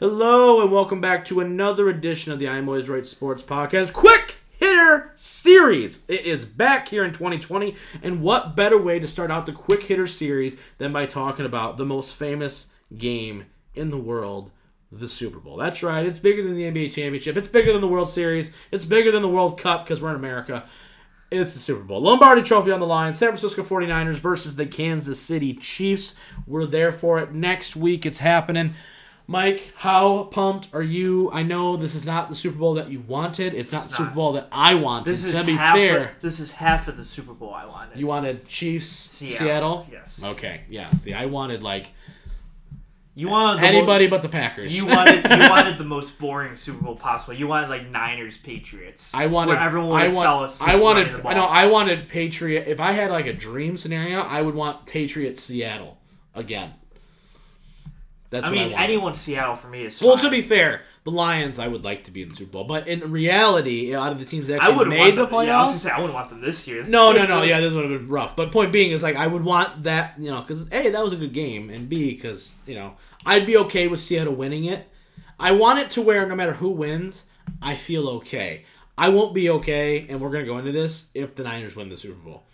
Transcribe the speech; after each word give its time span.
Hello 0.00 0.62
and 0.62 0.72
welcome 0.72 0.98
back 0.98 1.26
to 1.26 1.40
another 1.40 1.90
edition 1.90 2.32
of 2.32 2.38
the 2.38 2.48
I'm 2.48 2.66
Always 2.66 2.88
Right 2.88 3.06
Sports 3.06 3.42
Podcast 3.42 3.92
Quick 3.92 4.38
Hitter 4.58 5.12
Series. 5.14 5.98
It 6.08 6.24
is 6.24 6.46
back 6.46 6.88
here 6.88 7.04
in 7.04 7.12
2020, 7.12 7.74
and 8.02 8.22
what 8.22 8.56
better 8.56 8.78
way 8.78 8.98
to 8.98 9.06
start 9.06 9.30
out 9.30 9.44
the 9.44 9.52
Quick 9.52 9.82
Hitter 9.82 10.06
Series 10.06 10.56
than 10.78 10.90
by 10.90 11.04
talking 11.04 11.44
about 11.44 11.76
the 11.76 11.84
most 11.84 12.16
famous 12.16 12.68
game 12.96 13.44
in 13.74 13.90
the 13.90 13.98
world, 13.98 14.50
the 14.90 15.06
Super 15.06 15.38
Bowl. 15.38 15.58
That's 15.58 15.82
right, 15.82 16.06
it's 16.06 16.18
bigger 16.18 16.42
than 16.42 16.56
the 16.56 16.62
NBA 16.62 16.94
Championship, 16.94 17.36
it's 17.36 17.48
bigger 17.48 17.70
than 17.70 17.82
the 17.82 17.86
World 17.86 18.08
Series, 18.08 18.50
it's 18.72 18.86
bigger 18.86 19.12
than 19.12 19.20
the 19.20 19.28
World 19.28 19.60
Cup 19.60 19.84
because 19.84 20.00
we're 20.00 20.08
in 20.08 20.16
America. 20.16 20.64
It's 21.30 21.52
the 21.52 21.58
Super 21.58 21.82
Bowl. 21.82 22.00
Lombardi 22.00 22.40
Trophy 22.42 22.72
on 22.72 22.80
the 22.80 22.86
line. 22.86 23.12
San 23.12 23.28
Francisco 23.28 23.62
49ers 23.62 24.16
versus 24.16 24.56
the 24.56 24.66
Kansas 24.66 25.20
City 25.20 25.52
Chiefs. 25.52 26.14
We're 26.46 26.64
there 26.64 26.90
for 26.90 27.18
it 27.18 27.34
next 27.34 27.76
week. 27.76 28.06
It's 28.06 28.18
happening. 28.20 28.74
Mike, 29.30 29.72
how 29.76 30.24
pumped 30.24 30.70
are 30.72 30.82
you? 30.82 31.30
I 31.30 31.44
know 31.44 31.76
this 31.76 31.94
is 31.94 32.04
not 32.04 32.28
the 32.30 32.34
Super 32.34 32.58
Bowl 32.58 32.74
that 32.74 32.90
you 32.90 32.98
wanted. 33.06 33.54
It's 33.54 33.70
not 33.70 33.88
the 33.88 33.94
Super. 33.94 34.10
Bowl 34.10 34.32
that 34.32 34.48
I 34.50 34.74
wanted. 34.74 35.04
This 35.04 35.24
is 35.24 35.38
to 35.38 35.46
be 35.46 35.52
half. 35.52 35.76
fair, 35.76 36.08
Of, 36.08 36.20
this 36.20 36.40
is 36.40 36.50
half 36.50 36.88
of 36.88 36.96
the 36.96 37.04
Super 37.04 37.32
Bowl 37.32 37.54
I 37.54 37.64
wanted. 37.64 37.96
you 37.96 38.08
wanted 38.08 38.44
Chiefs, 38.48 38.88
Seattle. 38.88 39.38
Seattle, 39.38 39.86
yes. 39.88 40.20
Okay, 40.24 40.62
yeah. 40.68 40.92
See, 40.94 41.14
I 41.14 41.26
wanted 41.26 41.62
like 41.62 41.92
You 43.14 43.28
wanted 43.28 43.62
anybody 43.62 44.08
but 44.08 44.22
the 44.22 44.28
Packers. 44.28 44.76
You 44.76 44.86
wanted 44.88 45.24
you 45.30 45.48
wanted 45.48 45.78
the 45.78 45.84
most 45.84 46.18
boring 46.18 46.56
Super 46.56 46.82
Bowl 46.82 46.96
possible. 46.96 47.32
You 47.32 47.46
wanted 47.46 47.70
like 47.70 47.88
Niners 47.88 48.36
Patriots. 48.36 49.14
I 49.14 49.26
wanted. 49.26 49.52
where 49.52 49.60
everyone 49.60 50.02
I 50.02 50.08
want, 50.08 50.26
fell 50.26 50.42
asleep 50.42 50.70
I 50.70 50.74
wanted. 50.74 51.22
the 51.22 51.28
I 51.28 51.34
know. 51.34 51.44
I 51.44 51.66
wanted 51.66 52.08
Patriot. 52.08 52.66
If 52.66 52.80
I 52.80 52.90
had 52.90 53.12
like 53.12 53.26
a 53.26 53.32
dream 53.32 53.76
scenario, 53.76 54.22
I 54.22 54.42
would 54.42 54.56
want 54.56 54.86
Patriots 54.86 55.40
Seattle 55.40 55.98
again. 56.34 56.72
That's 58.30 58.46
I 58.46 58.50
mean, 58.50 58.74
I 58.74 58.84
anyone 58.84 59.12
Seattle 59.12 59.56
for 59.56 59.66
me 59.66 59.84
is. 59.84 60.00
Well, 60.00 60.16
fine. 60.16 60.26
to 60.26 60.30
be 60.30 60.40
fair, 60.40 60.82
the 61.02 61.10
Lions 61.10 61.58
I 61.58 61.66
would 61.66 61.82
like 61.82 62.04
to 62.04 62.12
be 62.12 62.22
in 62.22 62.28
the 62.28 62.34
Super 62.36 62.52
Bowl, 62.52 62.64
but 62.64 62.86
in 62.86 63.10
reality, 63.10 63.92
out 63.94 64.12
of 64.12 64.20
the 64.20 64.24
teams 64.24 64.46
that 64.46 64.62
I 64.62 64.66
actually 64.66 64.78
would 64.78 64.88
made 64.88 65.16
the 65.16 65.26
them, 65.26 65.46
yeah, 65.46 65.58
I 65.58 65.62
was 65.66 65.74
playoffs, 65.74 65.78
say 65.78 65.90
I 65.90 65.98
wouldn't 65.98 66.14
want 66.14 66.28
them 66.28 66.40
this 66.40 66.68
year. 66.68 66.84
no, 66.84 67.12
no, 67.12 67.26
no, 67.26 67.42
yeah, 67.42 67.60
this 67.60 67.72
would 67.72 67.90
have 67.90 68.00
been 68.00 68.08
rough. 68.08 68.36
But 68.36 68.52
point 68.52 68.72
being 68.72 68.92
is 68.92 69.02
like 69.02 69.16
I 69.16 69.26
would 69.26 69.44
want 69.44 69.82
that, 69.82 70.14
you 70.16 70.30
know, 70.30 70.40
because 70.40 70.62
a 70.70 70.90
that 70.90 71.02
was 71.02 71.12
a 71.12 71.16
good 71.16 71.32
game, 71.32 71.70
and 71.70 71.88
b 71.88 72.14
because 72.14 72.56
you 72.66 72.76
know 72.76 72.96
I'd 73.26 73.46
be 73.46 73.56
okay 73.56 73.88
with 73.88 73.98
Seattle 73.98 74.34
winning 74.34 74.64
it. 74.64 74.88
I 75.38 75.50
want 75.50 75.80
it 75.80 75.90
to 75.92 76.02
where 76.02 76.24
no 76.26 76.36
matter 76.36 76.52
who 76.52 76.70
wins, 76.70 77.24
I 77.60 77.74
feel 77.74 78.08
okay. 78.08 78.64
I 78.96 79.08
won't 79.08 79.34
be 79.34 79.50
okay, 79.50 80.06
and 80.08 80.20
we're 80.20 80.30
gonna 80.30 80.44
go 80.44 80.58
into 80.58 80.70
this 80.70 81.10
if 81.14 81.34
the 81.34 81.42
Niners 81.42 81.74
win 81.74 81.88
the 81.88 81.96
Super 81.96 82.14
Bowl. 82.14 82.44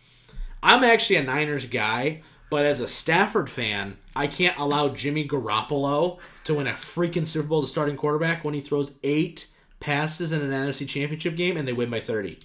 I'm 0.63 0.83
actually 0.85 1.17
a 1.17 1.23
Niners 1.23 1.67
guy, 1.67 2.23
but 2.50 2.64
as 2.64 2.80
a 2.80 2.89
Stafford 2.89 3.50
fan, 3.50 3.97
I 4.14 4.27
can't 4.27 4.58
allow 4.58 4.89
Jimmy 4.89 5.27
Garoppolo 5.27 6.19
to 6.44 6.55
win 6.55 6.66
a 6.66 6.72
freaking 6.72 7.27
Super 7.27 7.48
Bowl 7.48 7.62
as 7.62 7.70
starting 7.70 7.97
quarterback 7.97 8.44
when 8.44 8.55
he 8.55 8.61
throws 8.61 8.94
eight 9.02 9.47
passes 9.80 10.33
in 10.33 10.41
an 10.41 10.50
NFC 10.50 10.89
Championship 10.89 11.36
game 11.36 11.56
and 11.56 11.67
they 11.67 11.72
win 11.72 11.91
by 11.91 12.00
30. 12.00 12.39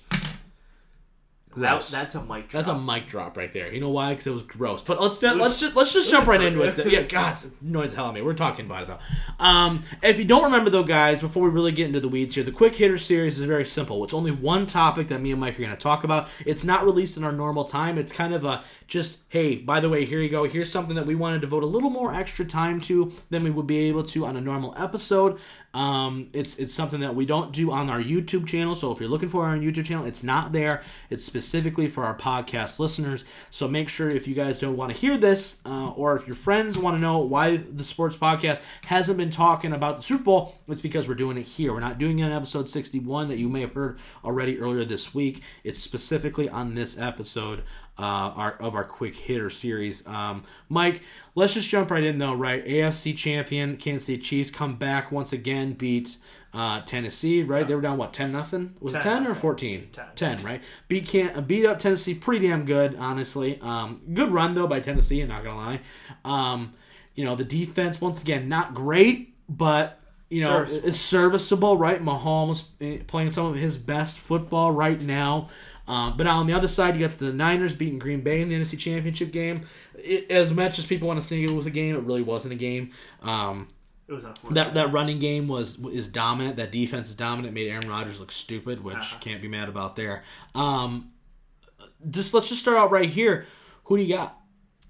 That, 1.57 1.81
that's 1.81 2.16
a 2.16 2.23
mic. 2.23 2.49
That's 2.49 2.67
a 2.67 2.73
drop. 2.73 2.85
mic 2.85 3.07
drop 3.07 3.38
right 3.38 3.52
there. 3.52 3.71
You 3.71 3.81
know 3.81 3.89
why? 3.89 4.11
Because 4.11 4.27
it 4.27 4.33
was 4.33 4.44
gross. 4.44 4.81
But 4.81 5.02
let's 5.02 5.21
let's 5.21 5.59
just 5.59 5.75
let's 5.75 5.94
just 5.94 6.09
jump 6.09 6.27
right 6.27 6.39
into 6.39 6.61
it. 6.61 6.88
Yeah, 6.89 7.02
God, 7.02 7.38
noise 7.61 7.91
the 7.91 7.97
hell 7.97 8.09
of 8.09 8.16
me. 8.16 8.21
We're 8.21 8.33
talking 8.33 8.66
about 8.66 8.89
it. 8.89 8.97
Um, 9.39 9.81
if 10.02 10.17
you 10.17 10.25
don't 10.25 10.44
remember 10.44 10.69
though, 10.69 10.83
guys, 10.83 11.19
before 11.19 11.44
we 11.44 11.49
really 11.49 11.72
get 11.72 11.88
into 11.88 11.99
the 11.99 12.07
weeds 12.07 12.35
here, 12.35 12.44
the 12.44 12.52
quick 12.52 12.75
hitter 12.75 12.97
series 12.97 13.39
is 13.39 13.45
very 13.45 13.66
simple. 13.66 14.03
It's 14.03 14.13
only 14.13 14.31
one 14.31 14.66
topic 14.66 15.09
that 15.09 15.19
me 15.19 15.31
and 15.31 15.41
Mike 15.41 15.55
are 15.55 15.63
going 15.63 15.72
to 15.72 15.77
talk 15.77 16.03
about. 16.03 16.29
It's 16.45 16.63
not 16.63 16.85
released 16.85 17.17
in 17.17 17.23
our 17.23 17.33
normal 17.33 17.66
time. 17.66 17.97
It's 17.97 18.11
kind 18.11 18.33
of 18.33 18.45
a 18.45 18.63
just 18.88 19.19
hey, 19.29 19.57
by 19.57 19.79
the 19.79 19.89
way, 19.89 20.05
here 20.05 20.19
you 20.19 20.29
go. 20.29 20.45
Here's 20.45 20.72
something 20.72 20.95
that 20.95 21.05
we 21.05 21.16
want 21.16 21.35
to 21.35 21.39
devote 21.39 21.63
a 21.63 21.67
little 21.67 21.89
more 21.89 22.13
extra 22.13 22.45
time 22.45 22.79
to 22.81 23.11
than 23.29 23.44
we 23.44 23.50
would 23.50 23.67
be 23.67 23.90
able 23.90 24.03
to 24.03 24.25
on 24.25 24.38
a 24.38 24.41
normal 24.41 24.73
episode. 24.78 25.40
Um, 25.74 26.30
it's 26.34 26.58
it's 26.58 26.74
something 26.74 27.00
that 27.00 27.16
we 27.16 27.26
don't 27.26 27.54
do 27.54 27.72
on 27.72 27.90
our 27.90 28.02
YouTube 28.02 28.46
channel. 28.46 28.76
So 28.76 28.92
if 28.92 29.00
you're 29.00 29.09
looking 29.09 29.30
for 29.30 29.46
our 29.46 29.56
YouTube 29.56 29.86
channel, 29.86 30.06
it's 30.06 30.24
not 30.24 30.52
there. 30.52 30.84
It's 31.09 31.24
specifically 31.24 31.88
for 31.88 32.04
our 32.04 32.18
podcast 32.18 32.80
listeners. 32.80 33.24
So 33.50 33.68
make 33.68 33.88
sure 33.88 34.09
if 34.09 34.28
you 34.28 34.36
guys 34.36 34.59
don't 34.59 34.76
want 34.76 34.92
to 34.92 34.98
hear 34.98 35.18
this, 35.18 35.62
uh, 35.66 35.92
or 35.92 36.16
if 36.16 36.28
your 36.28 36.36
friends 36.36 36.78
want 36.78 36.98
to 36.98 37.02
know 37.02 37.20
why 37.20 37.58
the 37.58 37.84
sports 37.84 38.18
podcast 38.18 38.62
hasn't 38.86 39.18
been 39.18 39.30
talking 39.30 39.72
about 39.72 39.98
the 39.98 40.04
Super 40.04 40.24
Bowl, 40.24 40.56
it's 40.68 40.82
because 40.82 41.08
we're 41.08 41.16
doing 41.16 41.38
it 41.38 41.44
here. 41.44 41.74
We're 41.74 41.80
not 41.80 41.98
doing 41.98 42.20
it 42.20 42.26
in 42.26 42.32
episode 42.32 42.68
61 42.68 43.30
that 43.30 43.38
you 43.38 43.48
may 43.48 43.62
have 43.62 43.74
heard 43.74 44.00
already 44.26 44.59
earlier 44.59 44.84
this 44.84 45.14
week. 45.14 45.42
It's 45.64 45.80
specifically 45.80 46.50
on 46.50 46.76
this 46.76 47.00
episode 47.00 47.64
uh, 48.01 48.34
our, 48.35 48.51
of 48.53 48.73
our 48.73 48.84
quick 48.84 49.16
hitter 49.16 49.50
series. 49.50 50.06
Um, 50.07 50.44
Mike, 50.69 51.03
let's 51.35 51.53
just 51.53 51.69
jump 51.69 51.91
right 51.91 52.03
in 52.03 52.17
though, 52.17 52.34
right? 52.34 52.66
AFC 52.66 53.16
champion 53.16 53.78
Kansas 53.78 54.07
City 54.07 54.22
Chiefs 54.22 54.50
come 54.50 54.75
back 54.75 55.12
once 55.12 55.31
again, 55.31 55.73
beat 55.73 56.17
uh, 56.53 56.81
Tennessee, 56.81 57.44
right? 57.44 57.67
They 57.67 57.75
were 57.75 57.81
down 57.81 57.97
what 57.97 58.11
ten 58.11 58.31
nothing? 58.31 58.75
Was 58.79 58.95
it 58.95 59.01
10 59.01 59.23
ten 59.23 59.31
or 59.31 59.35
fourteen? 59.35 59.90
10. 59.91 60.06
Ten, 60.16 60.38
right? 60.44 60.61
Beat 60.88 61.07
can 61.07 61.44
beat 61.44 61.66
up 61.66 61.79
Tennessee 61.79 62.16
pretty 62.16 62.47
damn 62.47 62.66
good, 62.66 62.95
honestly. 63.00 63.59
Um, 63.61 64.01
good 64.13 64.31
run 64.31 64.56
though 64.56 64.67
by 64.67 64.79
Tennessee. 64.79 65.22
I'm 65.22 65.29
not 65.29 65.44
gonna 65.44 65.57
lie. 65.57 65.81
Um, 66.25 66.73
you 67.16 67.25
know 67.25 67.35
the 67.35 67.45
defense 67.45 68.01
once 68.01 68.22
again 68.22 68.50
not 68.50 68.73
great, 68.73 69.35
but 69.47 70.00
you 70.29 70.41
know 70.41 70.66
Serviceable. 70.66 70.88
it's 70.90 70.97
serviceable, 70.97 71.78
right? 71.78 72.03
Mahomes 72.03 72.69
eh, 72.81 73.00
playing 73.06 73.31
some 73.31 73.45
of 73.45 73.56
his 73.56 73.78
best 73.78 74.17
football 74.19 74.72
right 74.72 75.01
now. 75.01 75.50
Um, 75.91 76.16
but 76.16 76.25
on 76.25 76.47
the 76.47 76.53
other 76.53 76.69
side, 76.69 76.96
you 76.97 77.06
got 77.06 77.18
the 77.19 77.34
Niners 77.34 77.75
beating 77.75 78.00
Green 78.00 78.22
Bay 78.22 78.41
in 78.41 78.47
the 78.50 78.56
NFC 78.56 78.78
Championship 78.79 79.31
game. 79.31 79.66
It, 79.96 80.31
as 80.31 80.53
much 80.53 80.79
as 80.79 80.85
people 80.85 81.07
want 81.07 81.22
to 81.22 81.28
think 81.28 81.50
it 81.50 81.53
was 81.53 81.66
a 81.66 81.72
game, 81.72 81.96
it 81.96 82.03
really 82.03 82.22
wasn't 82.22 82.53
a 82.53 82.57
game. 82.57 82.91
Um, 83.22 83.68
It 84.07 84.13
was 84.13 84.24
that 84.52 84.74
that 84.74 84.91
running 84.94 85.19
game 85.19 85.47
was 85.50 85.78
is 85.85 86.07
dominant. 86.07 86.56
That 86.56 86.72
defense 86.72 87.09
is 87.09 87.16
dominant. 87.16 87.53
Made 87.53 87.68
Aaron 87.69 87.90
Rodgers 87.90 88.19
look 88.19 88.31
stupid, 88.31 88.84
which 88.84 88.96
Uh-huh. 88.96 89.18
can't 89.19 89.41
be 89.41 89.47
mad 89.50 89.68
about 89.69 89.96
there. 89.97 90.24
Um, 90.56 91.12
just 92.09 92.34
let's 92.34 92.47
just 92.50 92.62
start 92.62 92.78
out 92.78 92.90
right 92.91 93.09
here. 93.09 93.46
Who 93.85 93.97
do 93.97 94.03
you 94.03 94.16
got 94.16 94.38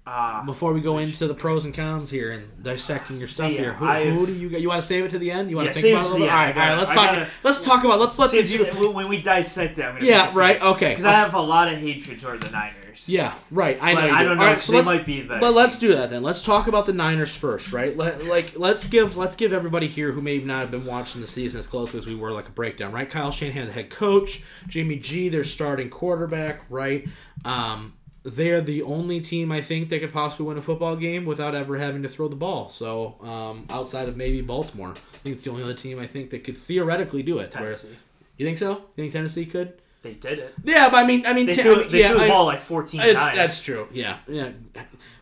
Ah, 0.04 0.42
before 0.44 0.72
we 0.72 0.80
go 0.80 0.98
into 0.98 1.28
the 1.28 1.34
pros 1.34 1.64
and 1.64 1.72
cons 1.72 2.10
here 2.10 2.32
and 2.32 2.60
dissecting 2.64 3.16
your 3.18 3.28
stuff 3.28 3.50
See, 3.50 3.56
here? 3.58 3.72
Who, 3.74 3.86
who 3.86 4.26
do 4.26 4.32
you? 4.34 4.48
You 4.48 4.68
want 4.68 4.80
to 4.80 4.86
save 4.86 5.04
it 5.04 5.10
to 5.10 5.18
the 5.18 5.30
end? 5.30 5.48
You 5.48 5.54
want 5.54 5.66
Yeah, 5.68 5.72
to 5.74 5.80
think 5.80 5.94
about 5.94 6.04
it 6.04 6.06
it 6.06 6.08
a 6.08 6.12
little? 6.12 6.26
the 6.26 6.32
All 6.32 6.38
right, 6.38 6.56
all 6.56 6.62
right. 6.70 6.76
Let's 6.76 6.90
I 6.90 6.94
talk. 6.94 7.06
gotta- 7.06 7.28
let's 7.44 7.64
talk 7.64 7.84
about. 7.84 8.00
Let's 8.00 8.18
let 8.18 8.32
the 8.32 8.42
see, 8.42 8.58
when 8.58 9.08
we 9.08 9.22
dissect 9.22 9.78
it, 9.78 9.84
I'm 9.84 10.04
Yeah, 10.04 10.32
right. 10.34 10.60
Okay. 10.60 10.88
Because 10.88 11.04
I 11.04 11.12
have 11.12 11.34
a 11.34 11.40
lot 11.40 11.72
of 11.72 11.78
hatred 11.78 12.20
toward 12.20 12.42
the 12.42 12.50
Niners. 12.50 13.08
Yeah, 13.08 13.32
right. 13.52 13.78
I 13.80 13.94
know. 13.94 14.00
But 14.00 14.06
you 14.08 14.12
I 14.14 14.22
do. 14.22 14.28
don't 14.28 14.36
know, 14.38 14.42
All 14.44 14.50
right, 14.50 14.60
so 14.60 14.72
let's, 14.74 14.86
might 14.88 15.06
be 15.06 15.20
the 15.22 15.38
But 15.38 15.54
let's 15.54 15.78
do 15.78 15.94
that 15.94 16.10
then. 16.10 16.22
Let's 16.24 16.44
talk 16.44 16.66
about 16.66 16.86
the 16.86 16.92
Niners 16.92 17.34
first, 17.34 17.72
right? 17.72 17.96
Let, 17.96 18.24
like, 18.26 18.54
let's 18.56 18.86
give 18.88 19.16
let's 19.16 19.36
give 19.36 19.52
everybody 19.52 19.86
here 19.86 20.10
who 20.10 20.20
may 20.20 20.38
not 20.38 20.60
have 20.62 20.70
been 20.72 20.84
watching 20.84 21.20
the 21.20 21.26
season 21.28 21.60
as 21.60 21.66
closely 21.68 21.98
as 21.98 22.06
we 22.06 22.14
were, 22.16 22.32
like 22.32 22.48
a 22.48 22.52
breakdown, 22.52 22.90
right? 22.92 23.08
Kyle 23.08 23.30
Shanahan, 23.30 23.66
the 23.66 23.72
head 23.72 23.88
coach, 23.88 24.42
Jimmy 24.66 24.96
G, 24.96 25.28
their 25.28 25.44
starting 25.44 25.88
quarterback, 25.90 26.62
right? 26.68 27.06
Um, 27.44 27.94
they're 28.24 28.60
the 28.60 28.82
only 28.82 29.20
team 29.20 29.50
I 29.50 29.60
think 29.60 29.88
that 29.88 29.98
could 30.00 30.12
possibly 30.12 30.46
win 30.46 30.56
a 30.58 30.62
football 30.62 30.94
game 30.94 31.24
without 31.24 31.54
ever 31.54 31.76
having 31.78 32.02
to 32.04 32.08
throw 32.08 32.28
the 32.28 32.36
ball. 32.36 32.68
So, 32.68 33.16
um, 33.20 33.66
outside 33.70 34.08
of 34.08 34.16
maybe 34.16 34.40
Baltimore, 34.42 34.90
I 34.90 35.16
think 35.18 35.36
it's 35.36 35.44
the 35.44 35.50
only 35.50 35.64
other 35.64 35.74
team 35.74 35.98
I 35.98 36.06
think 36.06 36.30
that 36.30 36.44
could 36.44 36.56
theoretically 36.56 37.22
do 37.24 37.38
it. 37.38 37.52
where- 37.54 37.64
Tennessee. 37.72 37.96
you 38.36 38.46
think 38.46 38.58
so? 38.58 38.70
You 38.96 39.04
think 39.04 39.12
Tennessee 39.12 39.46
could? 39.46 39.72
They 40.02 40.14
did 40.14 40.38
it. 40.38 40.54
Yeah, 40.64 40.88
but 40.88 41.04
I 41.04 41.06
mean, 41.06 41.26
I 41.26 41.32
mean, 41.32 41.46
They 41.46 41.54
threw, 41.56 41.74
I 41.74 41.78
mean, 41.82 41.90
they 41.92 42.00
yeah, 42.00 42.08
threw 42.10 42.18
the 42.18 42.24
I- 42.24 42.28
ball 42.28 42.44
like 42.46 42.60
14 42.60 43.00
times. 43.00 43.14
that's 43.14 43.62
true. 43.62 43.88
Yeah, 43.92 44.18
yeah. 44.28 44.50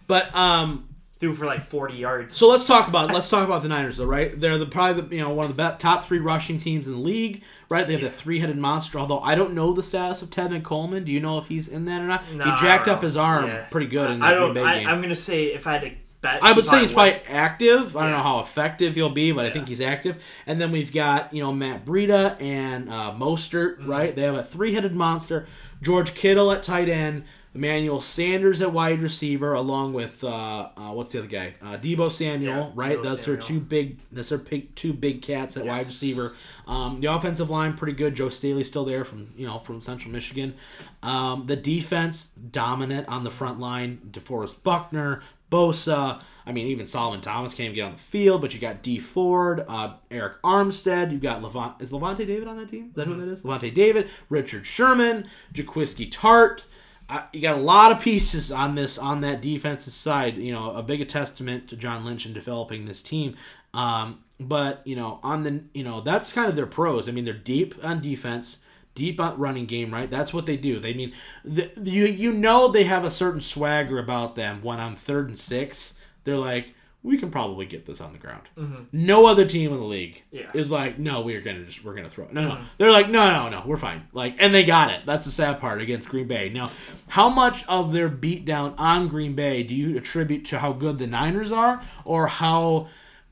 But 0.07 0.35
um, 0.35 0.89
threw 1.21 1.35
for 1.35 1.45
like 1.47 1.63
40 1.63 1.95
yards. 1.95 2.35
so 2.37 2.49
let's 2.49 2.65
talk 2.65 2.89
about 2.89 3.13
let's 3.13 3.29
talk 3.29 3.45
about 3.47 3.63
the 3.63 3.69
Niners 3.69 3.99
though, 3.99 4.07
right? 4.07 4.39
They're 4.41 4.59
the 4.59 4.67
probably 4.67 5.03
the, 5.03 5.17
you 5.17 5.23
know 5.23 5.31
one 5.31 5.45
of 5.49 5.55
the 5.57 5.63
be- 5.71 5.77
top 5.79 6.05
three 6.05 6.19
rushing 6.19 6.59
teams 6.59 6.87
in 6.89 6.95
the 6.95 6.99
league, 6.99 7.43
right? 7.69 7.87
They 7.87 7.93
have 7.93 8.03
the 8.03 8.11
three 8.11 8.41
headed 8.41 8.57
monster. 8.57 8.99
Although 8.99 9.21
I 9.21 9.35
don't 9.35 9.53
know 9.55 9.73
the 9.73 9.83
status 9.83 10.23
of 10.23 10.31
Tevin 10.31 10.63
Coleman. 10.63 11.05
Do 11.05 11.13
you 11.13 11.21
know 11.21 11.39
if 11.39 11.47
he's 11.49 11.69
in 11.69 11.85
that 11.85 12.01
or 12.01 12.07
not? 12.07 12.25
No, 12.33 12.45
he 12.45 12.51
jacked 12.61 12.89
up 12.89 13.03
his 13.03 13.17
arm 13.17 13.47
Yeah. 13.47 13.65
pretty 13.71 13.87
good 13.87 14.11
in 14.11 14.23
I 14.23 14.31
that 14.31 14.39
Green 14.39 14.47
don't. 14.47 14.55
Bay 14.55 14.63
I, 14.65 14.79
game. 14.79 14.87
I'm 14.89 15.01
gonna 15.03 15.15
say 15.15 15.47
if 15.53 15.67
I 15.67 15.73
had 15.75 15.83
to 15.83 15.91
bet, 16.23 16.39
I 16.43 16.53
would 16.53 16.65
say 16.65 16.81
he's 16.81 16.91
probably 16.93 17.13
probably 17.13 17.35
active. 17.35 17.97
I 17.97 18.01
don't 18.03 18.11
Yeah. 18.13 18.17
know 18.17 18.23
how 18.23 18.39
effective 18.41 18.95
he'll 18.95 19.11
be, 19.11 19.33
but 19.33 19.45
I 19.45 19.51
think 19.51 19.69
he's 19.69 19.81
active. 19.83 20.23
And 20.47 20.59
then 20.61 20.73
we've 20.73 20.93
got 20.93 21.35
you 21.35 21.43
know 21.43 21.53
Matt 21.53 21.85
Breida 21.85 22.41
and 22.41 22.89
uh, 22.89 23.13
Mostert, 23.15 23.79
Mm-hmm. 23.79 23.91
right? 23.91 24.17
They 24.17 24.23
have 24.23 24.37
a 24.37 24.43
three-headed 24.43 24.95
monster. 24.95 25.47
George 25.83 26.15
Kittle 26.15 26.51
at 26.53 26.63
tight 26.63 26.89
end. 26.89 27.25
Emmanuel 27.53 28.01
Sanders 28.01 28.63
at 28.63 28.73
wide 28.73 29.03
receiver, 29.03 29.55
along 29.55 29.93
with 29.93 30.23
uh, 30.23 30.69
uh, 30.77 30.93
what's 30.93 31.11
the 31.11 31.19
other 31.19 31.27
guy? 31.27 31.55
Uh, 31.61 31.77
Deebo 31.77 32.11
Samuel, 32.13 32.55
Yeah, 32.55 32.71
right? 32.75 33.03
Those 33.03 33.23
are 33.23 33.41
Samuel. 33.41 33.43
two 33.43 33.61
big. 33.61 33.99
Those 34.13 34.31
are 34.31 34.39
big, 34.39 34.73
two 34.77 34.93
big 34.93 35.21
cats 35.21 35.57
at 35.57 35.67
wide 35.67 35.87
receiver. 35.87 36.37
Um, 36.69 37.01
the 37.01 37.13
offensive 37.13 37.51
line 37.51 37.75
pretty 37.75 37.95
good. 37.95 38.15
Joe 38.15 38.29
Staley's 38.29 38.69
still 38.69 38.85
there 38.85 39.05
from 39.05 39.33
you 39.37 39.47
know 39.47 39.59
from 39.59 39.81
Central 39.81 40.13
Michigan. 40.13 40.55
Um, 41.03 41.47
the 41.47 41.57
defense 41.57 42.27
dominant 42.29 43.09
on 43.09 43.25
the 43.25 43.31
front 43.33 43.59
line. 43.59 43.99
DeForest 44.13 44.63
Buckner, 44.63 45.23
Bosa. 45.51 46.23
I 46.47 46.53
mean, 46.53 46.69
even 46.69 46.87
Solomon 46.87 47.21
Thomas 47.21 47.53
can't 47.53 47.67
even 47.67 47.75
get 47.75 47.83
on 47.83 47.93
the 47.93 47.99
field. 47.99 48.43
But 48.43 48.55
you 48.55 48.61
got 48.61 48.81
Dee 48.83 49.01
Ford, 49.01 49.65
uh, 49.69 49.95
Arik 50.13 50.37
Armstead. 50.45 51.11
You've 51.11 51.21
got 51.21 51.43
Levant. 51.43 51.75
Is 51.81 51.91
Lavonte 51.91 52.19
David 52.27 52.47
on 52.47 52.57
that 52.59 52.69
team? 52.69 52.91
Is 52.91 52.95
that 52.95 53.09
who 53.09 53.17
that 53.21 53.29
is? 53.29 53.43
Lavonte 53.43 53.75
David, 53.75 54.09
Richard 54.29 54.67
Sherman, 54.67 55.27
Jaquiski 55.53 56.09
Tartt. 56.09 56.63
Uh, 57.11 57.25
you 57.33 57.41
got 57.41 57.59
a 57.59 57.61
lot 57.61 57.91
of 57.91 58.01
pieces 58.01 58.53
on 58.53 58.77
this 58.77 58.97
on 58.97 59.21
that 59.23 59.43
defensive 59.43 59.93
side. 59.93 60.37
You 60.37 60.53
know, 60.53 60.71
a 60.77 60.83
big 60.83 61.07
testament 61.09 61.69
to 61.69 61.77
John 61.77 62.05
Lynch 62.05 62.25
in 62.25 62.33
developing 62.33 62.85
this 62.85 63.03
team. 63.03 63.37
Um, 63.75 64.21
but 64.39 64.87
you 64.87 64.95
know, 64.95 65.19
on 65.23 65.43
the 65.43 65.65
you 65.75 65.83
know 65.83 66.01
that's 66.01 66.33
kind 66.33 66.49
of 66.49 66.55
their 66.55 66.67
pros. 66.67 67.09
I 67.09 67.13
mean, 67.13 67.25
they're 67.25 67.35
deep 67.35 67.75
on 67.83 68.01
defense, 68.01 68.61
deep 68.95 69.21
on 69.21 69.39
running 69.39 69.67
game, 69.67 69.93
right? 69.93 70.09
That's 70.09 70.33
what 70.33 70.47
they 70.47 70.57
do. 70.57 70.79
They 70.79 70.95
mean 70.95 71.13
the, 71.45 71.71
you 71.83 72.07
you 72.07 72.33
know 72.33 72.69
they 72.69 72.85
have 72.85 73.05
a 73.05 73.11
certain 73.11 73.41
swagger 73.41 73.99
about 73.99 74.37
them 74.37 74.63
when 74.63 74.79
on 74.79 74.95
third 74.95 75.29
and 75.29 75.39
six, 75.39 75.99
they're 76.25 76.37
like. 76.37 76.75
We 77.03 77.17
can 77.17 77.31
probably 77.31 77.65
get 77.65 77.87
this 77.87 78.01
on 78.01 78.13
the 78.13 78.19
ground. 78.19 78.43
Mm-hmm. 78.59 78.85
No 78.93 79.27
other 79.27 79.47
team 79.47 79.73
in 79.73 79.79
the 79.79 79.85
league 79.87 80.23
Yeah. 80.31 80.51
is 80.53 80.71
like, 80.71 80.99
no, 80.99 81.23
we're 81.23 81.41
gonna 81.41 81.65
just 81.65 81.83
we're 81.83 81.95
gonna 81.95 82.11
throw 82.11 82.27
it. 82.27 82.33
No, 82.35 82.47
no, 82.49 82.55
mm-hmm. 82.57 82.65
they're 82.77 82.93
like, 82.93 83.09
no, 83.09 83.31
no, 83.31 83.49
no, 83.49 83.63
we're 83.67 83.79
fine. 83.79 84.07
Like, 84.13 84.37
and 84.39 84.55
they 84.55 84.65
got 84.65 84.91
it. 84.91 85.07
That's 85.07 85.25
the 85.25 85.31
sad 85.31 85.61
part 85.61 85.81
against 85.81 86.09
Green 86.11 86.27
Bay. 86.27 86.51
Now, 86.51 86.71
how 87.09 87.31
much 87.31 87.67
of 87.67 87.93
their 87.93 88.11
beatdown 88.11 88.75
on 88.77 89.09
Green 89.09 89.35
Bay 89.35 89.63
do 89.63 89.75
you 89.75 89.97
attribute 89.97 90.45
to 90.47 90.59
how 90.59 90.73
good 90.73 90.99
the 90.99 91.07
Niners 91.07 91.51
are, 91.53 91.83
or 92.05 92.27
how 92.27 92.89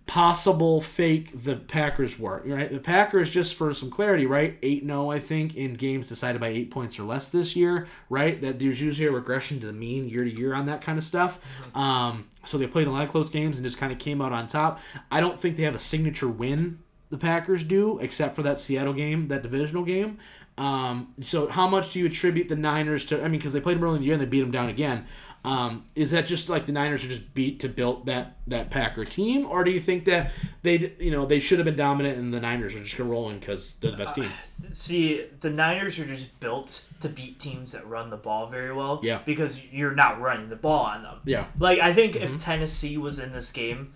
possible 0.09 0.81
fake 0.81 1.45
the 1.45 1.55
Packers 1.55 2.19
were? 2.19 2.43
Right, 2.45 2.69
the 2.71 2.81
Packers, 2.81 3.31
just 3.31 3.55
for 3.55 3.73
some 3.73 3.91
clarity, 3.91 4.27
right, 4.27 4.59
eight 4.63 4.85
0 4.85 5.11
I 5.11 5.21
think 5.21 5.55
in 5.55 5.75
games 5.75 6.09
decided 6.09 6.41
by 6.41 6.49
eight 6.49 6.73
points 6.73 6.99
or 6.99 7.05
less 7.05 7.29
this 7.29 7.55
year. 7.55 7.87
Right, 8.11 8.41
that 8.43 8.59
there's 8.59 8.81
usually 8.81 9.07
a 9.07 9.13
regression 9.13 9.61
to 9.61 9.67
the 9.67 9.73
mean 9.73 10.09
year 10.09 10.25
to 10.25 10.31
year 10.31 10.55
on 10.55 10.67
that 10.67 10.81
kind 10.81 10.99
of 10.99 11.05
stuff. 11.05 11.39
Um, 11.77 12.27
so 12.45 12.59
they 12.59 12.67
played 12.67 12.89
a 12.89 12.91
lot 12.91 13.05
of 13.05 13.11
close 13.11 13.31
games 13.31 13.59
and 13.59 13.65
just 13.65 13.79
kind 13.79 13.93
of 13.93 13.99
came 14.01 14.21
out 14.21 14.33
on 14.33 14.49
top. 14.49 14.81
I 15.13 15.21
don't 15.21 15.39
think 15.39 15.57
they 15.57 15.63
have 15.63 15.77
a 15.77 15.79
signature 15.79 16.29
win 16.29 16.81
the 17.11 17.19
Packers 17.19 17.65
do, 17.65 17.99
except 18.01 18.37
for 18.37 18.43
that 18.43 18.61
Seattle 18.61 18.93
game, 18.93 19.29
that 19.29 19.43
divisional 19.43 19.85
game. 19.85 20.19
Um, 20.59 21.15
so 21.21 21.49
how 21.49 21.69
much 21.69 21.93
do 21.93 22.01
you 22.01 22.07
attribute 22.07 22.49
the 22.49 22.57
Niners 22.57 23.05
to? 23.07 23.21
I 23.21 23.29
mean, 23.29 23.39
because 23.39 23.53
they 23.53 23.61
played 23.61 23.77
them 23.77 23.85
early 23.85 23.97
in 23.97 24.01
the 24.01 24.07
year 24.07 24.15
and 24.15 24.23
they 24.23 24.27
beat 24.27 24.41
them 24.41 24.51
down 24.51 24.69
again. 24.69 25.07
Um, 25.45 25.85
is 25.95 26.11
that 26.11 26.27
just 26.27 26.49
like 26.49 26.67
the 26.67 26.73
Niners 26.73 27.05
are 27.05 27.09
just 27.09 27.33
beat 27.33 27.61
to 27.61 27.69
build 27.69 28.07
that 28.07 28.37
that 28.49 28.71
Packer 28.71 29.05
team, 29.05 29.47
or 29.47 29.63
do 29.65 29.71
you 29.71 29.81
think 29.81 30.05
that 30.07 30.31
they 30.63 30.93
you 30.99 31.11
know 31.11 31.25
they 31.27 31.39
should 31.39 31.59
have 31.59 31.65
been 31.65 31.77
dominant 31.77 32.19
and 32.19 32.35
the 32.35 32.41
Niners 32.41 32.75
are 32.75 32.81
just 32.81 32.97
gonna 32.99 33.09
roll 33.11 33.31
in 33.31 33.39
because 33.39 33.77
they're 33.77 33.91
the 33.93 33.97
best 33.97 34.17
team? 34.17 34.29
See, 34.73 35.25
the 35.41 35.49
Niners 35.51 35.99
are 36.01 36.05
just 36.07 36.39
built 36.41 36.85
to 37.01 37.09
beat 37.09 37.39
teams 37.39 37.73
that 37.73 37.87
run 37.87 38.11
the 38.11 38.17
ball 38.17 38.49
very 38.49 38.73
well. 38.73 39.01
Yeah. 39.05 39.21
Because 39.25 39.65
you're 39.73 39.95
not 39.95 40.21
running 40.21 40.49
the 40.49 40.57
ball 40.57 40.85
on 40.87 41.03
them. 41.05 41.19
Yeah. 41.25 41.47
Like 41.59 41.79
I 41.79 41.93
think 41.93 42.15
Mm-hmm. 42.15 42.35
if 42.35 42.43
Tennessee 42.43 42.99
was 42.99 43.19
in 43.21 43.33
this 43.33 43.53
game, 43.53 43.93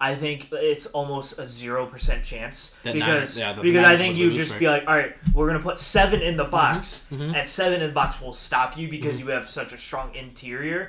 I 0.00 0.14
think 0.14 0.48
it's 0.52 0.86
almost 0.86 1.38
a 1.38 1.46
zero 1.46 1.86
percent 1.86 2.24
chance 2.24 2.74
That 2.84 2.94
because 2.94 3.08
Niners- 3.08 3.38
yeah, 3.38 3.52
because 3.52 3.72
Niners 3.74 3.90
I 3.90 3.96
think 3.98 4.16
you 4.16 4.28
lose, 4.30 4.38
just 4.38 4.52
right? 4.52 4.60
be 4.60 4.68
like, 4.68 4.82
all 4.88 4.96
right, 4.96 5.14
we're 5.34 5.46
gonna 5.48 5.60
put 5.60 5.78
seven 5.78 6.22
in 6.22 6.36
the 6.36 6.44
Mm-hmm. 6.44 6.50
box, 6.52 7.06
and 7.10 7.46
seven 7.46 7.82
in 7.82 7.88
the 7.88 7.94
box 7.94 8.20
will 8.20 8.32
stop 8.32 8.76
you 8.78 8.88
because 8.88 9.18
Mm-hmm. 9.18 9.28
you 9.28 9.34
have 9.34 9.48
such 9.48 9.72
a 9.72 9.78
strong 9.78 10.14
interior 10.14 10.85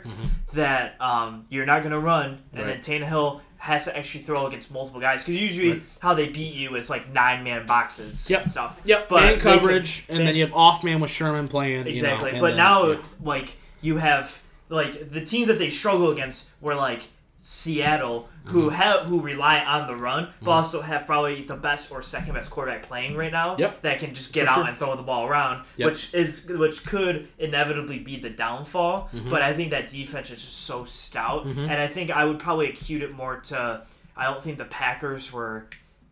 that 0.54 1.00
um, 1.02 1.46
you're 1.50 1.66
not 1.66 1.84
gonna 1.84 2.00
run, 2.00 2.40
and 2.54 2.66
Right. 2.66 2.82
then 2.82 3.02
Tannehill 3.02 3.42
has 3.60 3.86
to 3.86 3.98
actually 3.98 4.24
throw 4.24 4.46
against 4.48 4.72
multiple 4.72 5.02
guys 5.02 5.24
because 5.24 5.40
usually 5.42 5.72
Right. 5.72 5.82
how 6.00 6.14
they 6.14 6.30
beat 6.30 6.54
you 6.54 6.76
is 6.76 6.90
like 6.90 7.12
nine 7.12 7.44
man 7.44 7.66
boxes 7.66 8.30
Yep. 8.30 8.44
and 8.44 8.52
stuff. 8.52 8.80
Yep, 8.86 9.10
but 9.10 9.24
man 9.24 9.40
coverage, 9.40 10.06
can- 10.06 10.16
and 10.18 10.22
they- 10.22 10.26
then 10.28 10.36
you 10.36 10.46
have 10.46 10.54
off 10.54 10.84
man 10.84 11.00
with 11.00 11.10
Sherman 11.12 11.48
playing. 11.48 11.88
Exactly. 11.88 12.30
You 12.30 12.36
know, 12.36 12.42
but 12.42 12.48
then- 12.50 12.58
now, 12.58 12.88
yeah. 12.92 12.98
like, 13.24 13.58
you 13.82 13.98
have 13.98 14.42
like 14.70 15.12
the 15.12 15.24
teams 15.24 15.48
that 15.48 15.58
they 15.60 15.70
struggle 15.70 16.12
against 16.12 16.52
were 16.62 16.76
like 16.76 17.04
Seattle, 17.40 18.30
who 18.46 18.68
Mm-hmm. 18.68 18.76
have 18.76 19.00
who 19.08 19.22
rely 19.22 19.60
on 19.60 19.88
the 19.88 19.96
run, 19.96 20.30
but 20.42 20.52
also 20.52 20.82
have 20.82 21.06
probably 21.06 21.44
the 21.44 21.56
best 21.56 21.92
or 21.92 22.02
second 22.02 22.34
best 22.34 22.50
quarterback 22.50 22.84
playing 22.84 23.16
right 23.16 23.32
now. 23.32 23.56
Yep. 23.58 23.82
That 23.82 24.00
can 24.00 24.14
just 24.14 24.34
get 24.34 24.46
For 24.46 24.52
out 24.52 24.56
sure. 24.60 24.68
and 24.68 24.78
throw 24.78 24.96
the 24.96 25.04
ball 25.04 25.28
around, 25.28 25.64
Yep. 25.78 25.86
which 25.88 26.14
is 26.14 26.48
which 26.50 26.86
could 26.86 27.28
inevitably 27.38 28.00
be 28.00 28.18
the 28.20 28.30
downfall. 28.30 29.10
Mm-hmm. 29.14 29.30
But 29.30 29.42
I 29.42 29.54
think 29.54 29.72
that 29.72 29.88
defense 29.88 30.32
is 30.32 30.42
just 30.42 30.62
so 30.62 30.86
stout, 30.86 31.46
and 31.46 31.72
I 31.72 31.88
think 31.88 32.10
I 32.12 32.26
would 32.26 32.40
probably 32.40 32.70
acute 32.70 33.02
it 33.04 33.14
more 33.14 33.38
to. 33.42 33.84
I 34.16 34.24
don't 34.26 34.44
think 34.44 34.58
the 34.58 34.66
Packers 34.66 35.32
were. 35.32 35.68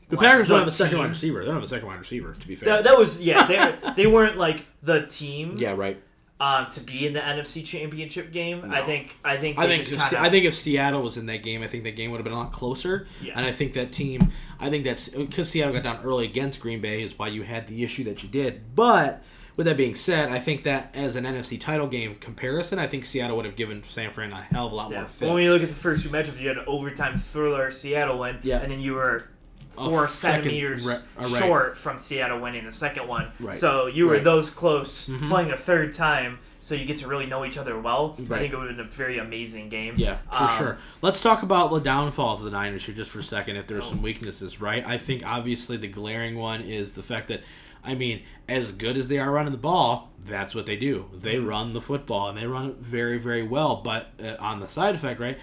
the 0.10 0.18
like, 0.18 0.26
Packers 0.28 0.50
don't 0.50 0.60
have 0.60 0.68
a 0.68 0.72
second 0.72 0.92
team. 0.92 1.00
wide 1.00 1.10
receiver. 1.10 1.40
They 1.40 1.46
don't 1.46 1.56
have 1.56 1.64
a 1.64 1.68
second 1.68 1.88
wide 1.88 2.00
receiver. 2.00 2.34
To 2.40 2.48
be 2.48 2.56
fair. 2.56 2.70
That, 2.70 2.84
that 2.84 2.98
was 2.98 3.22
yeah. 3.22 3.48
They 3.48 3.94
they 3.96 4.08
weren't 4.12 4.38
like 4.38 4.68
the 4.84 5.08
team 5.08 5.56
yeah, 5.58 5.74
right. 5.76 6.00
Um, 6.40 6.70
to 6.72 6.82
be 6.82 7.08
in 7.08 7.14
the 7.14 7.20
NFC 7.22 7.64
Championship 7.66 8.32
game. 8.32 8.70
I 8.72 8.82
think 8.82 9.16
I 9.24 9.38
think 9.38 9.58
I 9.58 9.68
think 9.68 9.84
if, 9.84 9.90
kinda- 9.90 10.22
I 10.22 10.30
think 10.30 10.46
if 10.46 10.54
Seattle 10.54 11.02
was 11.02 11.16
in 11.18 11.26
that 11.28 11.44
game, 11.44 11.64
I 11.64 11.68
think 11.68 11.84
that 11.86 11.96
game 11.96 12.12
would 12.12 12.18
have 12.18 12.26
been 12.26 12.34
a 12.34 12.38
lot 12.38 12.52
closer. 12.52 13.08
Yeah. 13.22 13.34
And 13.36 13.46
I 13.46 13.52
think 13.52 13.74
that 13.74 13.92
team, 13.94 14.32
I 14.60 14.70
think 14.70 14.84
that's 14.84 15.10
because 15.10 15.50
Seattle 15.50 15.74
got 15.74 15.84
down 15.84 16.04
early 16.04 16.26
against 16.26 16.60
Green 16.60 16.82
Bay 16.82 17.04
is 17.04 17.18
why 17.18 17.28
you 17.30 17.44
had 17.44 17.68
the 17.68 17.84
issue 17.84 18.04
that 18.06 18.22
you 18.22 18.28
did. 18.30 18.76
But 18.76 19.24
with 19.56 19.66
that 19.68 19.78
being 19.78 19.96
said, 19.96 20.30
I 20.30 20.40
think 20.40 20.64
that 20.64 20.94
as 20.94 21.16
an 21.16 21.24
NFC 21.24 21.58
title 21.58 21.88
game 21.88 22.16
comparison, 22.16 22.80
I 22.80 22.88
think 22.88 23.06
Seattle 23.06 23.38
would 23.38 23.46
have 23.46 23.56
given 23.56 23.84
San 23.84 24.12
Fran 24.12 24.34
a 24.34 24.36
hell 24.36 24.66
of 24.68 24.74
a 24.74 24.76
lot 24.76 24.92
yeah. 24.92 24.98
more 25.00 25.08
fits. 25.08 25.32
when 25.32 25.44
you 25.44 25.54
look 25.54 25.64
at 25.64 25.70
the 25.70 25.76
first 25.76 26.04
two 26.04 26.10
matchups, 26.10 26.38
you 26.42 26.50
had 26.50 26.58
an 26.58 26.66
overtime 26.68 27.18
thriller 27.18 27.72
Seattle 27.72 28.20
win, 28.20 28.40
Yeah. 28.44 28.58
and 28.58 28.70
then 28.70 28.82
you 28.82 28.96
were 28.96 29.30
four 29.76 30.08
centimeters 30.08 30.86
re- 30.86 30.94
uh, 30.96 31.00
right. 31.22 31.30
short 31.44 31.78
from 31.78 32.00
Seattle 32.00 32.40
winning 32.40 32.66
the 32.66 32.72
second 32.72 33.08
one. 33.08 33.28
Right. 33.40 33.56
So 33.56 33.88
you 33.88 34.06
were 34.06 34.12
Right. 34.14 34.18
Mm-hmm. 34.18 34.26
those 34.26 34.50
close 34.50 35.10
playing 35.10 35.52
a 35.52 35.58
third 35.58 35.94
time. 35.94 36.40
So 36.62 36.74
you 36.74 36.86
get 36.86 36.98
to 36.98 37.08
really 37.08 37.28
know 37.28 37.46
each 37.46 37.60
other 37.60 37.80
well. 37.80 38.16
I 38.20 38.24
think 38.40 38.52
it 38.52 38.58
would 38.58 38.68
have 38.70 38.78
been 38.78 38.86
a 38.88 38.90
very 38.90 39.20
amazing 39.20 39.70
game. 39.70 39.94
Yeah, 39.98 40.18
for 40.32 40.44
Um, 40.44 40.58
sure. 40.58 40.78
Let's 41.04 41.22
talk 41.22 41.44
about 41.44 41.70
the 41.70 41.80
downfalls 41.80 42.40
of 42.40 42.46
the 42.46 42.52
Niners 42.52 42.84
here 42.84 42.96
just 42.96 43.12
for 43.12 43.20
a 43.20 43.24
second. 43.24 43.58
If 43.58 43.68
there's 43.68 43.86
Oh. 43.86 43.90
some 43.92 44.02
weaknesses, 44.02 44.60
right? 44.60 44.84
I 44.88 44.98
think 44.98 45.24
obviously 45.24 45.78
the 45.78 45.88
glaring 45.88 46.36
one 46.38 46.62
is 46.62 46.94
the 46.94 47.04
fact 47.04 47.28
that, 47.28 47.44
I 47.84 47.94
mean, 47.94 48.24
as 48.50 48.72
good 48.72 48.98
as 48.98 49.10
they 49.10 49.20
are 49.20 49.30
running 49.32 49.52
the 49.52 49.60
ball, 49.60 50.12
that's 50.20 50.56
what 50.56 50.66
they 50.66 50.76
do. 50.76 51.06
They 51.14 51.36
Mm-hmm. 51.36 51.48
run 51.48 51.74
the 51.74 51.82
football 51.82 52.30
and 52.30 52.38
they 52.38 52.48
run 52.48 52.66
it 52.72 52.78
very, 52.78 53.20
very 53.20 53.44
well. 53.44 53.82
But 53.84 54.08
uh, 54.20 54.36
on 54.40 54.60
the 54.60 54.68
side 54.68 54.96
effect, 54.96 55.20
right? 55.20 55.38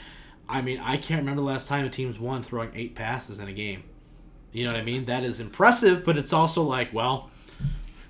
I 0.49 0.61
mean, 0.61 0.81
I 0.83 0.97
can't 0.97 1.21
remember 1.21 1.41
the 1.43 1.47
last 1.47 1.69
time 1.69 1.85
a 1.85 1.89
team's 1.89 2.19
won 2.19 2.43
throwing 2.43 2.73
eight 2.75 2.97
passes 2.97 3.39
in 3.39 3.47
a 3.47 3.53
game. 3.53 3.85
You 4.53 4.65
know 4.65 4.73
what 4.73 4.81
I 4.81 4.85
mean? 4.85 5.07
That 5.07 5.25
is 5.25 5.41
impressive, 5.41 6.05
but 6.05 6.19
it's 6.19 6.33
also 6.33 6.63
like, 6.63 6.93
well, 6.93 7.31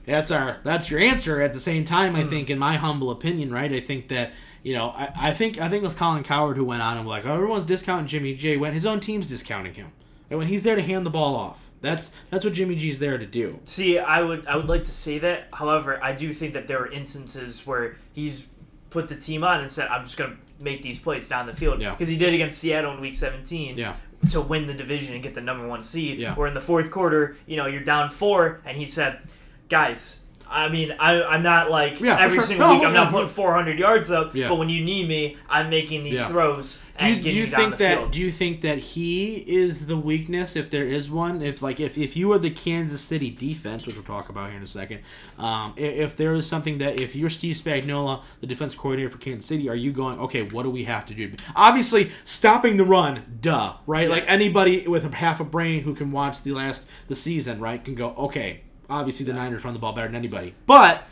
that's 0.04 0.30
our 0.30 0.58
that's 0.64 0.90
your 0.90 1.00
answer. 1.00 1.40
At 1.40 1.52
the 1.52 1.60
same 1.60 1.84
time 1.84 2.16
i 2.16 2.22
hmm. 2.22 2.28
think 2.28 2.50
in 2.50 2.58
my 2.58 2.76
humble 2.76 3.10
opinion 3.10 3.52
right 3.52 3.72
i 3.72 3.80
think 3.80 4.08
that 4.08 4.32
you 4.62 4.74
know 4.74 4.88
i, 4.90 5.12
I 5.16 5.30
think 5.32 5.58
i 5.58 5.68
think 5.68 5.82
it 5.82 5.86
was 5.86 5.94
colin 5.94 6.24
cowherd 6.24 6.56
who 6.56 6.64
went 6.64 6.82
on 6.82 6.96
and 6.96 7.06
was 7.06 7.12
like 7.12 7.26
oh 7.26 7.34
everyone's 7.34 7.64
discounting 7.64 8.06
jimmy 8.06 8.34
g 8.34 8.56
when 8.56 8.74
his 8.74 8.86
own 8.86 9.00
team's 9.00 9.26
discounting 9.26 9.74
him. 9.74 9.92
And 10.30 10.38
when 10.38 10.48
he's 10.48 10.62
there 10.62 10.76
to 10.76 10.82
hand 10.82 11.04
the 11.04 11.10
ball 11.10 11.36
off. 11.36 11.68
That's 11.82 12.10
that's 12.30 12.44
what 12.44 12.54
jimmy 12.54 12.76
g's 12.76 13.00
there 13.00 13.18
to 13.18 13.26
do. 13.26 13.58
See, 13.64 13.98
I 13.98 14.22
would 14.22 14.46
I 14.46 14.56
would 14.56 14.68
like 14.68 14.84
to 14.84 14.92
say 14.92 15.18
that. 15.18 15.48
However, 15.52 16.02
I 16.02 16.12
do 16.12 16.32
think 16.32 16.54
that 16.54 16.68
there 16.68 16.78
are 16.78 16.90
instances 16.90 17.66
where 17.66 17.96
he's 18.12 18.46
put 18.92 19.08
the 19.08 19.16
team 19.16 19.42
on 19.42 19.60
and 19.60 19.70
said, 19.70 19.88
"I'm 19.88 20.04
just 20.04 20.16
going 20.16 20.30
to 20.30 20.64
make 20.64 20.82
these 20.82 21.00
plays 21.00 21.28
down 21.28 21.46
the 21.46 21.54
field." 21.54 21.80
Yeah. 21.80 21.90
Because 21.90 22.08
he 22.08 22.16
did 22.16 22.34
against 22.34 22.58
Seattle 22.58 22.92
in 22.94 23.00
Week 23.00 23.14
17 23.14 23.76
yeah 23.76 23.94
to 24.30 24.40
win 24.40 24.66
the 24.66 24.74
division 24.74 25.14
and 25.14 25.22
get 25.22 25.34
the 25.34 25.40
number 25.40 25.66
one 25.66 25.82
seed. 25.82 26.18
Yeah. 26.18 26.34
Where 26.34 26.46
in 26.46 26.54
the 26.54 26.60
fourth 26.60 26.90
quarter, 26.90 27.36
you 27.46 27.56
know, 27.56 27.66
you're 27.66 27.82
down 27.82 28.08
four, 28.08 28.60
and 28.64 28.76
he 28.76 28.86
said, 28.86 29.20
"Guys." 29.68 30.20
I 30.52 30.68
mean, 30.68 30.94
I, 30.98 31.22
I'm 31.22 31.42
not 31.42 31.70
like 31.70 32.00
Yeah, 32.00 32.18
every 32.20 32.36
sure. 32.38 32.44
single 32.46 32.68
No, 32.68 32.74
week. 32.74 32.84
I'm 32.86 32.92
not 32.94 33.10
putting 33.10 33.28
400 33.28 33.78
yards 33.78 34.10
up, 34.10 34.34
Yeah. 34.34 34.48
but 34.48 34.56
when 34.56 34.68
you 34.68 34.84
need 34.84 35.08
me, 35.08 35.36
I'm 35.48 35.70
making 35.70 36.04
these 36.04 36.20
Yeah. 36.20 36.28
throws 36.28 36.82
do 36.98 37.08
you, 37.08 37.16
do 37.20 37.30
you 37.30 37.46
think 37.46 37.78
that 37.78 37.98
field. 37.98 38.10
do 38.12 38.20
you 38.20 38.30
think 38.30 38.60
that 38.60 38.78
he 38.78 39.34
is 39.36 39.86
the 39.86 39.96
weakness 39.96 40.54
if 40.54 40.70
there 40.70 40.84
is 40.84 41.10
one 41.10 41.42
if 41.42 41.60
like 41.62 41.80
if, 41.80 41.96
if 41.98 42.14
you 42.16 42.30
are 42.32 42.38
the 42.38 42.50
kansas 42.50 43.00
city 43.00 43.28
defense 43.30 43.86
which 43.86 43.96
we'll 43.96 44.04
talk 44.04 44.28
about 44.28 44.48
here 44.48 44.58
in 44.58 44.62
a 44.62 44.66
second 44.66 44.98
um, 45.38 45.72
i- 45.78 45.80
if, 45.80 46.14
there 46.16 46.34
is 46.34 46.46
something 46.46 46.78
that 46.78 47.00
if 47.00 47.16
you're 47.16 47.30
steve 47.30 47.56
spagnuolo 47.56 48.22
the 48.40 48.46
defense 48.46 48.74
coordinator 48.74 49.08
for 49.10 49.18
kansas 49.18 49.46
city 49.46 49.68
are 49.68 49.74
you 49.74 49.90
going 49.90 50.16
okay 50.20 50.42
what 50.42 50.62
do 50.64 50.70
we 50.70 50.84
have 50.84 51.04
to 51.06 51.14
do 51.14 51.32
obviously 51.56 52.10
stopping 52.24 52.76
the 52.76 52.84
run 52.84 53.38
duh 53.40 53.74
right 53.86 54.08
like 54.08 54.24
anybody 54.28 54.86
with 54.86 55.04
a 55.04 55.16
half 55.16 55.40
a 55.40 55.44
brain 55.44 55.80
who 55.82 55.94
can 55.94 56.12
watch 56.12 56.42
the 56.42 56.52
last 56.52 56.86
the 57.08 57.16
season 57.16 57.58
right 57.58 57.84
can 57.84 57.94
go 57.96 58.10
okay 58.16 58.60
obviously 58.92 59.26
the 59.26 59.32
niners 59.32 59.64
run 59.64 59.74
the 59.74 59.80
ball 59.80 59.92
better 59.92 60.08
than 60.08 60.16
anybody. 60.16 60.54
But 60.66 61.04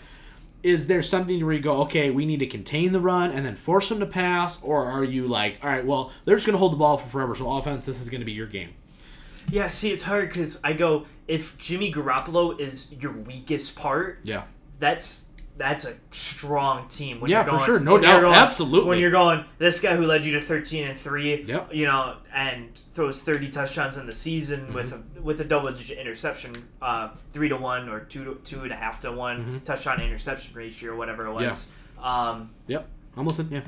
is 0.63 0.87
there 0.87 1.03
something 1.03 1.45
where 1.45 1.55
you 1.55 1.61
go, 1.61 1.83
okay, 1.83 2.11
we 2.11 2.27
need 2.27 2.41
to 2.41 2.47
contain 2.47 2.93
the 2.93 3.01
run 3.01 3.31
and 3.31 3.45
then 3.47 3.57
force 3.57 3.89
them 3.89 4.01
to 4.01 4.07
pass, 4.07 4.63
or 4.63 4.85
are 4.85 5.05
you 5.05 5.27
like, 5.27 5.59
all 5.63 5.71
right, 5.71 5.85
well, 5.85 6.13
they're 6.25 6.37
just 6.37 6.47
going 6.47 6.55
to 6.55 6.59
hold 6.59 6.73
the 6.73 6.77
ball 6.77 6.99
for 6.99 7.09
forever, 7.09 7.35
so 7.35 7.51
offense, 7.51 7.87
this 7.87 8.01
is 8.01 8.09
going 8.09 8.21
to 8.21 8.27
be 8.27 8.33
your 8.33 8.47
game? 8.47 8.75
Yeah, 9.51 9.69
see, 9.69 9.91
it's 9.91 10.03
hard 10.03 10.29
because 10.29 10.61
I 10.63 10.75
go 10.75 11.07
if 11.27 11.57
Jimmy 11.57 11.93
Garoppolo 11.93 12.59
is 12.61 12.93
your 12.93 13.13
weakest 13.13 13.77
part, 13.77 14.21
Yeah, 14.23 14.43
that's 14.79 15.30
that's 15.57 15.85
a 15.85 15.95
strong 16.11 16.89
team. 16.89 17.21
When 17.21 17.31
Yeah, 17.31 17.39
you're 17.39 17.45
for 17.45 17.51
going, 17.57 17.65
sure. 17.67 17.81
No 17.81 17.99
doubt. 17.99 18.23
going- 18.23 18.35
Absolutely. 18.35 18.89
When 18.89 18.99
you're 18.99 19.11
going, 19.11 19.45
this 19.59 19.81
guy 19.81 19.95
who 19.95 20.07
led 20.07 20.25
you 20.25 20.33
to 20.33 20.41
13 20.41 20.89
and 20.89 20.99
three, 20.99 21.43
Yep. 21.43 21.75
you 21.75 21.85
know, 21.87 22.17
and 22.33 22.71
throws 22.95 23.23
30 23.23 23.49
touchdowns 23.51 23.97
in 23.99 24.07
the 24.07 24.15
season 24.15 24.61
Mm-hmm. 24.61 24.73
with 24.75 24.93
a 24.93 25.21
with 25.21 25.41
a 25.41 25.45
double 25.45 25.71
digit 25.73 25.99
interception, 25.99 26.53
uh, 26.81 27.09
three 27.33 27.49
to 27.51 27.57
one 27.57 27.89
or 27.91 28.01
two 28.01 28.25
to 28.25 28.35
two 28.43 28.63
and 28.63 28.73
a 28.73 28.77
half 28.77 29.01
to 29.03 29.13
one 29.13 29.39
Mm-hmm. 29.41 29.59
touchdown 29.59 30.01
interception 30.01 30.55
ratio 30.57 30.93
or 30.93 30.97
whatever 30.97 31.27
it 31.27 31.33
was. 31.33 31.69
Um, 32.03 32.51
yep, 32.67 32.89
almost, 33.17 33.41
yeah, 33.51 33.61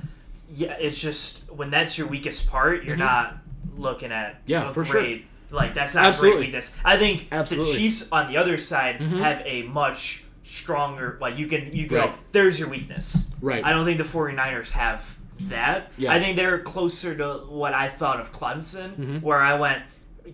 yeah, 0.55 0.73
it's 0.81 0.99
just 0.99 1.43
when 1.53 1.71
that's 1.71 1.99
your 1.99 2.07
weakest 2.07 2.49
part, 2.49 2.85
you're 2.85 2.97
not 2.97 3.37
looking 3.77 4.11
at 4.13 4.37
Mm-hmm. 4.47 4.51
Yeah, 4.53 4.71
a 4.71 4.73
for 4.73 4.85
sure. 4.87 5.19
like 5.51 5.75
that's 5.75 5.95
not 5.95 6.07
Absolutely. 6.07 6.39
great 6.39 6.47
weakness. 6.47 6.75
I 6.83 6.97
think 6.97 7.29
Absolutely. 7.31 7.67
Mm-hmm. 7.71 7.75
the 7.75 7.79
Chiefs 7.79 8.09
on 8.13 8.29
the 8.33 8.39
other 8.39 8.57
side 8.57 8.97
have 9.03 9.43
a 9.45 9.65
much 9.65 10.25
stronger 10.43 11.19
like 11.21 11.37
you 11.39 11.47
can 11.47 11.73
you 11.75 11.87
can 11.87 11.97
Right. 11.99 12.11
go 12.11 12.19
there's 12.33 12.59
your 12.59 12.69
weakness. 12.69 13.31
Right. 13.41 13.65
I 13.65 13.71
don't 13.71 13.85
think 13.85 13.99
the 13.99 14.05
49ers 14.05 14.73
have 14.73 15.17
that. 15.49 15.91
Yeah. 15.97 16.13
I 16.13 16.21
think 16.21 16.37
they're 16.37 16.59
closer 16.61 17.15
to 17.17 17.45
what 17.49 17.75
I 17.75 17.89
thought 17.89 18.21
of 18.21 18.33
Clemson 18.33 18.91
Mm-hmm. 18.97 19.17
where 19.19 19.41
I 19.41 19.59
went 19.59 19.83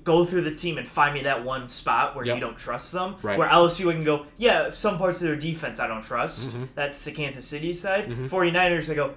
go 0.04 0.24
through 0.24 0.42
the 0.42 0.54
team 0.54 0.76
and 0.76 0.86
find 0.86 1.14
me 1.14 1.22
that 1.22 1.44
one 1.44 1.66
spot 1.66 2.14
where 2.14 2.24
Yep. 2.26 2.34
you 2.36 2.40
don't 2.40 2.58
trust 2.58 2.92
them. 2.92 3.16
Right. 3.22 3.38
Where 3.38 3.48
LSU 3.48 3.90
can 3.90 4.04
go, 4.04 4.26
yeah, 4.36 4.68
some 4.70 4.98
parts 4.98 5.20
of 5.22 5.26
their 5.28 5.36
defense 5.36 5.80
I 5.80 5.86
don't 5.86 6.02
trust. 6.02 6.48
Mm-hmm. 6.50 6.64
That's 6.74 7.02
the 7.04 7.10
Kansas 7.12 7.46
City 7.46 7.72
side. 7.72 8.06
49ers, 8.08 8.90
I 8.90 8.94
go, 8.94 9.14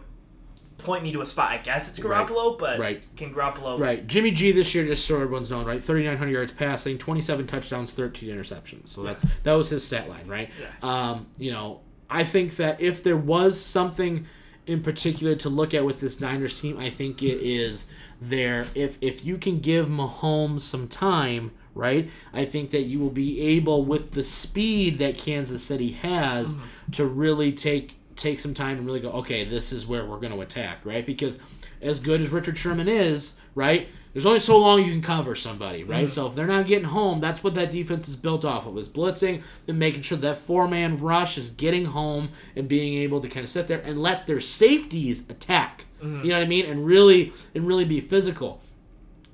point 0.84 1.04
me 1.04 1.12
to 1.14 1.22
a 1.22 1.26
spot. 1.26 1.52
I 1.52 1.58
guess 1.58 1.90
it's 1.90 2.00
Right. 2.04 2.28
Garoppolo, 2.28 2.58
but 2.58 2.80
Right. 2.80 3.04
can 3.16 3.34
Garoppolo. 3.34 3.80
Right. 3.80 4.06
Jimmy 4.08 4.32
G 4.32 4.52
this 4.52 4.74
year, 4.76 4.86
just 4.86 5.06
so 5.06 5.16
everyone's 5.16 5.50
known, 5.52 5.66
right? 5.66 5.84
3,900 5.84 6.32
yards 6.32 6.52
passing, 6.52 6.98
27 6.98 7.48
touchdowns, 7.48 7.92
13 7.92 8.30
interceptions. 8.30 8.88
So 8.88 9.04
that's 9.04 9.26
that 9.44 9.54
was 9.54 9.70
his 9.70 9.86
stat 9.86 10.10
line, 10.10 10.28
right? 10.28 10.50
Yeah. 10.60 10.68
Um, 11.12 11.28
you 11.38 11.52
know, 11.52 11.82
I 12.10 12.24
think 12.24 12.56
that 12.58 12.82
if 12.82 13.02
there 13.04 13.18
was 13.18 13.60
something 13.60 14.26
in 14.68 14.82
particular 14.84 15.34
to 15.36 15.50
look 15.50 15.74
at 15.74 15.84
with 15.86 16.00
this 16.00 16.20
Niners 16.22 16.60
team, 16.60 16.78
I 16.78 16.90
think 16.90 17.24
it 17.24 17.40
is 17.42 17.88
there. 18.22 18.68
If 18.76 18.98
if 19.02 19.26
you 19.26 19.38
can 19.38 19.60
give 19.60 19.88
Mahomes 19.88 20.62
some 20.62 20.88
time, 20.88 21.52
right? 21.74 22.10
I 22.34 22.46
think 22.46 22.70
that 22.72 22.82
you 22.84 23.00
will 23.00 23.10
be 23.10 23.40
able, 23.42 23.86
with 23.86 24.12
the 24.12 24.24
speed 24.24 25.00
that 25.00 25.18
Kansas 25.18 25.64
City 25.64 25.92
has, 25.94 26.56
to 26.92 27.06
really 27.06 27.52
take 27.54 27.96
take 28.22 28.40
some 28.40 28.54
time 28.54 28.78
and 28.78 28.86
really 28.86 29.00
go, 29.00 29.12
okay, 29.12 29.44
this 29.44 29.72
is 29.72 29.88
where 29.88 30.06
we're 30.06 30.20
going 30.20 30.34
to 30.34 30.42
attack, 30.42 30.86
right? 30.86 31.06
Because 31.06 31.38
as 31.82 32.00
good 32.00 32.22
as 32.22 32.30
Richard 32.30 32.58
Sherman 32.58 32.88
is, 32.88 33.40
right? 33.56 33.88
There's 34.14 34.26
only 34.26 34.40
so 34.40 34.58
long 34.58 34.84
you 34.84 34.92
can 34.92 35.02
cover 35.02 35.36
somebody, 35.36 35.84
right? 35.84 36.06
Mm-hmm. 36.06 36.10
So 36.10 36.28
if 36.28 36.36
they're 36.36 36.46
not 36.46 36.68
getting 36.68 36.90
home, 36.90 37.22
that's 37.22 37.44
what 37.44 37.54
that 37.56 37.72
defense 37.72 38.10
is 38.10 38.18
built 38.18 38.44
off 38.44 38.66
of: 38.66 38.78
is 38.78 38.90
blitzing 38.90 39.42
and 39.68 39.80
making 39.80 40.02
sure 40.02 40.18
that 40.18 40.38
four-man 40.38 40.98
rush 40.98 41.38
is 41.38 41.50
getting 41.50 41.86
home 41.86 42.30
and 42.56 42.68
being 42.68 42.96
able 42.96 43.22
to 43.22 43.30
kind 43.30 43.44
of 43.46 43.50
sit 43.50 43.68
there 43.70 43.80
and 43.80 44.02
let 44.02 44.28
their 44.28 44.42
safeties 44.42 45.30
attack. 45.30 45.86
Mm-hmm. 46.04 46.26
You 46.26 46.30
know 46.32 46.40
what 46.40 46.44
I 46.44 46.48
mean? 46.48 46.66
And 46.66 46.86
really 46.86 47.32
and 47.56 47.66
really 47.66 47.86
be 47.86 48.02
physical 48.02 48.62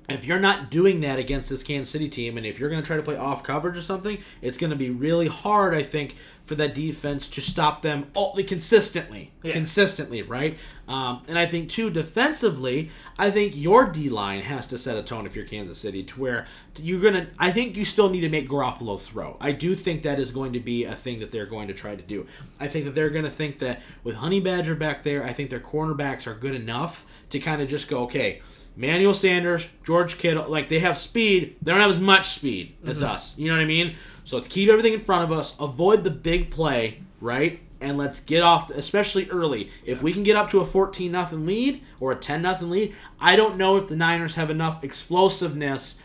if 0.10 0.24
you're 0.24 0.40
not 0.40 0.72
doing 0.72 1.02
that 1.02 1.20
against 1.20 1.50
this 1.50 1.64
Kansas 1.64 1.90
City 1.92 2.08
team, 2.08 2.38
and 2.38 2.46
if 2.46 2.60
you're 2.60 2.70
going 2.70 2.82
to 2.82 2.88
try 2.88 2.96
to 2.96 3.04
play 3.04 3.18
off 3.18 3.44
coverage 3.44 3.78
or 3.78 3.82
something, 3.82 4.18
it's 4.42 4.58
going 4.58 4.70
to 4.70 4.76
be 4.78 4.90
really 4.90 5.28
hard, 5.28 5.74
I 5.74 5.84
think, 5.84 6.16
for 6.46 6.56
that 6.56 6.74
defense 6.74 7.28
to 7.28 7.42
stop 7.42 7.82
them 7.82 8.08
all, 8.14 8.34
consistently. 8.44 9.34
Yeah. 9.44 9.52
Consistently, 9.52 10.22
right? 10.22 10.58
Um, 10.88 11.24
and 11.28 11.38
I 11.38 11.46
think, 11.46 11.68
too, 11.68 11.90
defensively, 11.90 12.90
I 13.20 13.30
think 13.32 13.58
your 13.58 13.86
D 13.86 14.08
line 14.08 14.40
has 14.42 14.66
to 14.68 14.78
set 14.78 14.98
a 14.98 15.04
tone 15.04 15.26
if 15.26 15.36
you're 15.36 15.44
Kansas 15.44 15.78
City 15.78 16.04
to 16.04 16.20
where 16.20 16.46
you're 16.78 17.02
going 17.02 17.16
to. 17.16 17.28
I 17.38 17.52
think 17.52 17.76
you 17.76 17.84
still 17.84 18.10
need 18.10 18.22
to 18.22 18.30
make 18.30 18.48
Garoppolo 18.48 18.98
throw. 18.98 19.36
I 19.42 19.52
do 19.52 19.76
think 19.76 20.04
that 20.04 20.20
is 20.20 20.32
going 20.32 20.54
to 20.54 20.62
be 20.62 20.86
a 20.86 20.96
thing 20.96 21.20
that 21.20 21.32
they're 21.32 21.46
going 21.46 21.68
to 21.68 21.74
try 21.74 21.98
to 21.98 22.02
do. 22.02 22.26
I 22.62 22.70
think 22.70 22.86
that 22.86 22.96
they're 22.96 23.10
going 23.10 23.26
to 23.26 23.32
think 23.32 23.60
that 23.60 23.82
with 24.06 24.16
Honey 24.16 24.40
Badger 24.40 24.76
back 24.76 25.04
there, 25.04 25.26
I 25.26 25.34
think 25.34 25.50
their 25.50 25.60
cornerbacks 25.60 26.28
are 26.28 26.34
good 26.34 26.56
enough 26.56 27.06
to 27.32 27.40
kind 27.40 27.62
of 27.62 27.68
just 27.68 27.90
go, 27.90 28.04
okay. 28.04 28.42
Manuel 28.78 29.14
Sanders, 29.14 29.68
George 29.84 30.18
Kittle, 30.18 30.48
like 30.48 30.70
they 30.70 30.80
have 30.80 30.98
speed. 30.98 31.58
They 31.62 31.72
don't 31.72 31.82
have 31.82 31.90
as 31.90 32.00
much 32.00 32.30
speed 32.30 32.76
as 32.86 33.02
us. 33.04 33.38
You 33.38 33.50
know 33.50 33.56
what 33.56 33.62
I 33.62 33.66
mean? 33.66 33.96
So 34.24 34.38
let's 34.38 34.48
keep 34.48 34.70
everything 34.70 34.94
in 34.94 35.00
front 35.00 35.24
of 35.30 35.38
us. 35.38 35.60
Avoid 35.60 36.04
the 36.04 36.12
big 36.12 36.52
play, 36.52 37.02
right? 37.20 37.60
And 37.82 37.98
let's 37.98 38.20
get 38.20 38.44
off, 38.44 38.70
especially 38.70 39.30
early. 39.30 39.70
If 39.86 40.02
we 40.04 40.14
can 40.14 40.24
get 40.24 40.36
up 40.36 40.50
to 40.52 40.60
a 40.62 40.66
14 40.66 41.12
nothing 41.12 41.46
lead 41.46 41.82
or 42.00 42.12
a 42.12 42.16
10 42.16 42.42
nothing 42.42 42.70
lead, 42.70 42.94
I 43.20 43.36
don't 43.36 43.58
know 43.58 43.78
if 43.78 43.88
the 43.88 43.96
Niners 43.96 44.36
have 44.36 44.50
enough 44.52 44.84
explosiveness 44.84 46.02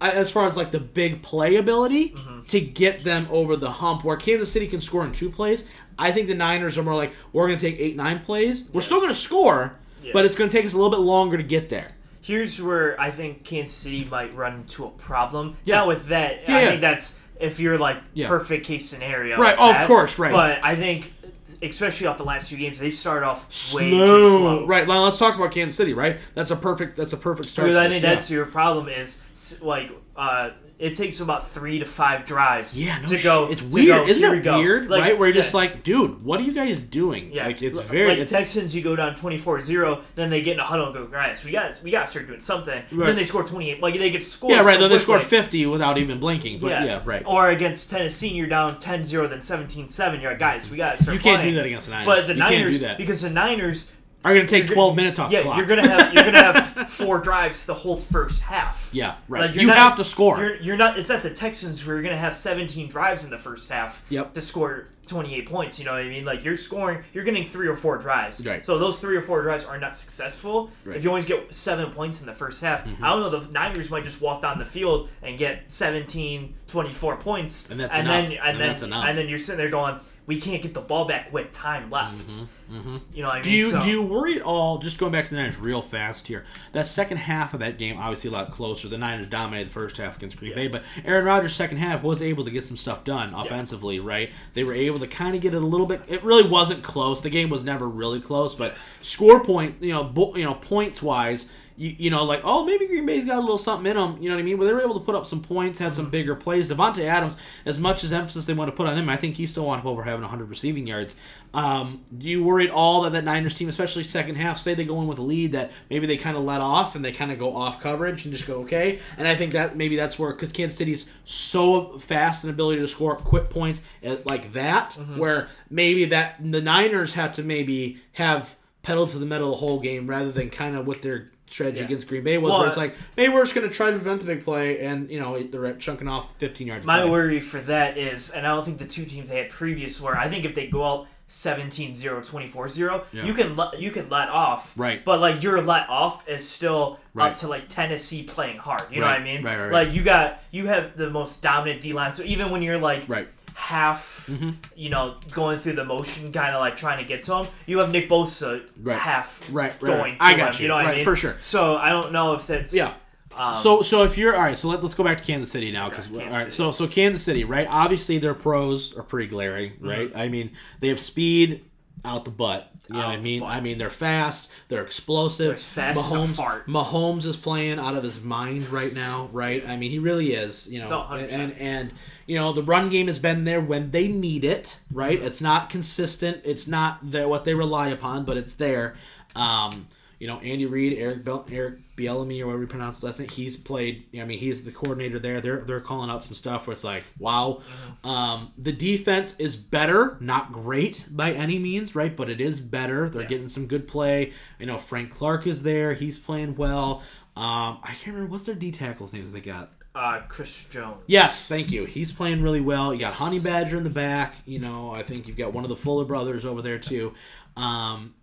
uh, 0.00 0.10
as 0.14 0.30
far 0.30 0.46
as 0.46 0.56
like 0.56 0.72
the 0.72 0.80
big 0.80 1.22
play 1.22 1.56
ability 1.56 2.14
to 2.48 2.60
get 2.60 3.00
them 3.00 3.26
over 3.30 3.56
the 3.56 3.70
hump 3.70 4.02
where 4.04 4.16
Kansas 4.16 4.50
City 4.52 4.66
can 4.66 4.80
score 4.80 5.04
in 5.04 5.12
two 5.12 5.30
plays. 5.30 5.66
I 5.98 6.10
think 6.12 6.26
the 6.28 6.34
Niners 6.34 6.78
are 6.78 6.82
more 6.82 6.94
like 6.96 7.12
we're 7.32 7.46
going 7.46 7.58
to 7.58 7.70
take 7.70 7.78
eight, 7.80 7.96
nine 7.96 8.20
plays. 8.20 8.64
We're 8.72 8.80
still 8.80 8.98
going 8.98 9.10
to 9.10 9.14
score, 9.14 9.78
Yeah. 10.02 10.12
but 10.14 10.24
it's 10.24 10.34
going 10.34 10.48
to 10.50 10.56
take 10.56 10.64
us 10.66 10.72
a 10.72 10.76
little 10.76 10.90
bit 10.90 11.00
longer 11.00 11.36
to 11.36 11.42
get 11.42 11.68
there. 11.68 11.88
Here's 12.30 12.62
where 12.62 12.98
I 13.00 13.10
think 13.10 13.42
Kansas 13.42 13.74
City 13.74 14.04
might 14.08 14.32
run 14.34 14.54
into 14.54 14.84
a 14.84 14.90
problem. 14.90 15.56
Yeah. 15.64 15.78
Now 15.78 15.88
with 15.88 16.06
that, 16.10 16.44
Yeah, 16.48 16.56
I 16.56 16.60
yeah. 16.60 16.68
think 16.68 16.80
that's 16.80 17.18
if 17.40 17.58
you're 17.58 17.76
like 17.76 17.96
Yeah. 18.14 18.28
perfect 18.28 18.64
case 18.66 18.88
scenario. 18.88 19.36
Right, 19.36 19.56
oh, 19.58 19.72
of 19.74 19.84
course, 19.88 20.16
right. 20.16 20.30
But 20.30 20.64
I 20.64 20.76
think, 20.76 21.12
especially 21.62 22.06
off 22.06 22.16
the 22.18 22.24
last 22.24 22.48
few 22.48 22.58
games, 22.58 22.78
they 22.78 22.90
started 22.90 23.26
off 23.26 23.46
way 23.74 23.90
slow. 23.90 24.06
too 24.18 24.38
slow. 24.38 24.66
Right. 24.66 24.86
Now 24.86 25.04
let's 25.04 25.18
talk 25.18 25.36
about 25.36 25.52
Kansas 25.52 25.76
City. 25.76 25.94
Right. 25.94 26.18
That's 26.34 26.50
a 26.50 26.56
perfect. 26.56 26.96
That's 26.96 27.12
a 27.12 27.16
perfect 27.18 27.48
start. 27.48 27.68
Because 27.68 27.78
I 27.78 27.88
think 27.88 28.02
yeah. 28.02 28.14
that's 28.14 28.30
your 28.30 28.46
problem 28.46 28.88
is 28.88 29.20
like 29.62 29.90
uh, 30.16 30.50
it 30.80 30.94
takes 30.96 31.20
about 31.20 31.48
three 31.48 31.78
to 31.78 31.84
five 31.84 32.24
drives. 32.24 32.80
Yeah, 32.80 32.98
no 33.00 33.08
to 33.08 33.16
sh- 33.18 33.22
go. 33.22 33.50
It's 33.50 33.60
to 33.60 33.68
weird, 33.68 33.86
go, 33.86 34.06
isn't 34.06 34.38
it 34.38 34.42
go. 34.42 34.58
weird? 34.58 34.88
Like, 34.88 35.02
right, 35.02 35.18
where 35.18 35.28
you're 35.28 35.36
yeah. 35.36 35.42
just 35.42 35.52
like, 35.52 35.82
dude, 35.82 36.22
what 36.24 36.40
are 36.40 36.42
you 36.42 36.54
guys 36.54 36.80
doing? 36.80 37.32
Yeah, 37.32 37.46
like 37.46 37.62
it's 37.62 37.78
very. 37.78 38.08
like 38.08 38.18
it's, 38.18 38.32
Texans. 38.32 38.74
You 38.74 38.82
go 38.82 38.96
down 38.96 39.14
24-0, 39.14 40.02
then 40.14 40.30
they 40.30 40.40
get 40.40 40.54
in 40.54 40.60
a 40.60 40.64
huddle 40.64 40.86
and 40.86 40.94
go, 40.94 41.06
guys, 41.06 41.44
we 41.44 41.52
got 41.52 41.78
we 41.84 41.90
got 41.90 42.00
to 42.00 42.06
start 42.06 42.26
doing 42.26 42.40
something. 42.40 42.82
Right. 42.90 43.06
Then 43.06 43.16
they 43.16 43.24
score 43.24 43.44
twenty 43.44 43.70
eight. 43.70 43.80
Like 43.82 43.94
they 43.94 44.10
get 44.10 44.22
scored. 44.22 44.52
yeah, 44.54 44.62
right. 44.62 44.74
so 44.74 44.80
Then 44.80 44.90
they 44.90 44.98
score. 44.98 45.20
50 45.20 45.66
without 45.66 45.98
even 45.98 46.18
blinking. 46.18 46.60
But 46.60 46.68
yeah, 46.68 46.84
Yeah. 46.84 47.02
right. 47.04 47.22
Or 47.26 47.50
against 47.50 47.90
Tennessee, 47.90 48.28
you're 48.28 48.46
down 48.46 48.76
10-0, 48.76 49.28
then 49.28 49.38
17-7. 49.38 50.20
You're 50.22 50.30
like, 50.30 50.38
guys, 50.38 50.70
we 50.70 50.76
got 50.78 50.96
to 50.96 51.02
start. 51.02 51.14
You 51.14 51.20
can't 51.20 51.40
playing. 51.40 51.49
Do 51.50 51.56
that 51.56 51.66
against 51.66 51.86
the 51.86 51.92
Niners. 51.92 52.06
But 52.06 52.26
the 52.26 52.34
you 52.34 52.40
can't 52.40 52.54
Niners, 52.54 52.74
do 52.74 52.86
that. 52.86 52.98
because 52.98 53.22
the 53.22 53.30
Niners, 53.30 53.90
are 54.24 54.34
going 54.34 54.46
to 54.46 54.50
take 54.50 54.68
you're 54.68 54.74
12 54.74 54.90
gonna- 54.90 54.96
minutes 55.02 55.18
off 55.18 55.32
yeah, 55.32 55.38
the 55.38 55.44
clock. 55.44 55.56
you're 55.56 55.66
gonna 55.66 55.88
have 55.88 56.12
you're 56.12 56.24
gonna 56.24 56.42
have 56.52 56.90
four 56.90 57.18
drives 57.20 57.64
the 57.64 57.72
whole 57.74 57.96
first 57.96 58.42
half. 58.42 58.90
Yeah, 58.92 59.14
right. 59.28 59.46
Like, 59.50 59.54
you 59.60 59.66
not- 59.68 59.76
have 59.78 59.96
to 59.96 60.04
score. 60.04 60.38
You're, 60.38 60.56
you're 60.56 60.76
not. 60.76 60.98
It's 60.98 61.08
at 61.10 61.22
the 61.22 61.30
Texans 61.30 61.86
where 61.86 61.96
you're 61.96 62.02
gonna 62.02 62.16
have 62.18 62.36
17 62.36 62.88
drives 62.88 63.24
in 63.24 63.30
the 63.30 63.38
first 63.38 63.70
half. 63.70 64.04
Yep. 64.10 64.34
To 64.34 64.40
score 64.42 64.88
28 65.06 65.48
points, 65.48 65.78
you 65.78 65.84
know 65.86 65.92
what 65.92 66.02
I 66.02 66.08
mean? 66.08 66.24
Like 66.26 66.44
you're 66.44 66.54
scoring, 66.54 67.02
you're 67.14 67.24
getting 67.24 67.46
three 67.46 67.66
or 67.66 67.74
four 67.76 67.96
drives. 67.96 68.46
Right. 68.46 68.64
So 68.64 68.78
those 68.78 69.00
three 69.00 69.16
or 69.16 69.22
four 69.22 69.40
drives 69.42 69.64
are 69.64 69.78
not 69.78 69.96
successful. 69.96 70.64
Right. 70.66 70.70
Mm-hmm. 70.90 70.92
If 70.98 71.04
you 71.04 71.10
only 71.10 71.22
get 71.22 71.54
seven 71.54 71.90
points 71.90 72.20
in 72.20 72.26
the 72.26 72.34
first 72.34 72.60
half, 72.62 72.86
I 72.86 73.08
don't 73.08 73.20
know. 73.20 73.30
The 73.40 73.50
Niners 73.52 73.90
might 73.90 74.04
just 74.04 74.20
walk 74.20 74.42
down 74.42 74.58
the 74.58 74.64
field 74.66 75.08
and 75.22 75.38
get 75.38 75.72
17, 75.72 76.54
24 76.66 77.16
points, 77.16 77.70
And 77.70 77.80
that's 77.80 77.92
and 77.94 78.06
enough. 78.06 78.22
then 78.28 78.32
and, 78.38 78.40
And 78.50 78.60
then 78.60 78.68
that's 78.68 78.82
enough. 78.82 79.08
and 79.08 79.16
then 79.18 79.28
you're 79.28 79.38
sitting 79.38 79.58
there 79.58 79.70
going, 79.70 79.98
we 80.30 80.40
can't 80.40 80.62
get 80.62 80.72
the 80.74 80.80
ball 80.80 81.04
back 81.06 81.32
with 81.32 81.50
time 81.50 81.90
left. 81.90 82.30
You 82.70 83.22
know 83.22 83.28
what 83.28 83.38
I 83.38 83.42
mean? 83.42 83.42
Mm-hmm. 83.42 83.42
Do 83.42 83.50
you 83.50 83.70
So- 83.70 83.80
do 83.80 83.90
you 83.90 84.00
worry 84.00 84.36
at 84.36 84.42
all? 84.42 84.78
Just 84.78 84.96
going 84.96 85.10
back 85.10 85.24
to 85.24 85.30
the 85.30 85.36
Niners 85.36 85.56
real 85.58 85.82
fast 85.82 86.28
here. 86.28 86.44
That 86.70 86.86
second 86.86 87.16
half 87.16 87.52
of 87.52 87.58
that 87.58 87.78
game, 87.78 87.96
obviously 87.98 88.30
a 88.30 88.32
lot 88.32 88.52
closer. 88.52 88.86
The 88.86 88.96
Niners 88.96 89.26
dominated 89.26 89.70
the 89.70 89.72
first 89.72 89.96
half 89.96 90.16
against 90.16 90.36
Green 90.38 90.54
Bay, 90.54 90.68
but 90.68 90.84
Aaron 91.04 91.24
Rodgers' 91.24 91.52
second 91.56 91.78
half 91.78 92.04
was 92.04 92.22
able 92.22 92.44
to 92.44 92.50
get 92.52 92.64
some 92.64 92.76
stuff 92.76 93.02
done 93.02 93.34
offensively. 93.34 93.98
Right? 93.98 94.30
They 94.54 94.62
were 94.62 94.72
able 94.74 95.00
to 95.00 95.08
kind 95.08 95.34
of 95.34 95.40
get 95.42 95.52
it 95.52 95.62
a 95.62 95.66
little 95.66 95.86
bit. 95.86 96.02
It 96.06 96.22
really 96.22 96.48
wasn't 96.48 96.84
close. 96.84 97.20
The 97.20 97.28
game 97.30 97.50
was 97.50 97.64
never 97.64 97.88
really 97.88 98.20
close, 98.20 98.54
but 98.54 98.76
score 99.02 99.40
point, 99.42 99.76
you 99.82 99.92
know, 99.92 100.04
bo- 100.04 100.36
you 100.36 100.44
know, 100.44 100.54
points 100.54 101.02
wise. 101.02 101.48
You, 101.80 101.94
you 101.96 102.10
know, 102.10 102.24
like 102.24 102.42
oh, 102.44 102.66
maybe 102.66 102.86
Green 102.86 103.06
Bay's 103.06 103.24
got 103.24 103.38
a 103.38 103.40
little 103.40 103.56
something 103.56 103.90
in 103.90 103.96
them. 103.96 104.18
You 104.20 104.28
know 104.28 104.34
what 104.34 104.42
I 104.42 104.44
mean? 104.44 104.58
But 104.58 104.66
they 104.66 104.74
were 104.74 104.82
able 104.82 105.00
to 105.00 105.00
put 105.00 105.14
up 105.14 105.24
some 105.24 105.40
points, 105.40 105.78
have 105.78 105.94
some 105.94 106.04
mm-hmm. 106.04 106.10
bigger 106.10 106.34
plays. 106.34 106.68
Davante 106.68 107.04
Adams, 107.04 107.38
as 107.64 107.80
much 107.80 108.04
as 108.04 108.12
emphasis 108.12 108.44
they 108.44 108.52
want 108.52 108.70
to 108.70 108.76
put 108.76 108.86
on 108.86 108.98
him, 108.98 109.08
I 109.08 109.16
think 109.16 109.36
he 109.36 109.46
still 109.46 109.64
wound 109.64 109.80
up 109.80 109.86
over 109.86 110.02
having 110.02 110.20
100 110.20 110.50
receiving 110.50 110.86
yards. 110.86 111.16
Um, 111.54 112.04
do 112.16 112.28
you 112.28 112.44
worry 112.44 112.66
at 112.68 112.70
all 112.70 113.00
that 113.02 113.12
that 113.12 113.24
Niners 113.24 113.54
team, 113.54 113.70
especially 113.70 114.04
second 114.04 114.34
half, 114.34 114.58
say 114.58 114.74
they 114.74 114.84
go 114.84 115.00
in 115.00 115.06
with 115.06 115.18
a 115.18 115.22
lead 115.22 115.52
that 115.52 115.72
maybe 115.88 116.06
they 116.06 116.18
kind 116.18 116.36
of 116.36 116.44
let 116.44 116.60
off 116.60 116.94
and 116.96 117.02
they 117.02 117.12
kind 117.12 117.32
of 117.32 117.38
go 117.38 117.56
off 117.56 117.80
coverage 117.80 118.26
and 118.26 118.34
just 118.34 118.46
go 118.46 118.56
okay? 118.60 118.98
And 119.16 119.26
I 119.26 119.34
think 119.34 119.54
that 119.54 119.74
maybe 119.74 119.96
that's 119.96 120.18
where 120.18 120.32
because 120.32 120.52
Kansas 120.52 120.76
City's 120.76 121.10
so 121.24 121.98
fast 121.98 122.44
in 122.44 122.50
ability 122.50 122.82
to 122.82 122.88
score 122.88 123.16
quick 123.16 123.48
points 123.48 123.80
at, 124.02 124.26
like 124.26 124.52
that, 124.52 124.90
mm-hmm. 124.90 125.16
where 125.16 125.48
maybe 125.70 126.04
that 126.04 126.36
the 126.42 126.60
Niners 126.60 127.14
have 127.14 127.32
to 127.32 127.42
maybe 127.42 128.02
have 128.12 128.54
pedal 128.82 129.06
to 129.06 129.18
the 129.18 129.26
metal 129.26 129.50
the 129.50 129.56
whole 129.56 129.80
game 129.80 130.06
rather 130.06 130.32
than 130.32 130.50
kind 130.50 130.76
of 130.76 130.86
what 130.86 131.02
their 131.02 131.30
strategy 131.50 131.80
Yeah. 131.80 131.86
against 131.86 132.06
Green 132.08 132.22
Bay 132.24 132.38
was, 132.38 132.50
Well, 132.50 132.60
where 132.60 132.68
it's 132.68 132.76
like 132.76 132.94
maybe 133.16 133.32
we're 133.32 133.42
just 133.42 133.54
going 133.54 133.68
to 133.68 133.74
try 133.74 133.90
to 133.90 133.96
prevent 133.98 134.20
the 134.20 134.26
big 134.26 134.44
play 134.44 134.80
and 134.80 135.10
you 135.10 135.18
know 135.20 135.38
they're 135.42 135.72
chunking 135.74 136.08
off 136.08 136.26
15 136.38 136.66
yards. 136.66 136.86
My 136.86 137.00
play. 137.02 137.10
worry 137.10 137.40
for 137.40 137.60
that 137.62 137.98
is, 137.98 138.30
and 138.30 138.46
I 138.46 138.54
don't 138.54 138.64
think 138.64 138.78
the 138.78 138.86
two 138.86 139.04
teams 139.04 139.30
they 139.30 139.38
had 139.38 139.50
previous 139.50 140.00
were, 140.00 140.16
I 140.16 140.28
think 140.28 140.44
if 140.44 140.54
they 140.54 140.66
go 140.68 140.84
out 140.84 141.06
17-0, 141.28 142.22
24-0, 142.28 143.04
Yeah. 143.12 143.24
you 143.24 143.34
can 143.34 143.56
let, 143.56 143.80
you 143.80 143.90
can 143.90 144.08
let 144.08 144.28
off. 144.28 144.72
Right. 144.76 145.04
But 145.04 145.20
like 145.20 145.42
your 145.42 145.60
let 145.62 145.88
off 145.88 146.28
is 146.28 146.48
still 146.48 146.98
Right. 147.14 147.30
up 147.32 147.36
to 147.38 147.48
like 147.48 147.68
Tennessee 147.68 148.22
playing 148.22 148.58
hard. 148.58 148.82
You 148.90 149.00
know 149.00 149.06
what 149.08 149.18
I 149.20 149.22
mean? 149.22 149.42
right, 149.42 149.56
right, 149.58 149.62
right. 149.64 149.72
Like 149.86 149.94
you 149.94 150.02
got 150.02 150.40
you 150.52 150.66
have 150.66 150.96
the 150.96 151.10
most 151.10 151.42
dominant 151.42 151.80
D 151.80 151.92
line. 151.92 152.12
So 152.14 152.22
even 152.22 152.50
when 152.50 152.62
you're 152.62 152.78
like 152.78 153.04
Right. 153.08 153.28
Half 153.60 154.26
Mm-hmm. 154.30 154.50
you 154.76 154.90
know, 154.90 155.16
going 155.32 155.58
through 155.58 155.72
the 155.72 155.84
motion 155.84 156.30
kinda 156.30 156.56
like 156.58 156.76
trying 156.76 156.98
to 156.98 157.04
get 157.04 157.22
to 157.24 157.34
him, 157.38 157.46
you 157.66 157.78
have 157.80 157.90
Nick 157.90 158.08
Bosa 158.08 158.62
Right. 158.80 158.96
half 158.96 159.40
Right, 159.50 159.72
right, 159.72 159.80
going 159.80 160.00
right. 160.00 160.18
to 160.18 160.24
I 160.24 160.32
him. 160.32 160.38
got 160.38 160.60
you. 160.60 160.68
know 160.68 160.74
what 160.76 160.84
Right, 160.84 160.92
I 160.92 160.96
mean? 160.96 161.04
for 161.04 161.16
sure. 161.16 161.36
So 161.40 161.76
I 161.76 161.88
don't 161.90 162.12
know 162.12 162.34
if 162.34 162.46
that's 162.46 162.72
Yeah. 162.74 162.92
um, 163.36 163.52
So 163.52 163.82
so 163.82 164.04
if 164.04 164.16
you're 164.16 164.36
all 164.36 164.42
right, 164.42 164.56
so 164.56 164.68
let, 164.68 164.82
let's 164.82 164.94
go 164.94 165.02
back 165.02 165.18
to 165.18 165.24
Kansas 165.24 165.50
City 165.50 165.72
now 165.72 165.88
because 165.88 166.08
all 166.12 166.18
right. 166.18 166.38
City. 166.44 166.50
So 166.52 166.70
so 166.70 166.86
Kansas 166.86 167.22
City, 167.22 167.42
right? 167.44 167.66
Obviously 167.68 168.18
their 168.18 168.34
pros 168.34 168.96
are 168.96 169.02
pretty 169.02 169.28
glaring, 169.28 169.72
Mm-hmm. 169.72 169.88
right? 169.88 170.12
I 170.14 170.28
mean 170.28 170.52
they 170.80 170.88
have 170.88 171.00
speed 171.00 171.64
out 172.04 172.24
the 172.24 172.30
butt. 172.30 172.68
You 172.88 172.96
know 172.96 173.06
what 173.06 173.08
I 173.10 173.16
mean? 173.18 173.42
I 173.44 173.60
mean 173.60 173.78
they're 173.78 173.88
fast, 173.90 174.48
they're 174.68 174.82
explosive. 174.82 175.48
They're 175.48 175.56
fast 175.56 176.00
Mahomes, 176.12 176.34
fart. 176.34 176.66
Mahomes 176.66 177.24
is 177.24 177.36
playing 177.36 177.78
out 177.78 177.94
of 177.94 178.02
his 178.02 178.20
mind 178.22 178.68
right 178.70 178.92
now, 178.92 179.28
right? 179.32 179.62
I 179.68 179.76
mean 179.76 179.90
he 179.92 179.98
really 180.00 180.32
is. 180.34 180.68
You 180.68 180.80
know, 180.80 180.88
No, 180.90 180.96
100%. 181.16 181.30
and 181.30 181.52
and 181.58 181.92
you 182.30 182.36
know 182.36 182.52
the 182.52 182.62
run 182.62 182.88
game 182.90 183.08
has 183.08 183.18
been 183.18 183.44
there 183.44 183.60
when 183.60 183.90
they 183.90 184.06
need 184.06 184.44
it, 184.44 184.78
right? 184.92 185.18
Mm-hmm. 185.18 185.26
It's 185.26 185.40
not 185.40 185.68
consistent. 185.68 186.42
It's 186.44 186.68
not 186.68 187.10
the, 187.10 187.26
what 187.26 187.42
they 187.44 187.54
rely 187.54 187.88
upon, 187.88 188.24
but 188.24 188.36
it's 188.36 188.54
there. 188.54 188.94
Um, 189.34 189.88
you 190.20 190.26
know 190.28 190.38
Andy 190.40 190.66
Reid, 190.66 190.96
Eric 190.98 191.24
Bel- 191.24 191.46
Eric 191.50 191.78
Bielemy 191.96 192.40
or 192.42 192.46
whatever 192.46 192.62
you 192.62 192.68
pronounce 192.68 193.02
last 193.02 193.18
name. 193.18 193.28
He's 193.28 193.56
played. 193.56 194.04
I 194.18 194.24
mean, 194.24 194.38
he's 194.38 194.62
the 194.64 194.70
coordinator 194.70 195.18
there. 195.18 195.40
They're 195.40 195.62
they're 195.64 195.80
calling 195.80 196.08
out 196.10 196.22
some 196.22 196.34
stuff 196.34 196.66
where 196.66 196.72
it's 196.72 196.84
like, 196.84 197.04
wow. 197.18 197.62
Um, 198.04 198.52
the 198.58 198.72
defense 198.72 199.34
is 199.38 199.56
better, 199.56 200.16
not 200.20 200.52
great 200.52 201.06
by 201.10 201.32
any 201.32 201.58
means, 201.58 201.94
right? 201.96 202.14
But 202.14 202.30
it 202.30 202.40
is 202.40 202.60
better. 202.60 203.08
They're 203.08 203.22
Yeah. 203.22 203.28
getting 203.28 203.48
some 203.48 203.66
good 203.66 203.88
play. 203.88 204.32
You 204.60 204.66
know, 204.66 204.78
Frank 204.78 205.10
Clark 205.10 205.46
is 205.48 205.62
there. 205.64 205.94
He's 205.94 206.18
playing 206.18 206.54
well. 206.56 207.02
Um, 207.36 207.78
I 207.82 207.92
can't 208.00 208.14
remember 208.14 208.30
what's 208.32 208.44
their 208.44 208.54
D 208.54 208.70
tackles 208.70 209.12
names 209.12 209.26
that 209.32 209.32
they 209.32 209.40
got. 209.40 209.72
Uh, 209.94 210.20
Chris 210.28 210.64
Jones. 210.70 211.02
Yes, 211.06 211.48
thank 211.48 211.72
you. 211.72 211.84
He's 211.84 212.12
playing 212.12 212.42
really 212.42 212.60
well. 212.60 212.94
You 212.94 213.00
got 213.00 213.12
Honey 213.14 213.40
Badger 213.40 213.76
in 213.76 213.82
the 213.84 213.90
back. 213.90 214.36
You 214.46 214.60
know, 214.60 214.92
I 214.92 215.02
think 215.02 215.26
you've 215.26 215.36
got 215.36 215.52
one 215.52 215.64
of 215.64 215.68
the 215.70 215.76
Fuller 215.76 216.04
brothers 216.04 216.44
over 216.44 216.62
there 216.62 216.78
too. 216.78 217.14
Um, 217.56 218.14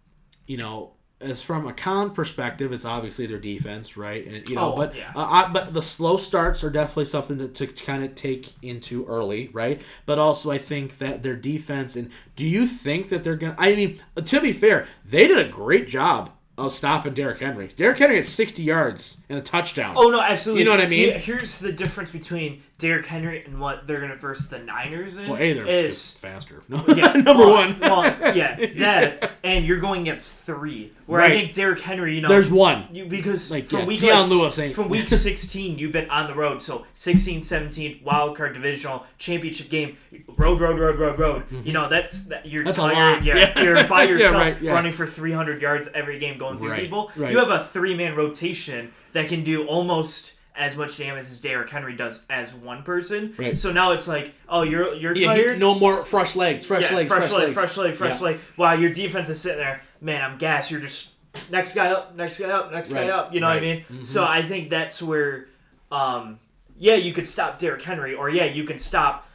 you 0.45 0.55
know, 0.55 0.93
as 1.19 1.41
from 1.41 1.67
a 1.67 1.73
con 1.73 2.11
perspective, 2.13 2.71
it's 2.71 2.85
obviously 2.85 3.25
their 3.25 3.39
defense, 3.39 3.97
right? 3.97 4.25
And 4.25 4.47
you 4.47 4.55
know, 4.55 4.73
Oh, 4.73 4.75
but 4.77 4.95
yeah. 4.95 5.11
uh, 5.15 5.25
I, 5.25 5.49
but 5.51 5.73
the 5.73 5.81
slow 5.81 6.15
starts 6.15 6.63
are 6.63 6.69
definitely 6.69 7.05
something 7.05 7.37
to, 7.39 7.47
to 7.49 7.67
kind 7.67 8.03
of 8.03 8.15
take 8.15 8.53
into 8.61 9.05
early, 9.07 9.49
right? 9.51 9.81
But 10.05 10.19
also, 10.19 10.51
I 10.51 10.59
think 10.59 10.99
that 10.99 11.21
their 11.23 11.35
defense 11.35 11.95
and 11.97 12.11
do 12.37 12.45
you 12.45 12.65
think 12.65 13.09
that 13.09 13.23
they're 13.25 13.35
gonna? 13.35 13.55
I 13.57 13.75
mean, 13.75 13.99
to 14.23 14.39
be 14.39 14.53
fair, 14.53 14.87
they 15.03 15.27
did 15.27 15.39
a 15.45 15.49
great 15.49 15.87
job 15.87 16.31
Oh, 16.59 16.65
of 16.65 16.73
stopping 16.73 17.13
Derrick 17.13 17.39
Henry. 17.39 17.67
Derrick 17.67 17.99
Henry 17.99 18.15
had 18.15 18.25
sixty 18.25 18.63
yards 18.63 19.21
and 19.29 19.37
a 19.37 19.41
touchdown. 19.41 19.93
Oh 19.97 20.09
no, 20.09 20.19
absolutely. 20.19 20.61
You 20.61 20.65
know 20.65 20.71
what 20.71 20.81
I 20.81 20.87
mean? 20.87 21.09
Here- 21.09 21.17
here's 21.19 21.59
the 21.59 21.71
difference 21.71 22.09
between 22.09 22.63
Derrick 22.79 23.07
Henry 23.07 23.43
and 23.43 23.59
what 23.59 23.87
they're 23.87 23.99
gonna 23.99 24.15
verse 24.15 24.45
the 24.45 24.59
Niners 24.59 25.17
in. 25.17 25.27
well, 25.29 25.39
a 25.41 25.65
is 25.67 26.11
faster. 26.11 26.61
No, 26.69 26.83
yeah, 26.89 27.11
number 27.15 27.33
well, 27.45 27.53
one. 27.53 27.79
Well, 27.79 28.03
yeah, 28.35 28.55
that 28.77 29.31
and 29.43 29.65
you're 29.65 29.79
going 29.79 30.01
against 30.01 30.43
three. 30.43 30.93
Where 31.07 31.19
Right. 31.21 31.31
I 31.31 31.35
think 31.35 31.53
Derrick 31.55 31.79
Henry, 31.79 32.13
you 32.15 32.21
know, 32.21 32.27
There's 32.27 32.51
one. 32.51 32.85
You, 32.91 33.05
because 33.05 33.49
Like, 33.49 33.65
from 33.67 33.79
yeah, 33.79 33.85
week 33.85 33.99
Deion 34.01 34.21
like, 34.21 34.29
Lewis 34.29 34.59
ain't- 34.59 34.75
from 34.75 34.89
week 34.89 35.07
16 35.09 35.79
you've 35.79 35.91
been 35.93 36.09
on 36.09 36.27
the 36.27 36.35
road 36.35 36.61
so 36.61 36.85
16 36.93 37.41
17 37.41 38.01
wild 38.03 38.35
card 38.37 38.53
divisional 38.53 39.05
championship 39.17 39.69
game 39.69 39.97
road 40.37 40.59
road 40.59 40.77
road 40.77 40.99
road 40.99 41.17
road 41.17 41.43
you 41.65 41.71
know 41.73 41.87
that's 41.89 42.25
that 42.25 42.45
you're 42.45 42.61
Mm-hmm. 42.61 42.65
That's 42.67 42.77
a 42.77 42.81
tired 42.81 42.93
lot. 43.17 43.23
yeah, 43.23 43.35
Yeah. 43.37 43.61
you're 43.63 43.87
by 43.87 44.03
Yeah, 44.03 44.09
yourself 44.09 44.33
right, 44.35 44.61
yeah. 44.61 44.73
running 44.73 44.91
for 44.91 45.07
300 45.07 45.61
yards 45.61 45.87
every 45.95 46.19
game 46.19 46.37
going 46.37 46.57
through 46.59 46.71
Right, 46.71 46.81
people 46.81 47.11
right. 47.15 47.31
you 47.31 47.39
have 47.39 47.49
a 47.49 47.63
three 47.63 47.95
man 47.95 48.15
rotation 48.15 48.91
that 49.13 49.29
can 49.29 49.43
do 49.43 49.65
almost 49.65 50.33
as 50.57 50.75
much 50.75 50.97
damage 50.97 51.21
as 51.25 51.39
Derrick 51.39 51.69
Henry 51.69 51.95
does 51.95 52.25
as 52.29 52.53
one 52.53 52.83
person 52.83 53.33
Right. 53.37 53.57
so 53.57 53.71
now 53.71 53.91
it's 53.91 54.07
like 54.07 54.33
oh 54.49 54.63
you're 54.63 54.93
you're 54.95 55.15
Yeah, 55.15 55.33
tired 55.33 55.59
no 55.59 55.75
more 55.77 56.03
fresh 56.03 56.35
legs, 56.35 56.65
fresh 56.65 56.89
yeah, 56.89 56.95
legs, 56.95 57.07
fresh, 57.09 57.21
fresh, 57.21 57.31
leg, 57.31 57.41
legs. 57.43 57.53
fresh 57.53 57.77
leg, 57.77 57.93
fresh 57.93 58.19
Yeah. 58.19 58.25
leg. 58.25 58.39
While 58.55 58.79
your 58.79 58.91
defense 58.91 59.29
is 59.29 59.39
sitting 59.39 59.59
there, 59.59 59.81
man, 60.01 60.21
I'm 60.23 60.37
gassed. 60.37 60.71
You're 60.71 60.81
just 60.81 61.11
next 61.51 61.75
guy 61.75 61.91
up, 61.91 62.15
next 62.15 62.39
guy 62.39 62.49
up, 62.49 62.71
next 62.71 62.91
Right, 62.91 63.07
guy 63.07 63.13
up. 63.13 63.33
You 63.33 63.39
know 63.39 63.47
what 63.47 63.57
I 63.57 63.59
right. 63.61 63.85
mean? 63.91 64.01
Mhm. 64.01 64.05
So 64.05 64.23
I 64.25 64.41
think 64.41 64.69
that's 64.71 65.01
where, 65.03 65.47
um, 65.91 66.39
yeah, 66.79 66.95
you 66.95 67.13
could 67.13 67.27
stop 67.27 67.59
Derrick 67.59 67.81
Henry, 67.83 68.15
or 68.15 68.29
yeah, 68.29 68.45
you 68.45 68.63
can 68.63 68.79
stop. 68.79 69.26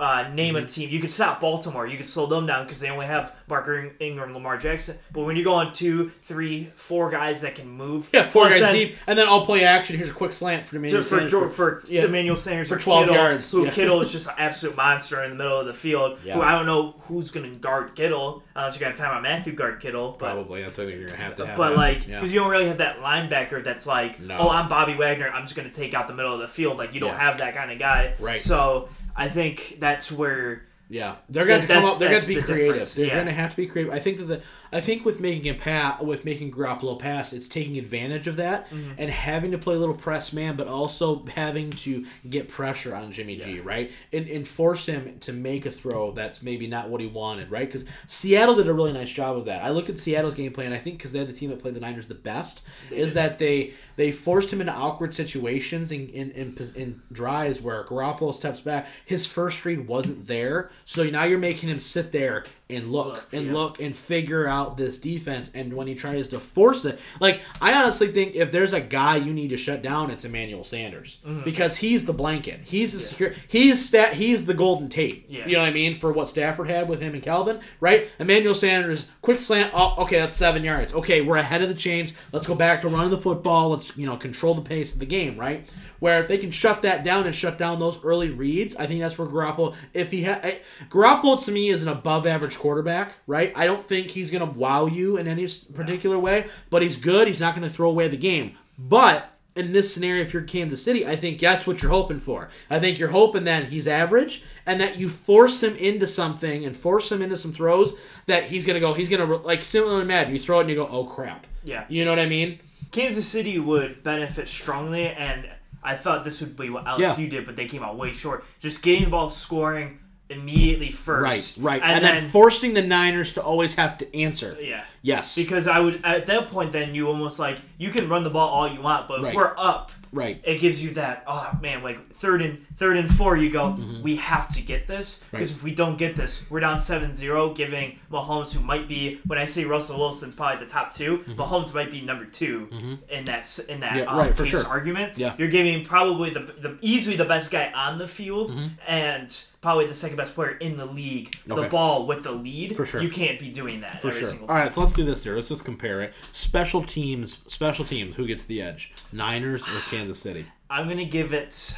Uh, 0.00 0.28
name 0.32 0.54
Mm-hmm. 0.54 0.64
a 0.64 0.68
team. 0.68 0.90
You 0.90 1.00
could 1.00 1.10
stop 1.10 1.40
Baltimore. 1.40 1.86
You 1.86 1.96
could 1.96 2.08
slow 2.08 2.26
them 2.26 2.46
down 2.46 2.64
because 2.64 2.80
they 2.80 2.88
only 2.90 3.06
have 3.06 3.34
Mark 3.48 3.68
Ingram, 4.00 4.32
Lamar 4.34 4.56
Jackson. 4.56 4.96
But 5.12 5.22
when 5.22 5.36
you 5.36 5.44
go 5.44 5.54
on 5.54 5.72
two, 5.72 6.10
three, 6.22 6.70
four 6.74 7.10
guys 7.10 7.42
that 7.42 7.54
can 7.54 7.68
move, 7.68 8.08
Yeah, 8.12 8.28
four 8.28 8.48
guys 8.48 8.60
then- 8.60 8.74
deep, 8.74 8.96
and 9.06 9.18
then 9.18 9.28
I'll 9.28 9.44
play 9.44 9.64
action. 9.64 9.96
Here's 9.96 10.10
a 10.10 10.14
quick 10.14 10.32
slant 10.32 10.66
for 10.66 10.76
Emmanuel 10.76 11.02
for 11.02 11.08
Sanders. 11.08 11.30
George, 11.30 11.52
for 11.52 11.82
yeah. 11.88 12.04
Emmanuel 12.04 12.36
Sanders 12.36 12.68
For 12.68 12.76
12 12.78 13.00
Kittle, 13.04 13.14
yards, 13.14 13.50
who 13.52 13.64
yeah. 13.64 13.70
Kittle 13.70 14.00
is 14.00 14.10
just 14.10 14.26
an 14.28 14.34
absolute 14.38 14.76
monster 14.76 15.22
in 15.24 15.30
the 15.30 15.36
middle 15.36 15.58
of 15.60 15.66
the 15.66 15.74
field. 15.74 16.18
Yeah. 16.24 16.34
Who 16.34 16.42
I 16.42 16.52
don't 16.52 16.66
know 16.66 16.94
who's 17.00 17.30
going 17.30 17.50
to 17.52 17.58
guard 17.58 17.94
Kittle 17.94 18.42
unless 18.56 18.78
going 18.78 18.92
to 18.94 19.00
have 19.02 19.08
time 19.10 19.16
on 19.16 19.22
Mathieu 19.22 19.52
guard 19.52 19.80
Kittle. 19.80 20.16
But 20.18 20.32
Probably 20.34 20.62
that's 20.62 20.76
something 20.76 20.96
you're 20.98 21.06
gonna 21.08 21.22
have 21.22 21.36
to 21.36 21.46
have. 21.46 21.56
but 21.56 21.76
like, 21.76 22.06
because 22.06 22.32
you 22.32 22.40
don't 22.40 22.50
really 22.50 22.68
have 22.68 22.78
that 22.78 23.00
linebacker 23.00 23.62
that's 23.62 23.86
like, 23.86 24.20
No. 24.20 24.36
oh, 24.38 24.48
I'm 24.48 24.68
Bobby 24.68 24.94
Wagner. 24.94 25.28
I'm 25.28 25.42
just 25.44 25.56
going 25.56 25.70
to 25.70 25.74
take 25.74 25.94
out 25.94 26.06
the 26.08 26.14
middle 26.14 26.32
of 26.34 26.40
the 26.40 26.48
field. 26.48 26.78
Like 26.78 26.94
you 26.94 27.00
don't 27.00 27.16
have 27.16 27.38
that 27.38 27.54
kind 27.54 27.70
of 27.70 27.78
guy. 27.78 28.14
Right. 28.18 28.40
So 28.40 28.88
I 29.18 29.28
think 29.28 29.78
that's 29.80 30.12
where 30.12 30.67
Yeah, 30.90 31.16
they're 31.28 31.44
going 31.44 31.60
to 31.60 31.66
come 31.66 31.84
up. 31.84 31.98
They're 31.98 32.08
going 32.08 32.22
to 32.22 32.28
be 32.28 32.36
the 32.36 32.42
creative. 32.42 32.66
difference, 32.68 32.94
They're 32.94 33.06
yeah. 33.08 33.14
going 33.14 33.26
to 33.26 33.32
have 33.32 33.50
to 33.50 33.56
be 33.56 33.66
creative. 33.66 33.92
I 33.92 33.98
think 33.98 34.16
that 34.18 34.24
the 34.24 34.42
I 34.72 34.80
think 34.80 35.04
with 35.04 35.20
making 35.20 35.50
a 35.50 35.54
pass 35.54 36.00
with 36.00 36.24
making 36.24 36.52
Garoppolo 36.52 36.98
pass, 36.98 37.32
it's 37.34 37.46
taking 37.48 37.76
advantage 37.76 38.26
of 38.26 38.36
that 38.36 38.70
Mm-hmm. 38.70 38.92
and 38.98 39.10
having 39.10 39.50
to 39.52 39.58
play 39.58 39.74
a 39.74 39.78
little 39.78 39.94
press 39.94 40.32
man, 40.32 40.56
but 40.56 40.66
also 40.66 41.24
having 41.26 41.70
to 41.70 42.06
get 42.28 42.48
pressure 42.48 42.94
on 42.94 43.12
Jimmy 43.12 43.36
G, 43.36 43.60
right, 43.60 43.90
and 44.12 44.26
and 44.28 44.48
force 44.48 44.86
him 44.86 45.18
to 45.20 45.32
make 45.32 45.66
a 45.66 45.70
throw 45.70 46.12
that's 46.12 46.42
maybe 46.42 46.66
not 46.66 46.88
what 46.88 47.00
he 47.02 47.06
wanted, 47.06 47.50
right? 47.50 47.66
Because 47.66 47.84
Seattle 48.06 48.54
did 48.56 48.66
a 48.68 48.72
really 48.72 48.92
nice 48.92 49.10
job 49.10 49.36
of 49.36 49.44
that. 49.44 49.62
I 49.62 49.70
look 49.70 49.88
at 49.90 49.98
Seattle's 49.98 50.34
game 50.34 50.52
plan. 50.52 50.72
I 50.72 50.78
think 50.78 50.96
because 50.98 51.12
they're 51.12 51.24
the 51.24 51.32
team 51.34 51.50
that 51.50 51.60
played 51.60 51.74
the 51.74 51.80
Niners 51.80 52.06
the 52.08 52.14
best, 52.14 52.62
is 52.90 53.12
that 53.14 53.38
they 53.38 53.74
they 53.96 54.10
forced 54.10 54.52
him 54.52 54.60
into 54.62 54.72
awkward 54.72 55.12
situations 55.12 55.92
in 55.92 56.08
in, 56.08 56.30
in, 56.32 56.72
in 56.74 57.02
drives 57.12 57.60
where 57.60 57.84
Garoppolo 57.84 58.34
steps 58.34 58.60
back. 58.62 58.86
His 59.04 59.26
first 59.26 59.64
read 59.64 59.86
wasn't 59.86 60.26
there, 60.26 60.70
so 60.84 61.04
now 61.04 61.24
you're 61.24 61.38
making 61.38 61.68
him 61.68 61.80
sit 61.80 62.12
there 62.12 62.44
and 62.70 62.86
look, 62.88 63.06
Look, 63.14 63.28
and 63.32 63.46
yeah. 63.46 63.52
look 63.52 63.80
and 63.80 63.96
figure 63.96 64.46
out 64.46 64.76
this 64.76 64.98
defense. 64.98 65.50
And 65.54 65.72
when 65.72 65.86
he 65.86 65.94
tries 65.94 66.28
to 66.28 66.38
force 66.38 66.84
it, 66.84 67.00
like 67.20 67.40
I 67.62 67.72
honestly 67.72 68.12
think 68.12 68.34
if 68.34 68.52
there's 68.52 68.72
a 68.74 68.80
guy 68.80 69.16
you 69.16 69.32
need 69.32 69.48
to 69.48 69.56
shut 69.56 69.80
down, 69.82 70.10
it's 70.10 70.24
Emmanuel 70.24 70.64
Sanders 70.64 71.18
Mm-hmm. 71.26 71.44
because 71.44 71.78
he's 71.78 72.04
the 72.04 72.12
blanket. 72.12 72.60
He's 72.64 72.92
the 72.92 72.98
secure. 72.98 73.32
He's 73.48 73.84
stat. 73.86 74.12
He's 74.14 74.44
the 74.46 74.54
golden 74.54 74.88
Tate. 74.88 75.24
Yeah. 75.28 75.46
You 75.46 75.54
know 75.54 75.60
what 75.60 75.68
I 75.68 75.72
mean 75.72 75.98
for 75.98 76.12
what 76.12 76.28
Stafford 76.28 76.68
had 76.68 76.88
with 76.88 77.00
him 77.00 77.14
and 77.14 77.22
Calvin, 77.22 77.60
right? 77.80 78.08
Emmanuel 78.18 78.54
Sanders, 78.54 79.10
quick 79.22 79.38
slant. 79.38 79.72
Oh, 79.74 79.94
okay, 80.02 80.18
that's 80.18 80.34
seven 80.36 80.62
yards. 80.62 80.92
Okay, 80.92 81.22
we're 81.22 81.36
ahead 81.38 81.62
of 81.62 81.68
the 81.68 81.74
chains. 81.74 82.12
Let's 82.32 82.46
go 82.46 82.54
back 82.54 82.82
to 82.82 82.88
running 82.88 83.10
the 83.10 83.18
football. 83.18 83.70
Let's 83.70 83.96
you 83.96 84.06
know 84.06 84.16
control 84.16 84.54
the 84.54 84.62
pace 84.62 84.92
of 84.92 84.98
the 84.98 85.06
game, 85.06 85.38
right? 85.38 85.68
Where 86.00 86.22
they 86.22 86.38
can 86.38 86.50
shut 86.50 86.82
that 86.82 87.02
down 87.02 87.24
and 87.26 87.34
shut 87.34 87.58
down 87.58 87.80
those 87.80 88.02
early 88.04 88.30
reads. 88.30 88.76
I 88.76 88.86
think 88.86 89.00
that's 89.00 89.18
where 89.18 89.26
Garoppolo, 89.26 89.74
if 89.94 90.10
he 90.12 90.22
had 90.22 90.60
Garoppolo 90.90 91.42
to 91.44 91.50
me 91.50 91.70
is 91.70 91.82
an 91.82 91.88
above 91.88 92.26
average 92.26 92.56
quarterback, 92.58 93.14
right? 93.26 93.52
I 93.56 93.66
don't 93.66 93.86
think 93.86 94.10
he's 94.10 94.30
gonna 94.30 94.44
wow 94.44 94.86
you 94.86 95.16
in 95.16 95.26
any 95.26 95.48
particular 95.74 96.18
way, 96.18 96.46
but 96.70 96.82
he's 96.82 96.96
good. 96.96 97.28
He's 97.28 97.40
not 97.40 97.54
gonna 97.54 97.70
throw 97.70 97.88
away 97.88 98.08
the 98.08 98.16
game, 98.16 98.56
but 98.78 99.30
in 99.56 99.72
this 99.72 99.92
scenario, 99.92 100.22
if 100.22 100.32
you're 100.32 100.42
Kansas 100.42 100.80
City, 100.84 101.04
I 101.04 101.16
think 101.16 101.40
that's 101.40 101.66
what 101.66 101.82
you're 101.82 101.90
hoping 101.90 102.20
for. 102.20 102.48
I 102.70 102.78
think 102.78 102.98
you're 102.98 103.08
hoping 103.08 103.42
that 103.44 103.64
he's 103.64 103.88
average 103.88 104.44
and 104.66 104.80
that 104.80 104.98
you 104.98 105.08
force 105.08 105.62
him 105.64 105.74
into 105.76 106.06
something 106.06 106.64
and 106.64 106.76
force 106.76 107.10
him 107.10 107.22
into 107.22 107.36
some 107.36 107.52
throws 107.52 107.94
that 108.26 108.44
he's 108.44 108.66
gonna 108.66 108.78
go. 108.80 108.94
He's 108.94 109.08
gonna 109.08 109.24
like 109.24 109.64
similar 109.64 110.00
to 110.00 110.04
Madden. 110.06 110.32
You 110.32 110.38
throw 110.38 110.58
it 110.58 110.62
and 110.62 110.70
you 110.70 110.76
go, 110.76 110.86
oh 110.86 111.04
crap. 111.04 111.46
yeah, 111.64 111.86
You 111.88 112.04
know 112.04 112.12
what 112.12 112.20
I 112.20 112.26
mean? 112.26 112.60
Kansas 112.92 113.26
City 113.26 113.58
would 113.58 114.02
benefit 114.02 114.46
strongly, 114.48 115.08
and 115.08 115.48
I 115.82 115.94
thought 115.96 116.24
this 116.24 116.40
would 116.40 116.56
be 116.56 116.70
what 116.70 116.84
LSU 116.84 117.28
did, 117.28 117.44
but 117.44 117.56
they 117.56 117.66
came 117.66 117.82
out 117.82 117.96
way 117.98 118.12
short. 118.12 118.44
Just 118.60 118.82
getting 118.82 119.04
the 119.04 119.10
ball, 119.10 119.28
scoring 119.28 119.98
immediately 120.30 120.90
first, 120.90 121.56
Right, 121.58 121.64
right, 121.64 121.82
and, 121.82 121.92
and, 121.96 122.04
then, 122.04 122.22
then, 122.22 122.30
forcing 122.30 122.74
the 122.74 122.82
Niners 122.82 123.32
to 123.34 123.42
always 123.42 123.74
have 123.76 123.98
to 123.98 124.16
answer. 124.16 124.56
yeah. 124.60 124.84
Yes, 125.02 125.36
Because 125.36 125.66
I 125.66 125.78
would 125.80 126.04
at 126.04 126.26
that 126.26 126.48
point, 126.48 126.72
then 126.72 126.94
you 126.94 127.06
almost 127.08 127.38
like 127.38 127.58
you 127.78 127.90
can 127.90 128.08
run 128.08 128.24
the 128.24 128.30
ball 128.30 128.48
all 128.48 128.70
you 128.70 128.80
want, 128.82 129.08
but 129.08 129.20
if 129.20 129.24
Right. 129.26 129.34
we're 129.34 129.54
up, 129.56 129.90
right. 130.12 130.38
it 130.44 130.58
gives 130.60 130.82
you 130.82 130.90
that 130.94 131.24
oh 131.26 131.50
man, 131.60 131.82
like 131.82 132.12
third 132.12 132.42
and 132.42 132.64
third 132.76 132.96
and 132.96 133.12
four, 133.14 133.36
you 133.36 133.50
go, 133.50 133.76
we 134.02 134.16
have 134.16 134.48
to 134.54 134.62
get 134.62 134.86
this 134.86 135.24
because 135.24 135.28
Mm-hmm. 135.28 135.36
Right. 135.36 135.50
if 135.50 135.62
we 135.62 135.74
don't 135.74 135.98
get 135.98 136.16
this, 136.16 136.48
we're 136.50 136.60
down 136.60 136.76
7-0, 136.76 137.54
giving 137.56 137.98
Mahomes, 138.10 138.52
who 138.52 138.60
might 138.60 138.86
be 138.88 139.20
when 139.26 139.38
I 139.38 139.44
say 139.44 139.64
Russell 139.64 139.98
Wilson's 139.98 140.34
probably 140.34 140.64
the 140.64 140.70
top 140.70 140.92
2 140.94 141.18
Mahomes 141.36 141.74
might 141.74 141.90
be 141.90 142.00
number 142.00 142.24
2 142.24 142.98
in 143.10 143.24
that 143.26 143.58
in 143.68 143.80
that 143.80 143.88
Mm-hmm. 143.92 143.96
Yeah, 143.98 144.04
um, 144.04 144.18
right, 144.18 144.36
case 144.36 144.48
sure. 144.48 144.66
argument. 144.66 145.16
Yeah. 145.18 145.34
you're 145.38 145.48
giving 145.48 145.84
probably 145.84 146.30
the, 146.30 146.40
the 146.40 146.78
easily 146.82 147.16
the 147.16 147.24
best 147.24 147.50
guy 147.50 147.72
on 147.72 147.98
the 147.98 148.06
field 148.08 148.50
Mm-hmm. 148.52 148.66
and 148.86 149.44
probably 149.60 149.86
the 149.86 149.94
second 149.94 150.16
best 150.16 150.34
player 150.34 150.52
in 150.52 150.76
the 150.76 150.86
league. 150.86 151.34
The 151.46 151.68
ball 151.68 152.06
with 152.06 152.22
the 152.22 152.30
lead, 152.30 152.76
For 152.76 152.86
sure. 152.86 153.00
You 153.02 153.08
can't 153.10 153.40
be 153.40 153.50
doing 153.50 153.80
that 153.80 154.00
For 154.00 154.08
every 154.08 154.20
sure. 154.20 154.34
All 154.42 154.46
right, 154.54 154.70
so 154.70 154.80
let's 154.80 154.92
do 154.92 155.04
this 155.04 155.24
here. 155.24 155.34
Let's 155.34 155.48
just 155.48 155.64
compare 155.64 156.00
it. 156.00 156.14
Special 156.32 156.82
teams, 156.84 157.38
special 157.48 157.84
teams. 157.84 158.14
Who 158.14 158.26
gets 158.26 158.44
the 158.44 158.62
edge? 158.62 158.92
Niners 159.12 159.62
or 159.62 159.80
Kansas 159.90 159.97
City? 160.18 160.46
I'm 160.70 160.88
gonna 160.88 161.04
give 161.04 161.32
it 161.32 161.76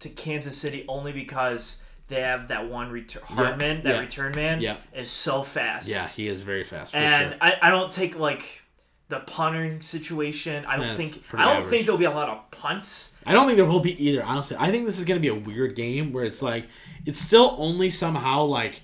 to 0.00 0.08
Kansas 0.08 0.56
City 0.56 0.84
only 0.88 1.12
because 1.12 1.82
they 2.08 2.22
have 2.22 2.48
that 2.48 2.68
one 2.68 2.90
return 2.90 3.22
Hardman, 3.24 3.82
that 3.84 3.94
yeah. 3.94 4.00
return 4.00 4.32
man 4.34 4.60
Yeah. 4.60 4.76
is 4.94 5.10
so 5.10 5.42
fast. 5.42 5.88
Yeah, 5.88 6.08
he 6.08 6.26
is 6.26 6.40
very 6.42 6.64
fast 6.64 6.92
for 6.92 6.98
and 6.98 7.30
sure. 7.32 7.38
I, 7.40 7.54
I 7.62 7.70
don't 7.70 7.92
take 7.92 8.18
like 8.18 8.62
the 9.08 9.20
punting 9.20 9.82
situation. 9.82 10.64
I 10.66 10.76
don't 10.76 10.86
Yeah, 10.86 10.94
think 10.96 11.22
I 11.34 11.44
don't 11.44 11.56
average. 11.58 11.70
think 11.70 11.86
there'll 11.86 11.98
be 11.98 12.04
a 12.04 12.10
lot 12.10 12.28
of 12.28 12.50
punts. 12.50 13.16
I 13.26 13.32
don't 13.32 13.46
think 13.46 13.56
there 13.56 13.64
will 13.66 13.80
be 13.80 14.00
either. 14.04 14.22
Honestly, 14.24 14.56
I 14.58 14.70
think 14.70 14.86
this 14.86 14.98
is 14.98 15.04
going 15.04 15.20
to 15.20 15.22
be 15.22 15.28
a 15.28 15.34
weird 15.34 15.74
game 15.76 16.12
where 16.12 16.24
it's 16.24 16.42
like 16.42 16.66
it's 17.06 17.20
still 17.20 17.54
only 17.58 17.90
somehow 17.90 18.44
like 18.44 18.82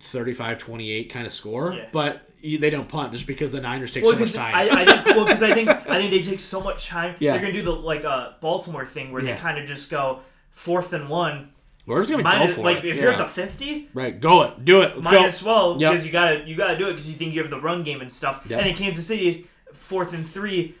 35-28 0.00 1.08
kind 1.10 1.26
of 1.26 1.32
score, 1.32 1.72
Yeah. 1.74 1.86
but 1.92 2.28
you- 2.42 2.58
they 2.58 2.70
don't 2.70 2.88
punt 2.88 3.12
just 3.12 3.26
because 3.26 3.52
the 3.52 3.60
Niners 3.60 3.92
take 3.92 4.04
Well, 4.04 4.12
so 4.12 4.18
much 4.18 4.32
time. 4.34 4.54
I, 4.54 4.68
I 4.70 4.84
think 5.02 5.16
well, 5.16 5.24
because 5.24 5.42
I 5.42 5.54
think 5.54 5.68
I 5.68 5.98
think 6.00 6.10
they 6.10 6.22
take 6.22 6.40
so 6.40 6.60
much 6.60 6.88
time. 6.88 7.14
Yeah. 7.20 7.32
They're 7.32 7.40
gonna 7.40 7.52
do 7.52 7.62
the 7.62 7.72
like 7.72 8.04
a 8.04 8.36
Baltimore 8.40 8.84
thing 8.84 9.12
where 9.12 9.22
Yeah. 9.22 9.34
they 9.34 9.40
kind 9.40 9.58
of 9.58 9.66
just 9.66 9.90
go 9.90 10.20
fourth 10.50 10.92
and 10.92 11.08
one. 11.08 11.50
We're 11.86 11.98
just 12.00 12.10
going 12.10 12.22
to 12.22 12.24
Might 12.30 12.46
go 12.46 12.52
for 12.54 12.62
like 12.62 12.78
it. 12.78 12.84
if 12.84 12.96
you're 12.98 13.10
at 13.10 13.18
the 13.18 13.26
fifty, 13.26 13.88
right, 13.92 14.20
go 14.20 14.42
it, 14.42 14.64
do 14.64 14.82
it. 14.82 14.94
Let's 14.94 15.04
might 15.06 15.14
go. 15.14 15.24
as 15.24 15.42
well 15.42 15.80
Yep. 15.80 15.90
because 15.92 16.06
you 16.06 16.12
gotta 16.12 16.44
you 16.46 16.54
gotta 16.56 16.78
do 16.78 16.86
it 16.86 16.90
because 16.92 17.08
you 17.10 17.16
think 17.16 17.34
you 17.34 17.40
have 17.42 17.50
the 17.50 17.60
run 17.60 17.82
game 17.82 18.00
and 18.00 18.12
stuff. 18.12 18.42
Yep. 18.48 18.60
And 18.60 18.68
in 18.68 18.76
Kansas 18.76 19.04
City, 19.06 19.48
fourth 19.72 20.12
and 20.12 20.26
three, 20.26 20.76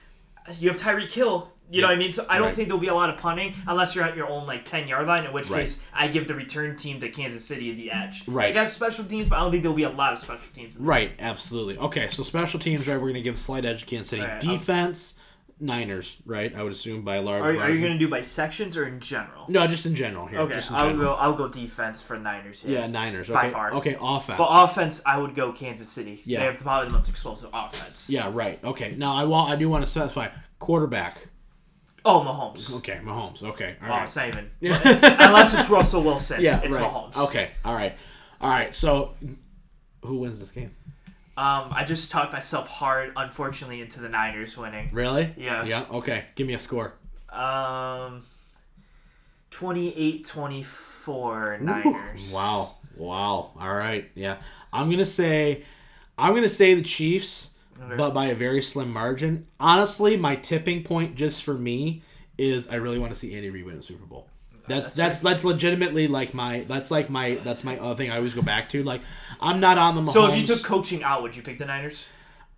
you 0.60 0.68
have 0.70 0.80
Tyreek 0.80 1.10
Hill. 1.10 1.51
You 1.72 1.80
know 1.80 1.86
what 1.88 1.94
I 1.94 1.98
mean? 1.98 2.12
So 2.12 2.26
I 2.28 2.36
don't 2.38 2.48
Right. 2.48 2.54
think 2.56 2.68
there'll 2.68 2.80
be 2.80 2.88
a 2.88 2.94
lot 2.94 3.08
of 3.10 3.16
punting 3.16 3.54
unless 3.66 3.94
you're 3.94 4.04
at 4.04 4.14
your 4.16 4.28
own 4.28 4.46
like 4.46 4.64
ten 4.64 4.86
yard 4.88 5.06
line. 5.06 5.24
In 5.24 5.32
which 5.32 5.48
Right. 5.50 5.60
case, 5.60 5.82
I 5.94 6.08
give 6.08 6.28
the 6.28 6.34
return 6.34 6.76
team 6.76 7.00
to 7.00 7.08
Kansas 7.08 7.44
City 7.44 7.72
the 7.74 7.90
edge. 7.90 8.22
Right. 8.26 8.48
I 8.48 8.52
guess 8.52 8.74
special 8.74 9.04
teams, 9.04 9.28
but 9.28 9.36
I 9.36 9.40
don't 9.40 9.50
think 9.50 9.62
there'll 9.62 9.76
be 9.76 9.82
a 9.84 9.88
lot 9.90 10.12
of 10.12 10.18
special 10.18 10.44
teams. 10.52 10.76
Right, 10.76 11.12
absolutely. 11.18 11.78
Okay, 11.78 12.08
so 12.08 12.22
special 12.22 12.60
teams, 12.60 12.86
right? 12.86 13.00
We're 13.00 13.08
gonna 13.08 13.22
give 13.22 13.38
slight 13.38 13.64
edge 13.64 13.80
to 13.80 13.86
Kansas 13.86 14.08
City. 14.10 14.22
Right, 14.22 14.38
Defense, 14.38 15.14
Niners, 15.60 16.16
right? 16.26 16.52
I 16.56 16.62
would 16.64 16.72
assume 16.72 17.02
by 17.02 17.16
a 17.16 17.22
large 17.22 17.42
Are, 17.42 17.56
are 17.62 17.70
you 17.70 17.78
going 17.80 17.92
to 17.92 17.98
do 17.98 18.08
by 18.08 18.20
sections 18.20 18.76
or 18.76 18.84
in 18.88 18.98
general? 18.98 19.44
No, 19.48 19.64
just 19.68 19.86
in 19.86 19.94
general 19.94 20.26
here. 20.26 20.40
Okay, 20.40 20.54
just 20.54 20.70
in 20.70 20.76
I'll 20.76 20.88
general. 20.90 21.14
go. 21.14 21.20
I'll 21.20 21.34
go 21.34 21.46
defense 21.46 22.02
for 22.02 22.18
Niners 22.18 22.62
here. 22.62 22.80
Yeah, 22.80 22.86
Niners. 22.88 23.30
Okay. 23.30 23.46
By 23.46 23.48
far. 23.48 23.72
Okay, 23.74 23.96
offense. 24.00 24.38
But 24.38 24.48
offense, 24.50 25.02
I 25.06 25.18
would 25.18 25.36
go 25.36 25.52
Kansas 25.52 25.88
City. 25.88 26.20
Yeah. 26.24 26.40
They 26.40 26.46
have 26.46 26.58
probably 26.58 26.88
the 26.88 26.94
most 26.94 27.08
explosive 27.08 27.50
offense. 27.54 28.10
yeah, 28.10 28.28
right. 28.32 28.58
Okay. 28.64 28.94
Now 28.98 29.14
I 29.14 29.22
want. 29.22 29.52
I 29.52 29.56
do 29.56 29.68
want 29.70 29.84
to 29.84 29.90
specify 29.90 30.28
quarterback. 30.58 31.28
Oh, 32.04 32.20
Mahomes. 32.20 32.74
Okay, 32.78 33.00
Mahomes. 33.04 33.42
Okay. 33.42 33.76
All 33.82 33.88
Oh, 33.88 33.92
right. 33.92 34.16
not 34.16 34.26
even. 34.28 34.50
Unless 34.62 35.54
it's 35.54 35.70
Russell 35.70 36.02
Wilson. 36.02 36.40
Yeah, 36.40 36.60
it's 36.62 36.74
right. 36.74 36.84
Mahomes. 36.84 37.16
Okay. 37.28 37.50
All 37.64 37.74
right. 37.74 37.94
All 38.40 38.50
right. 38.50 38.74
So, 38.74 39.14
who 40.04 40.18
wins 40.18 40.40
this 40.40 40.50
game? 40.50 40.74
Um, 41.36 41.70
I 41.72 41.84
just 41.86 42.10
talked 42.10 42.32
myself 42.32 42.68
hard, 42.68 43.12
unfortunately, 43.16 43.80
into 43.80 44.00
the 44.00 44.08
Niners 44.08 44.56
winning. 44.58 44.90
Really? 44.92 45.32
Yeah. 45.36 45.64
Yeah. 45.64 45.86
Okay. 45.90 46.24
Give 46.34 46.46
me 46.46 46.54
a 46.54 46.58
score. 46.58 46.94
Um, 47.30 48.22
28-24 49.52 51.60
Niners. 51.60 52.32
Wow. 52.34 52.74
Wow. 52.96 53.52
All 53.58 53.74
right. 53.74 54.10
Yeah. 54.14 54.38
I'm 54.72 54.90
gonna 54.90 55.06
say, 55.06 55.64
I'm 56.18 56.34
gonna 56.34 56.48
say 56.48 56.74
the 56.74 56.82
Chiefs, 56.82 57.50
Okay. 57.80 57.96
but 57.96 58.14
by 58.14 58.26
a 58.26 58.34
very 58.34 58.62
slim 58.62 58.92
margin. 58.92 59.46
Honestly, 59.58 60.16
my 60.16 60.36
tipping 60.36 60.82
point 60.82 61.14
just 61.14 61.42
for 61.42 61.54
me 61.54 62.02
is 62.38 62.68
I 62.68 62.76
really 62.76 62.98
want 62.98 63.12
to 63.12 63.18
see 63.18 63.34
Andy 63.34 63.50
Reid 63.50 63.64
win 63.64 63.78
a 63.78 63.82
Super 63.82 64.04
Bowl. 64.04 64.28
That's 64.66 64.92
that's 64.92 65.18
that's, 65.18 65.42
legitimately 65.42 66.06
like 66.06 66.34
my 66.34 66.64
that's 66.68 66.90
like 66.90 67.10
my 67.10 67.34
that's 67.42 67.64
my 67.64 67.78
other 67.78 67.96
thing 67.96 68.10
I 68.10 68.16
always 68.16 68.34
go 68.34 68.42
back 68.42 68.68
to. 68.70 68.84
Like 68.84 69.02
I'm 69.40 69.58
not 69.58 69.76
on 69.76 69.96
the 69.96 70.02
Mahomes. 70.02 70.12
So 70.12 70.32
if 70.32 70.38
you 70.38 70.46
took 70.46 70.62
coaching 70.62 71.02
out, 71.02 71.22
would 71.22 71.34
you 71.34 71.42
pick 71.42 71.58
the 71.58 71.64
Niners? 71.64 72.06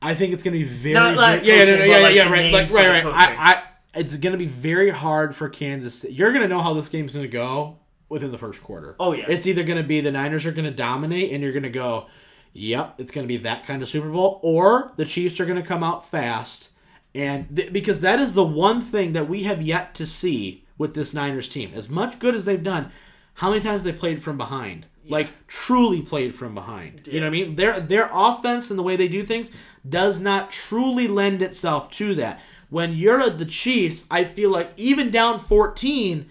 I 0.03 0.15
think 0.15 0.35
it's 0.35 0.43
gonna 0.43 0.57
be 0.57 0.65
very, 0.65 0.95
Not 0.95 1.17
like 1.17 1.45
very- 1.45 1.49
yeah, 1.49 1.65
coaching, 1.65 1.79
no, 1.79 1.87
no, 1.87 1.93
yeah, 1.93 1.99
like 1.99 2.15
yeah, 2.15 2.25
the 2.25 2.31
right, 2.31 2.53
like 2.53 2.71
right, 2.71 3.05
right. 3.05 3.15
I. 3.15 3.53
I, 3.53 3.63
it's 3.97 4.17
gonna 4.17 4.37
be 4.37 4.47
very 4.47 4.91
hard 4.91 5.35
for 5.35 5.49
Kansas. 5.49 6.01
City. 6.01 6.15
You're 6.15 6.33
gonna 6.33 6.49
know 6.49 6.61
how 6.61 6.75
this 6.75 6.89
game's 6.89 7.15
gonna 7.15 7.29
go 7.29 7.79
within 8.09 8.33
the 8.33 8.39
first 8.39 8.63
quarter. 8.63 8.97
Oh, 8.99 9.13
yeah. 9.13 9.27
it's 9.29 9.47
either 9.47 9.63
gonna 9.63 9.83
be 9.83 10.01
the 10.01 10.11
Niners 10.11 10.47
are 10.47 10.53
gonna 10.53 10.71
dominate, 10.71 11.33
and 11.33 11.43
you're 11.43 11.53
gonna 11.53 11.71
go, 11.71 12.07
yep, 12.55 12.95
it's 12.97 13.11
gonna 13.11 13.27
be 13.27 13.37
that 13.39 13.67
kind 13.67 13.83
of 13.83 13.89
Super 13.89 14.09
Bowl, 14.09 14.41
or 14.43 14.93
the 14.97 15.05
Chiefs 15.05 15.39
are 15.41 15.45
gonna 15.45 15.63
come 15.63 15.85
out 15.85 16.09
fast, 16.09 16.71
and 17.15 17.55
th- 17.55 17.73
because 17.73 18.01
that 18.01 18.21
is 18.21 18.33
the 18.33 18.45
one 18.45 18.81
thing 18.81 19.13
that 19.13 19.29
we 19.29 19.43
have 19.43 19.61
yet 19.61 19.95
to 19.97 20.07
see 20.07 20.65
with 20.79 20.95
this 20.95 21.13
Niners 21.13 21.49
team. 21.49 21.73
As 21.75 21.89
much 21.89 22.19
good 22.19 22.35
as 22.35 22.45
they've 22.45 22.63
done, 22.63 22.91
how 23.35 23.51
many 23.51 23.61
times 23.61 23.85
they 23.85 23.93
played 23.93 24.23
from 24.23 24.39
behind? 24.39 24.87
Like 25.07 25.47
truly 25.47 26.01
played 26.01 26.35
from 26.35 26.55
behind. 26.55 27.07
You 27.07 27.21
know 27.21 27.27
what 27.27 27.37
I 27.37 27.39
mean? 27.39 27.57
Their 27.57 27.79
their 27.79 28.09
offense 28.13 28.71
and 28.71 28.79
the 28.79 28.83
way 28.83 28.97
they 28.97 29.09
do 29.09 29.25
things 29.25 29.51
does 29.87 30.19
not 30.21 30.51
truly 30.51 31.07
lend 31.07 31.43
itself 31.43 31.91
to 31.93 32.15
that. 32.15 32.41
When 32.71 32.95
you're 32.95 33.21
at 33.21 33.37
the 33.37 33.45
Chiefs, 33.45 34.07
I 34.11 34.25
feel 34.25 34.51
like 34.51 34.73
even 34.77 35.11
down 35.11 35.39
14, 35.39 36.31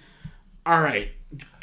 all 0.66 0.82
right, 0.82 1.12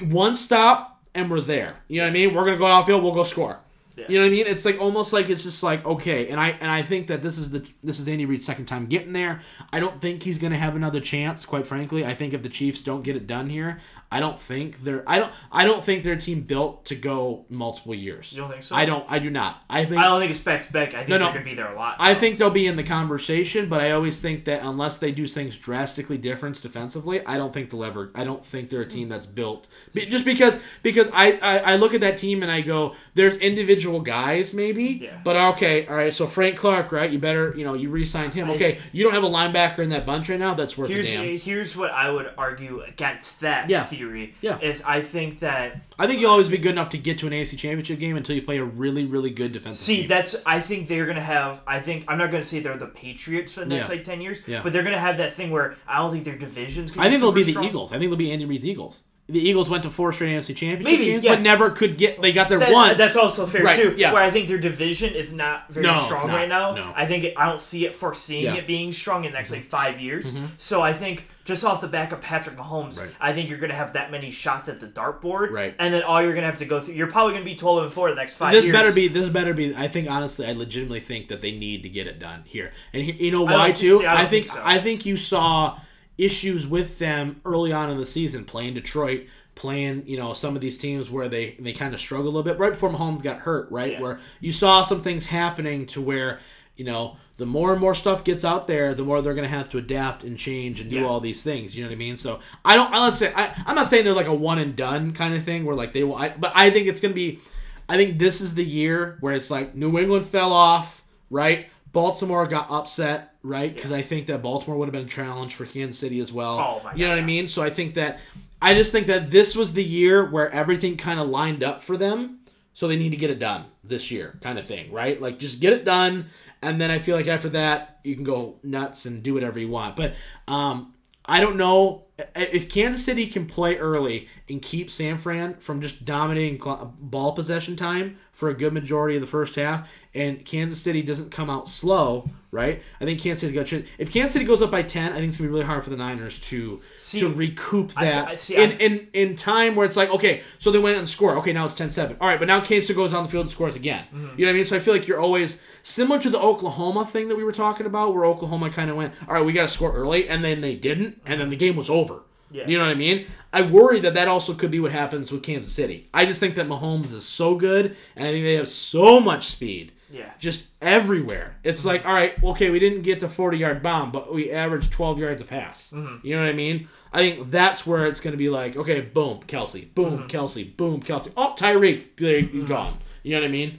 one 0.04 0.36
stop 0.36 1.02
and 1.14 1.30
we're 1.30 1.40
there. 1.40 1.78
You 1.88 2.00
know 2.00 2.06
what 2.06 2.10
I 2.10 2.12
mean? 2.12 2.34
We're 2.34 2.44
gonna 2.44 2.56
go 2.56 2.64
downfield, 2.64 3.02
we'll 3.02 3.12
go 3.12 3.24
score. 3.24 3.58
You 4.08 4.18
know 4.18 4.24
what 4.24 4.28
I 4.28 4.30
mean? 4.30 4.46
It's 4.46 4.64
like 4.64 4.80
almost 4.80 5.12
like 5.12 5.28
it's 5.28 5.44
just 5.44 5.62
like 5.62 5.84
okay, 5.84 6.28
and 6.28 6.40
I 6.40 6.50
and 6.50 6.70
I 6.70 6.82
think 6.82 7.08
that 7.08 7.22
this 7.22 7.38
is 7.38 7.50
the 7.50 7.66
this 7.82 7.98
is 8.00 8.08
Andy 8.08 8.26
Reid's 8.26 8.46
second 8.46 8.66
time 8.66 8.86
getting 8.86 9.12
there. 9.12 9.40
I 9.72 9.80
don't 9.80 10.00
think 10.00 10.22
he's 10.22 10.38
gonna 10.38 10.58
have 10.58 10.76
another 10.76 11.00
chance. 11.00 11.44
Quite 11.44 11.66
frankly, 11.66 12.04
I 12.04 12.14
think 12.14 12.34
if 12.34 12.42
the 12.42 12.48
Chiefs 12.48 12.82
don't 12.82 13.02
get 13.02 13.16
it 13.16 13.26
done 13.26 13.48
here, 13.48 13.78
I 14.12 14.18
don't 14.18 14.38
think 14.38 14.78
they're 14.80 15.04
I 15.06 15.18
don't 15.20 15.32
I 15.52 15.64
don't 15.64 15.82
think 15.84 16.02
they're 16.02 16.14
a 16.14 16.18
team 16.18 16.40
built 16.42 16.84
to 16.86 16.96
go 16.96 17.44
multiple 17.48 17.94
years. 17.94 18.32
You 18.32 18.40
don't 18.42 18.50
think 18.50 18.64
so? 18.64 18.74
I 18.74 18.84
don't. 18.84 19.04
I 19.08 19.20
do 19.20 19.30
not. 19.30 19.62
I 19.70 19.84
think 19.84 19.98
I 20.00 20.04
don't 20.04 20.18
think 20.20 20.32
it's 20.32 20.40
back 20.40 20.66
to 20.66 20.72
back. 20.72 20.94
I 20.94 20.98
think 20.98 21.08
No, 21.10 21.18
they're 21.18 21.26
no. 21.28 21.32
going 21.32 21.44
to 21.44 21.50
be 21.50 21.54
there 21.54 21.72
a 21.72 21.76
lot. 21.76 21.96
I 22.00 22.14
think 22.14 22.38
they'll 22.38 22.50
be 22.50 22.66
in 22.66 22.74
the 22.76 22.82
conversation, 22.82 23.68
but 23.68 23.80
I 23.80 23.92
always 23.92 24.20
think 24.20 24.46
that 24.46 24.62
unless 24.64 24.98
they 24.98 25.12
do 25.12 25.26
things 25.28 25.56
drastically 25.56 26.18
different 26.18 26.60
defensively, 26.60 27.24
I 27.24 27.36
don't 27.36 27.52
think 27.54 27.70
they'll 27.70 27.84
ever. 27.84 28.10
I 28.14 28.24
don't 28.24 28.44
think 28.44 28.68
they're 28.68 28.80
a 28.82 28.86
team 28.86 29.08
that's 29.08 29.26
built 29.26 29.68
just 29.94 30.24
because 30.24 30.58
because 30.82 31.08
I, 31.12 31.38
I 31.40 31.58
I 31.58 31.76
look 31.76 31.94
at 31.94 32.00
that 32.00 32.16
team 32.16 32.42
and 32.42 32.50
I 32.50 32.62
go, 32.62 32.96
there's 33.14 33.36
individual 33.36 34.00
guys 34.00 34.52
maybe, 34.54 34.84
Yeah. 35.04 35.20
but 35.22 35.36
okay, 35.54 35.86
all 35.86 35.94
right. 35.94 36.12
So 36.12 36.26
Frank 36.26 36.56
Clark, 36.56 36.90
right? 36.90 37.10
You 37.10 37.20
better 37.20 37.54
you 37.56 37.64
know 37.64 37.74
you 37.74 37.90
re-signed 37.90 38.34
him. 38.34 38.50
Okay, 38.50 38.78
you 38.92 39.04
don't 39.04 39.12
have 39.14 39.22
a 39.22 39.28
linebacker 39.28 39.78
in 39.78 39.90
that 39.90 40.04
bunch 40.04 40.28
right 40.28 40.38
now. 40.40 40.54
That's 40.54 40.76
worth 40.76 40.90
Here's 40.90 41.12
a 41.14 41.16
damn. 41.16 41.38
here's 41.38 41.76
what 41.76 41.92
I 41.92 42.10
would 42.10 42.30
argue 42.36 42.80
against 42.80 43.40
that 43.42 43.70
Yeah. 43.70 43.84
theory. 43.84 43.99
Yeah. 44.40 44.58
Is 44.60 44.82
I 44.82 45.02
think 45.02 45.40
that 45.40 45.80
I 45.98 46.06
think 46.06 46.20
you'll 46.20 46.30
always 46.30 46.48
be 46.48 46.58
good 46.58 46.72
enough 46.72 46.90
to 46.90 46.98
get 46.98 47.18
to 47.18 47.26
an 47.26 47.32
AFC 47.32 47.58
Championship 47.58 47.98
game 47.98 48.16
until 48.16 48.34
you 48.36 48.42
play 48.42 48.58
a 48.58 48.64
really 48.64 49.04
really 49.04 49.30
good 49.30 49.52
defensive 49.52 49.80
see 49.80 49.96
team. 50.00 50.08
that's 50.08 50.36
I 50.46 50.60
think 50.60 50.88
they're 50.88 51.06
gonna 51.06 51.20
have 51.20 51.60
I 51.66 51.80
think 51.80 52.04
I'm 52.08 52.18
not 52.18 52.30
gonna 52.30 52.44
say 52.44 52.60
they're 52.60 52.76
the 52.76 52.86
Patriots 52.86 53.52
for 53.54 53.60
the 53.60 53.66
next 53.66 53.88
Yeah. 53.88 53.94
like 53.96 54.04
ten 54.04 54.20
years, 54.20 54.40
Yeah. 54.46 54.62
but 54.62 54.72
they're 54.72 54.82
gonna 54.82 54.98
have 54.98 55.18
that 55.18 55.34
thing 55.34 55.50
where 55.50 55.76
I 55.86 55.98
don't 55.98 56.12
think 56.12 56.24
their 56.24 56.36
divisions. 56.38 56.92
I 56.96 57.08
think 57.10 57.20
they'll 57.20 57.32
be 57.32 57.42
the. 57.42 57.60
Eagles. 57.60 57.92
I 57.92 57.98
think 57.98 58.10
they'll 58.10 58.16
be 58.18 58.30
Andy 58.32 58.44
Reid's 58.46 58.66
Eagles. 58.66 59.04
The 59.32 59.40
Eagles 59.40 59.70
went 59.70 59.82
to 59.84 59.90
four 59.90 60.12
straight 60.12 60.30
AFC 60.36 60.54
Championship 60.56 60.84
Maybe, 60.84 61.04
games, 61.06 61.24
yeah. 61.24 61.34
but 61.34 61.42
never 61.42 61.70
could 61.70 61.96
get. 61.98 62.20
They 62.20 62.32
got 62.32 62.48
there 62.48 62.58
That- 62.58 62.72
once. 62.72 62.98
That's 62.98 63.16
also 63.16 63.46
fair 63.46 63.62
Right, 63.62 63.76
too. 63.80 63.94
yeah. 63.96 64.12
Where 64.12 64.22
I 64.22 64.30
think 64.30 64.48
their 64.48 64.58
division 64.58 65.14
is 65.14 65.32
not 65.32 65.70
very 65.70 65.86
No, 65.86 65.94
strong 65.94 66.28
not. 66.28 66.34
right 66.36 66.48
now. 66.48 66.74
No. 66.74 66.92
I 66.96 67.06
think 67.06 67.24
it, 67.24 67.34
I 67.36 67.46
don't 67.46 67.60
see 67.60 67.84
it 67.86 67.94
foreseeing 67.94 68.44
Yeah. 68.44 68.50
Mm-hmm. 68.50 68.58
it 68.58 68.66
being 68.66 68.92
strong 68.92 69.24
in 69.24 69.32
the 69.32 69.38
next 69.38 69.50
like 69.50 69.64
five 69.64 70.00
years. 70.00 70.36
So 70.58 70.82
I 70.82 70.92
think 70.92 71.28
just 71.44 71.64
off 71.64 71.80
the 71.80 71.88
back 71.88 72.12
of 72.12 72.20
Patrick 72.20 72.56
Mahomes, 72.56 73.00
Right. 73.00 73.10
I 73.20 73.32
think 73.32 73.48
you're 73.48 73.58
gonna 73.58 73.74
have 73.74 73.94
that 73.94 74.10
many 74.12 74.30
shots 74.30 74.68
at 74.68 74.78
the 74.80 74.86
dartboard. 74.86 75.50
Right. 75.50 75.74
And 75.78 75.92
then 75.92 76.02
all 76.02 76.22
you're 76.22 76.34
gonna 76.34 76.46
have 76.46 76.58
to 76.58 76.64
go 76.66 76.80
through. 76.80 76.94
You're 76.94 77.06
probably 77.10 77.32
gonna 77.32 77.44
be 77.44 77.54
12 77.56 77.84
and 77.84 77.92
four 77.92 78.08
the 78.10 78.14
next 78.16 78.34
five 78.36 78.52
This 78.52 78.66
years. 78.66 78.76
better 78.76 78.92
be. 78.92 79.08
This 79.08 79.28
better 79.30 79.54
be. 79.54 79.74
I 79.74 79.88
think 79.88 80.08
honestly, 80.08 80.46
I 80.46 80.52
legitimately 80.52 81.00
think 81.00 81.28
that 81.28 81.40
they 81.40 81.52
need 81.52 81.82
to 81.82 81.88
get 81.88 82.06
it 82.06 82.18
done 82.18 82.42
here. 82.44 82.72
And 82.92 83.04
you 83.20 83.30
know 83.32 83.42
why 83.42 83.66
think- 83.68 83.78
too? 83.78 83.98
see, 84.00 84.06
I 84.06 84.14
I 84.22 84.26
think 84.26 84.46
think 84.46 84.46
so. 84.46 84.62
I 84.64 84.78
think 84.78 85.06
you 85.06 85.16
saw 85.16 85.78
issues 86.22 86.66
with 86.66 86.98
them 86.98 87.40
early 87.44 87.72
on 87.72 87.90
in 87.90 87.96
the 87.96 88.06
season, 88.06 88.44
playing 88.44 88.74
Detroit, 88.74 89.26
playing 89.54 90.04
you 90.06 90.16
know 90.16 90.32
some 90.32 90.54
of 90.54 90.60
these 90.62 90.78
teams 90.78 91.10
where 91.10 91.28
they 91.28 91.56
they 91.58 91.72
kind 91.72 91.92
of 91.94 92.00
struggle 92.00 92.26
a 92.26 92.32
little 92.32 92.42
bit 92.42 92.58
right 92.58 92.72
before 92.72 92.90
Mahomes 92.90 93.22
got 93.22 93.38
hurt, 93.38 93.70
right? 93.70 93.92
Yeah. 93.92 94.00
Where 94.00 94.20
you 94.40 94.52
saw 94.52 94.82
some 94.82 95.02
things 95.02 95.26
happening 95.26 95.86
to 95.86 96.00
where 96.00 96.40
you 96.76 96.84
know 96.84 97.16
the 97.36 97.46
more 97.46 97.72
and 97.72 97.80
more 97.80 97.94
stuff 97.94 98.22
gets 98.22 98.44
out 98.44 98.66
there, 98.66 98.92
the 98.94 99.02
more 99.02 99.22
they're 99.22 99.32
going 99.34 99.48
to 99.48 99.54
have 99.56 99.68
to 99.70 99.78
adapt 99.78 100.24
and 100.24 100.36
change 100.38 100.78
and 100.80 100.90
do 100.90 100.96
Yeah. 100.96 101.06
all 101.06 101.20
these 101.20 101.42
things. 101.42 101.74
You 101.74 101.82
know 101.82 101.88
what 101.88 101.94
I 101.94 101.98
mean? 101.98 102.16
So 102.16 102.40
I 102.64 102.76
don't. 102.76 102.92
I 102.92 103.02
let's 103.02 103.16
say 103.18 103.32
I, 103.34 103.54
I'm 103.66 103.74
not 103.74 103.86
saying 103.86 104.04
they're 104.04 104.12
like 104.12 104.26
a 104.26 104.34
one 104.34 104.58
and 104.58 104.76
done 104.76 105.12
kind 105.12 105.34
of 105.34 105.42
thing 105.42 105.64
where 105.64 105.74
like 105.74 105.92
they 105.94 106.04
will. 106.04 106.16
I, 106.16 106.28
but 106.30 106.52
I 106.54 106.70
think 106.70 106.86
it's 106.86 107.00
going 107.00 107.12
to 107.12 107.16
be. 107.16 107.40
I 107.88 107.96
think 107.96 108.18
this 108.18 108.40
is 108.40 108.54
the 108.54 108.64
year 108.64 109.16
where 109.20 109.32
it's 109.34 109.50
like 109.50 109.74
New 109.74 109.98
England 109.98 110.26
fell 110.26 110.52
off, 110.52 111.02
right? 111.28 111.66
Baltimore 111.92 112.46
got 112.46 112.70
upset, 112.70 113.29
right? 113.42 113.74
Because 113.74 113.92
I 113.92 114.02
think 114.02 114.26
that 114.26 114.42
Baltimore 114.42 114.78
would 114.78 114.86
have 114.86 114.92
been 114.92 115.06
a 115.06 115.08
challenge 115.08 115.54
for 115.54 115.64
Kansas 115.64 115.98
City 115.98 116.20
as 116.20 116.32
well. 116.32 116.58
Oh, 116.58 116.80
my 116.84 116.92
you 116.92 117.04
know 117.04 117.10
God. 117.10 117.16
what 117.16 117.22
I 117.22 117.26
mean? 117.26 117.48
So 117.48 117.62
I 117.62 117.70
think 117.70 117.94
that 117.94 118.20
I 118.60 118.74
just 118.74 118.92
think 118.92 119.06
that 119.06 119.30
this 119.30 119.56
was 119.56 119.72
the 119.72 119.84
year 119.84 120.28
where 120.28 120.50
everything 120.50 120.96
kind 120.96 121.18
of 121.18 121.28
lined 121.28 121.62
up 121.62 121.82
for 121.82 121.96
them. 121.96 122.40
So 122.72 122.88
they 122.88 122.96
need 122.96 123.10
to 123.10 123.16
get 123.16 123.30
it 123.30 123.38
done 123.38 123.66
this 123.82 124.10
year, 124.10 124.38
kind 124.42 124.58
of 124.58 124.66
thing, 124.66 124.92
right? 124.92 125.20
Like 125.20 125.38
just 125.38 125.60
get 125.60 125.72
it 125.72 125.84
done, 125.84 126.26
and 126.62 126.80
then 126.80 126.90
I 126.90 126.98
feel 126.98 127.16
like 127.16 127.26
after 127.26 127.48
that 127.50 127.98
you 128.04 128.14
can 128.14 128.24
go 128.24 128.58
nuts 128.62 129.06
and 129.06 129.22
do 129.22 129.34
whatever 129.34 129.58
you 129.58 129.68
want. 129.68 129.96
But 129.96 130.14
um, 130.46 130.94
I 131.30 131.40
don't 131.40 131.56
know 131.56 132.04
if 132.34 132.68
Kansas 132.68 133.04
City 133.04 133.26
can 133.26 133.46
play 133.46 133.76
early 133.78 134.28
and 134.48 134.60
keep 134.60 134.90
San 134.90 135.16
Fran 135.16 135.54
from 135.54 135.80
just 135.80 136.04
dominating 136.04 136.60
ball 136.98 137.32
possession 137.32 137.76
time 137.76 138.18
for 138.32 138.48
a 138.50 138.54
good 138.54 138.72
majority 138.72 139.16
of 139.16 139.20
the 139.20 139.26
first 139.26 139.54
half, 139.54 139.88
and 140.14 140.44
Kansas 140.44 140.80
City 140.80 141.02
doesn't 141.02 141.30
come 141.30 141.48
out 141.50 141.68
slow, 141.68 142.26
right? 142.50 142.82
I 143.00 143.04
think 143.04 143.20
Kansas 143.20 143.40
City 143.42 143.52
got 143.52 143.70
if 143.98 144.10
Kansas 144.12 144.32
City 144.32 144.44
goes 144.44 144.60
up 144.62 144.70
by 144.70 144.82
ten, 144.82 145.12
I 145.12 145.16
think 145.16 145.28
it's 145.28 145.36
gonna 145.36 145.48
be 145.48 145.52
really 145.52 145.66
hard 145.66 145.84
for 145.84 145.90
the 145.90 145.96
Niners 145.96 146.40
to 146.48 146.80
See, 146.98 147.20
to 147.20 147.28
recoup 147.28 147.92
I- 147.96 148.04
that 148.06 148.30
I- 148.32 148.34
see, 148.34 148.56
in, 148.56 148.72
I- 148.72 148.76
in 148.76 149.08
in 149.12 149.36
time 149.36 149.74
where 149.76 149.86
it's 149.86 149.96
like 149.96 150.10
okay, 150.10 150.42
so 150.58 150.70
they 150.72 150.78
went 150.78 150.98
and 150.98 151.08
score. 151.08 151.36
Okay, 151.36 151.52
now 151.52 151.64
it's 151.66 151.74
10-7. 151.74 152.16
All 152.20 152.26
right, 152.28 152.38
but 152.38 152.48
now 152.48 152.60
Kansas 152.60 152.86
City 152.88 152.96
goes 152.96 153.12
down 153.12 153.22
the 153.24 153.30
field 153.30 153.42
and 153.44 153.50
scores 153.50 153.76
again. 153.76 154.04
Mm-hmm. 154.06 154.38
You 154.38 154.46
know 154.46 154.50
what 154.52 154.54
I 154.54 154.56
mean? 154.56 154.64
So 154.64 154.76
I 154.76 154.80
feel 154.80 154.94
like 154.94 155.06
you're 155.06 155.20
always 155.20 155.60
similar 155.82 156.20
to 156.20 156.30
the 156.30 156.38
Oklahoma 156.38 157.06
thing 157.06 157.28
that 157.28 157.36
we 157.36 157.44
were 157.44 157.52
talking 157.52 157.86
about, 157.86 158.14
where 158.14 158.24
Oklahoma 158.24 158.70
kind 158.70 158.90
of 158.90 158.96
went, 158.96 159.14
all 159.28 159.34
right, 159.34 159.44
we 159.44 159.52
got 159.52 159.62
to 159.62 159.68
score 159.68 159.92
early, 159.92 160.28
and 160.28 160.44
then 160.44 160.60
they 160.60 160.74
didn't, 160.74 161.20
and 161.24 161.40
then 161.40 161.48
the 161.50 161.56
game 161.56 161.76
was 161.76 161.90
over. 161.90 162.22
Yeah. 162.50 162.66
You 162.66 162.78
know 162.78 162.84
what 162.84 162.90
I 162.90 162.96
mean? 162.96 163.26
I 163.52 163.62
worry 163.62 164.00
that 164.00 164.14
that 164.14 164.28
also 164.28 164.54
could 164.54 164.70
be 164.70 164.80
what 164.80 164.92
happens 164.92 165.30
with 165.30 165.42
Kansas 165.42 165.72
City. 165.72 166.08
I 166.12 166.26
just 166.26 166.40
think 166.40 166.56
that 166.56 166.66
Mahomes 166.66 167.12
is 167.12 167.26
so 167.26 167.54
good, 167.54 167.96
and 168.16 168.26
I 168.26 168.32
think 168.32 168.44
they 168.44 168.54
have 168.54 168.68
so 168.68 169.20
much 169.20 169.46
speed. 169.46 169.92
Yeah. 170.10 170.32
Just 170.40 170.66
everywhere. 170.82 171.56
It's 171.62 171.80
mm-hmm. 171.80 171.88
like, 171.88 172.06
all 172.06 172.12
right, 172.12 172.42
okay, 172.42 172.70
we 172.70 172.80
didn't 172.80 173.02
get 173.02 173.20
the 173.20 173.28
40 173.28 173.58
yard 173.58 173.82
bomb, 173.82 174.10
but 174.10 174.34
we 174.34 174.50
averaged 174.50 174.90
12 174.90 175.20
yards 175.20 175.40
a 175.40 175.44
pass. 175.44 175.92
Mm-hmm. 175.92 176.26
You 176.26 176.34
know 176.34 176.42
what 176.42 176.50
I 176.50 176.54
mean? 176.54 176.88
I 177.12 177.18
think 177.18 177.50
that's 177.50 177.86
where 177.86 178.06
it's 178.06 178.18
going 178.18 178.32
to 178.32 178.38
be 178.38 178.48
like, 178.48 178.76
okay, 178.76 179.00
boom, 179.00 179.40
Kelce, 179.46 179.92
boom, 179.94 180.18
mm-hmm. 180.18 180.26
Kelce, 180.26 180.76
boom, 180.76 181.00
Kelce. 181.00 181.32
Oh, 181.36 181.54
Tyreek, 181.56 182.16
there 182.16 182.40
you 182.40 182.66
gone. 182.66 182.98
You 183.22 183.36
know 183.36 183.42
what 183.42 183.48
I 183.48 183.52
mean? 183.52 183.78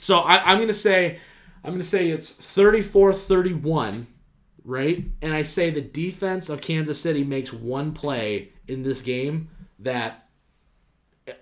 So 0.00 0.18
I, 0.18 0.50
I'm 0.50 0.58
going 0.58 0.68
to 0.68 0.74
say, 0.74 1.20
I'm 1.62 1.70
going 1.70 1.80
to 1.80 1.86
say 1.86 2.08
it's 2.08 2.30
34 2.30 3.12
31, 3.12 4.06
right? 4.64 5.04
And 5.20 5.34
I 5.34 5.42
say 5.42 5.70
the 5.70 5.80
defense 5.80 6.48
of 6.48 6.60
Kansas 6.60 7.00
City 7.00 7.24
makes 7.24 7.52
one 7.52 7.92
play 7.92 8.52
in 8.66 8.82
this 8.82 9.02
game 9.02 9.50
that 9.78 10.28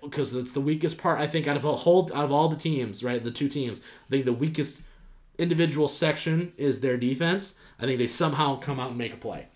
because 0.03 0.33
it's 0.35 0.51
the 0.51 0.61
weakest 0.61 0.97
part 0.97 1.19
I 1.19 1.25
think 1.25 1.47
out 1.47 1.57
of 1.57 1.65
a 1.65 1.75
whole 1.75 2.09
out 2.13 2.25
of 2.25 2.31
all 2.31 2.47
the 2.47 2.55
teams, 2.55 3.03
right? 3.03 3.23
The 3.23 3.31
two 3.31 3.49
teams, 3.49 3.79
I 3.79 4.09
think 4.09 4.25
the 4.25 4.33
weakest 4.33 4.81
individual 5.37 5.87
section 5.87 6.53
is 6.57 6.81
their 6.81 6.97
defense. 6.97 7.55
I 7.79 7.85
think 7.85 7.97
they 7.97 8.07
somehow 8.07 8.57
come 8.57 8.79
out 8.79 8.89
and 8.89 8.97
make 8.97 9.13
a 9.13 9.17
play. 9.17 9.47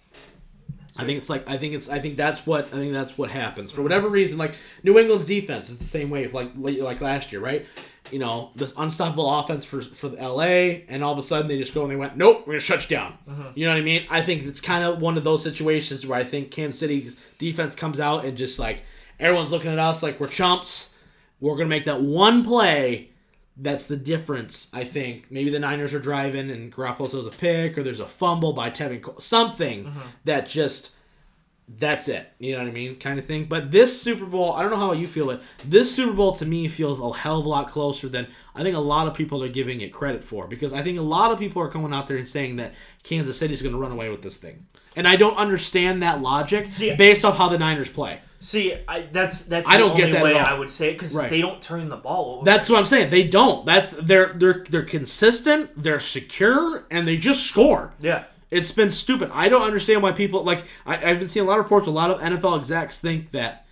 I 0.95 1.05
think 1.05 1.17
it's 1.17 1.29
like 1.29 1.47
I 1.49 1.57
think 1.57 1.73
it's 1.73 1.89
I 1.89 1.99
think 1.99 2.17
that's 2.17 2.45
what 2.45 2.65
I 2.67 2.77
think 2.77 2.93
that's 2.93 3.17
what 3.17 3.31
happens 3.31 3.71
for 3.71 3.81
whatever 3.81 4.07
reason. 4.07 4.37
Like 4.37 4.55
New 4.83 4.97
England's 4.97 5.25
defense 5.25 5.69
is 5.69 5.77
the 5.77 5.83
same 5.83 6.09
way, 6.09 6.27
like 6.27 6.51
like 6.55 7.01
last 7.01 7.31
year, 7.31 7.41
right? 7.41 7.65
You 8.11 8.19
know, 8.19 8.51
this 8.55 8.73
unstoppable 8.77 9.39
offense 9.39 9.63
for 9.65 9.81
for 9.81 10.09
the 10.09 10.19
L.A. 10.19 10.85
and 10.89 11.03
all 11.03 11.13
of 11.13 11.17
a 11.17 11.23
sudden 11.23 11.47
they 11.47 11.57
just 11.57 11.73
go 11.73 11.83
and 11.83 11.91
they 11.91 11.95
went, 11.95 12.17
nope, 12.17 12.43
we're 12.45 12.53
gonna 12.53 12.59
shut 12.59 12.89
you 12.89 12.97
down. 12.97 13.17
Mm-hmm. 13.29 13.49
You 13.55 13.65
know 13.65 13.73
what 13.73 13.79
I 13.79 13.83
mean? 13.83 14.05
I 14.09 14.21
think 14.21 14.43
it's 14.43 14.59
kind 14.59 14.83
of 14.83 15.01
one 15.01 15.17
of 15.17 15.23
those 15.23 15.41
situations 15.41 16.05
where 16.05 16.19
I 16.19 16.23
think 16.23 16.51
Kansas 16.51 16.79
City's 16.79 17.15
defense 17.37 17.75
comes 17.75 17.99
out 17.99 18.25
and 18.25 18.37
just 18.37 18.59
like 18.59 18.83
everyone's 19.19 19.51
looking 19.51 19.71
at 19.71 19.79
us 19.79 20.03
like 20.03 20.19
we're 20.19 20.27
chumps. 20.27 20.91
We're 21.39 21.55
gonna 21.55 21.69
make 21.69 21.85
that 21.85 22.01
one 22.01 22.43
play 22.43 23.09
that's 23.57 23.85
the 23.85 23.97
difference, 23.97 24.69
I 24.73 24.83
think. 24.83 25.25
Maybe 25.29 25.49
the 25.49 25.59
Niners 25.59 25.93
are 25.93 25.99
driving 25.99 26.49
and 26.49 26.73
Garoppolo 26.73 27.09
throws 27.09 27.27
a 27.27 27.37
pick, 27.37 27.77
or 27.77 27.83
there's 27.83 27.99
a 27.99 28.07
fumble 28.07 28.53
by 28.53 28.69
Tevin 28.69 29.01
Cole. 29.01 29.19
Something 29.19 29.85
mm-hmm. 29.85 29.99
that 30.25 30.47
just, 30.47 30.91
that's 31.67 32.07
it. 32.09 32.29
You 32.39 32.53
know 32.53 32.59
what 32.59 32.67
I 32.67 32.71
mean? 32.71 32.95
Kind 32.97 33.17
of 33.19 33.25
thing. 33.25 33.45
But 33.45 33.71
this 33.71 34.01
Super 34.01 34.25
Bowl, 34.25 34.51
I 34.53 34.61
don't 34.61 34.71
know 34.71 34.77
how 34.77 34.91
you 34.91 35.07
feel 35.07 35.29
it. 35.29 35.39
This 35.65 35.95
Super 35.95 36.11
Bowl 36.13 36.33
to 36.33 36.45
me 36.45 36.67
feels 36.67 36.99
a 36.99 37.11
hell 37.17 37.39
of 37.39 37.45
a 37.45 37.49
lot 37.49 37.71
closer 37.71 38.09
than 38.09 38.27
I 38.53 38.63
think 38.63 38.75
a 38.75 38.79
lot 38.79 39.07
of 39.07 39.13
people 39.13 39.41
are 39.43 39.49
giving 39.49 39.81
it 39.81 39.93
credit 39.93 40.23
for. 40.23 40.47
Because 40.47 40.73
I 40.73 40.81
think 40.83 40.99
a 40.99 41.03
lot 41.03 41.31
of 41.31 41.39
people 41.39 41.61
are 41.61 41.69
coming 41.69 41.93
out 41.93 42.07
there 42.07 42.17
and 42.17 42.27
saying 42.27 42.57
that 42.57 42.73
Kansas 43.03 43.37
City 43.37 43.53
is 43.53 43.61
going 43.61 43.73
to 43.73 43.79
run 43.79 43.91
away 43.91 44.09
with 44.09 44.21
this 44.21 44.37
thing. 44.37 44.65
And 44.95 45.07
I 45.07 45.15
don't 45.15 45.37
understand 45.37 46.03
that 46.03 46.21
logic 46.21 46.69
See- 46.69 46.95
based 46.95 47.25
off 47.25 47.37
how 47.37 47.49
the 47.49 47.57
Niners 47.57 47.89
play. 47.89 48.19
See, 48.39 48.75
I, 48.89 49.07
that's 49.09 49.45
that's 49.45 49.69
I 49.69 49.77
don't 49.77 49.95
get 49.95 50.07
only 50.07 50.11
that 50.17 50.23
way. 50.25 50.37
I 50.37 50.53
would 50.53 50.69
say 50.69 50.89
it 50.89 50.93
because 50.95 51.15
Right. 51.15 51.29
they 51.29 51.39
don't 51.39 51.61
turn 51.61 51.87
the 51.87 51.95
ball 51.95 52.35
over. 52.35 52.45
That's 52.45 52.69
what 52.69 52.77
I'm 52.77 52.85
saying. 52.85 53.09
They 53.09 53.25
don't. 53.25 53.65
That's 53.65 53.89
they're 53.91 54.33
they're 54.33 54.65
they're 54.69 54.81
consistent. 54.83 55.71
They're 55.77 56.01
secure, 56.01 56.83
and 56.91 57.07
they 57.07 57.15
just 57.15 57.47
score. 57.47 57.93
yeah. 58.01 58.25
It's 58.53 58.71
been 58.71 58.89
stupid. 58.89 59.29
I 59.33 59.49
don't 59.49 59.63
understand 59.63 60.01
why 60.03 60.11
people 60.11 60.43
like. 60.43 60.63
I, 60.85 61.11
I've 61.11 61.19
been 61.19 61.29
seeing 61.29 61.45
a 61.45 61.49
lot 61.49 61.59
of 61.59 61.65
reports. 61.65 61.87
A 61.87 61.91
lot 61.91 62.11
of 62.11 62.19
NFL 62.21 62.57
execs 62.59 62.99
think 62.99 63.31
that 63.31 63.65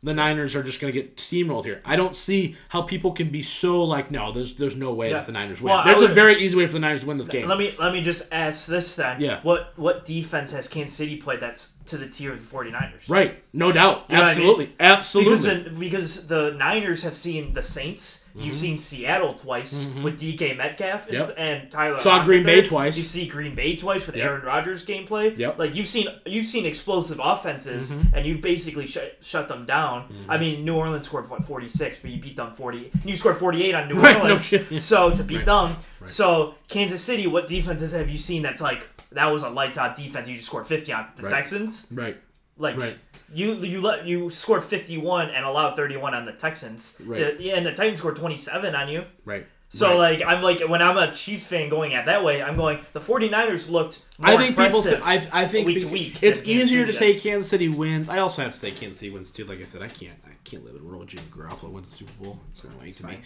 the 0.00 0.14
Niners 0.14 0.54
are 0.54 0.62
just 0.62 0.80
going 0.80 0.92
to 0.92 0.96
get 1.02 1.16
steamrolled 1.16 1.64
here. 1.64 1.82
I 1.84 1.96
don't 1.96 2.14
see 2.14 2.54
how 2.68 2.82
people 2.82 3.10
can 3.10 3.30
be 3.30 3.42
so 3.42 3.82
like, 3.82 4.12
no, 4.12 4.30
there's 4.30 4.54
there's 4.54 4.76
no 4.76 4.92
way 4.94 5.08
Yeah. 5.08 5.14
that 5.14 5.26
the 5.26 5.32
Niners 5.32 5.60
win. 5.60 5.72
Well, 5.72 5.84
there's 5.84 6.02
a 6.02 6.06
very 6.06 6.36
easy 6.40 6.56
way 6.56 6.66
for 6.68 6.74
the 6.74 6.78
Niners 6.78 7.00
to 7.00 7.06
win 7.08 7.18
this 7.18 7.26
game. 7.26 7.48
Let 7.48 7.58
me 7.58 7.74
let 7.80 7.92
me 7.92 8.00
just 8.00 8.32
ask 8.32 8.66
this 8.68 8.94
then. 8.94 9.20
Yeah. 9.20 9.40
What 9.42 9.72
what 9.76 10.04
defense 10.04 10.52
has 10.52 10.68
Kansas 10.68 10.96
City 10.96 11.16
played 11.16 11.40
that's 11.40 11.72
to 11.86 11.96
the 11.96 12.06
tier 12.08 12.32
of 12.32 12.48
the 12.48 12.56
49ers? 12.56 13.08
right? 13.08 13.42
No 13.52 13.72
doubt. 13.72 14.08
know 14.08 14.20
what 14.20 14.28
I 14.28 14.38
mean? 14.38 14.72
Absolutely. 14.76 14.76
Absolutely. 14.78 15.34
Because 15.34 15.68
because 15.88 16.26
the 16.28 16.52
Niners 16.52 17.02
have 17.02 17.16
seen 17.16 17.54
the 17.54 17.62
Saints, 17.64 18.27
you've 18.38 18.54
seen 18.56 18.78
Seattle 18.78 19.32
twice 19.34 19.90
with 20.02 20.18
DK 20.20 20.56
Metcalf 20.56 21.08
and, 21.08 21.16
Mm-hmm. 21.18 21.28
Yep. 21.30 21.34
and 21.38 21.70
Tyler. 21.70 21.98
Saw 21.98 22.24
Green 22.24 22.44
Bay 22.44 22.62
twice. 22.62 22.96
You 22.96 23.02
see 23.04 23.26
Green 23.26 23.54
Bay 23.54 23.76
twice 23.76 24.06
with 24.06 24.16
Yep. 24.16 24.24
Aaron 24.26 24.42
Rodgers 24.46 24.84
gameplay. 24.84 25.36
Yep. 25.36 25.58
Like 25.58 25.74
you've 25.74 25.86
seen 25.88 26.08
you've 26.26 26.46
seen 26.46 26.64
explosive 26.66 27.20
offenses 27.22 27.92
Mm-hmm. 27.92 28.14
and 28.16 28.26
you've 28.26 28.40
basically 28.40 28.86
shut 28.86 29.16
shut 29.20 29.48
them 29.48 29.66
down. 29.66 30.26
I 30.28 30.38
mean, 30.38 30.64
New 30.64 30.74
Orleans 30.76 31.06
scored 31.06 31.28
what 31.30 31.44
46, 31.44 31.98
but 32.00 32.10
you 32.10 32.20
beat 32.20 32.36
them 32.36 32.52
40. 32.54 32.90
You 33.04 33.16
scored 33.16 33.36
48 33.38 33.74
on 33.74 33.88
New 33.88 33.94
Right, 33.96 34.16
no 34.16 34.22
Orleans. 34.24 34.44
shit. 34.46 34.82
So 34.82 35.10
to 35.10 35.22
beat 35.24 35.38
Right. 35.38 35.46
them, 35.46 35.76
so 36.06 36.54
Kansas 36.68 37.02
City, 37.02 37.26
what 37.26 37.46
defenses 37.46 37.92
have 37.92 38.08
you 38.08 38.18
seen 38.18 38.42
that's 38.42 38.60
like 38.60 38.86
that 39.12 39.26
was 39.32 39.42
a 39.42 39.48
lights 39.50 39.78
out 39.78 39.96
defense? 39.96 40.28
You 40.28 40.34
just 40.36 40.46
scored 40.46 40.66
50 40.66 40.92
on 40.92 41.06
the 41.16 41.22
Right. 41.24 41.32
Texans. 41.32 41.88
right. 41.92 42.16
Like 42.58 42.76
Right. 42.76 42.98
you 43.32 43.54
you 43.54 43.80
let 43.80 44.04
you 44.06 44.30
scored 44.30 44.64
51 44.64 45.30
and 45.30 45.44
allowed 45.44 45.76
31 45.76 46.14
on 46.14 46.24
the 46.24 46.32
Texans. 46.32 47.00
Right. 47.04 47.38
The- 47.38 47.42
yeah, 47.42 47.54
and 47.56 47.64
the 47.66 47.72
Titans 47.72 47.98
scored 48.00 48.16
27 48.16 48.74
on 48.74 48.88
you. 48.88 49.04
Right. 49.24 49.46
So 49.70 49.90
Right. 49.98 50.18
like 50.18 50.22
I'm 50.26 50.42
like 50.42 50.60
when 50.66 50.80
I'm 50.80 50.96
a 50.96 51.12
Chiefs 51.12 51.46
fan 51.46 51.68
going 51.68 51.92
at 51.94 52.06
that 52.06 52.24
way, 52.24 52.42
I'm 52.42 52.56
going 52.56 52.78
the 52.94 53.00
49ers 53.00 53.70
looked 53.70 54.02
more 54.18 54.30
I 54.30 54.36
think 54.38 54.56
people. 54.56 54.82
Th- 54.82 55.00
I, 55.04 55.26
I 55.30 55.46
think 55.46 55.66
week 55.66 55.80
to 55.82 55.88
week 55.88 56.22
it's 56.22 56.42
easier 56.44 56.86
to 56.86 56.92
say 56.92 57.14
Kansas 57.18 57.50
City 57.50 57.68
wins. 57.68 58.08
I 58.08 58.18
also 58.20 58.40
have 58.42 58.52
to 58.52 58.58
say 58.58 58.70
Kansas 58.70 58.98
City 59.00 59.10
wins 59.12 59.30
too. 59.30 59.44
Like 59.44 59.60
I 59.60 59.64
said, 59.64 59.82
I 59.82 59.88
can't. 59.88 60.16
I 60.26 60.30
can't 60.44 60.64
live 60.64 60.74
in 60.76 60.80
a 60.80 60.84
world 60.84 61.00
where 61.00 61.06
Jimmy 61.06 61.24
Garoppolo 61.30 61.70
wins 61.70 61.90
the 61.90 61.94
Super 61.96 62.24
Bowl. 62.24 62.40
It's 62.52 62.64
annoying 62.64 62.92
to 62.94 63.06
me. 63.06 63.18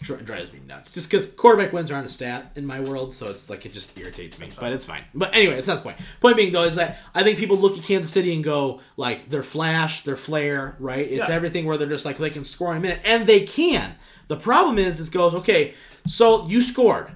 Dri- 0.00 0.22
drives 0.22 0.50
me 0.54 0.60
nuts. 0.66 0.90
Just 0.90 1.10
because 1.10 1.26
quarterback 1.26 1.74
wins 1.74 1.90
aren't 1.90 2.06
a 2.06 2.10
stat 2.10 2.52
in 2.56 2.64
my 2.64 2.80
world, 2.80 3.12
so 3.12 3.26
it's 3.28 3.50
like 3.50 3.66
it 3.66 3.74
just 3.74 3.98
irritates 4.00 4.38
me. 4.38 4.48
But 4.58 4.72
it's 4.72 4.86
fine. 4.86 5.04
But 5.14 5.34
anyway, 5.34 5.56
it's 5.58 5.68
not 5.68 5.74
the 5.76 5.82
point. 5.82 5.98
Point 6.20 6.36
being 6.38 6.50
though 6.52 6.64
is 6.64 6.76
that 6.76 6.96
I 7.14 7.22
think 7.22 7.38
people 7.38 7.58
look 7.58 7.76
at 7.76 7.84
Kansas 7.84 8.10
City 8.10 8.34
and 8.34 8.42
go 8.42 8.80
like 8.96 9.28
their 9.28 9.42
flash, 9.42 10.02
their 10.04 10.16
flair, 10.16 10.76
right? 10.78 11.06
It's 11.06 11.28
Yeah. 11.28 11.34
everything 11.34 11.66
where 11.66 11.76
they're 11.76 11.86
just 11.88 12.06
like 12.06 12.16
they 12.16 12.30
can 12.30 12.44
score 12.44 12.70
in 12.70 12.78
a 12.78 12.80
minute, 12.80 13.00
and 13.04 13.26
they 13.26 13.44
can. 13.44 13.96
The 14.30 14.36
problem 14.36 14.78
is, 14.78 15.00
it 15.00 15.10
goes 15.10 15.34
okay. 15.34 15.74
So 16.06 16.46
you 16.46 16.60
scored. 16.60 17.10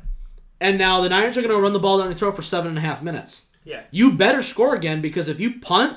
And 0.61 0.77
now 0.79 1.01
the 1.01 1.09
Niners 1.09 1.39
are 1.39 1.43
going 1.43 1.55
to 1.55 1.61
run 1.61 1.73
the 1.73 1.79
ball 1.79 1.99
down 1.99 2.09
your 2.09 2.15
throat 2.15 2.35
for 2.35 2.43
seven 2.43 2.71
and 2.71 2.79
a 2.79 2.81
half 2.81 3.03
minutes. 3.05 3.47
Yeah. 3.63 3.83
You 3.93 4.11
better 4.13 4.43
score 4.43 4.75
again 4.75 5.01
because 5.01 5.29
if 5.29 5.39
you 5.39 5.61
punt 5.61 5.97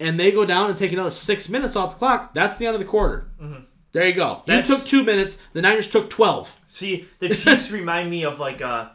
and 0.00 0.18
they 0.18 0.32
go 0.32 0.44
down 0.44 0.68
and 0.68 0.76
take 0.76 0.92
another 0.92 1.12
six 1.12 1.48
minutes 1.48 1.76
off 1.76 1.90
the 1.92 1.98
clock, 2.00 2.34
that's 2.34 2.56
the 2.56 2.66
end 2.66 2.74
of 2.74 2.80
the 2.80 2.86
quarter. 2.86 3.28
There 3.92 4.04
you 4.06 4.14
go. 4.14 4.26
Mm-hmm. 4.26 4.50
That's- 4.50 4.68
you 4.68 4.74
took 4.76 4.84
two 4.84 5.04
minutes. 5.04 5.38
The 5.52 5.62
Niners 5.62 5.86
took 5.88 6.10
twelve. 6.10 6.54
See, 6.66 7.06
the 7.20 7.28
Chiefs 7.28 7.70
remind 7.80 8.10
me 8.10 8.24
of 8.24 8.40
like 8.40 8.60
uh 8.60 8.88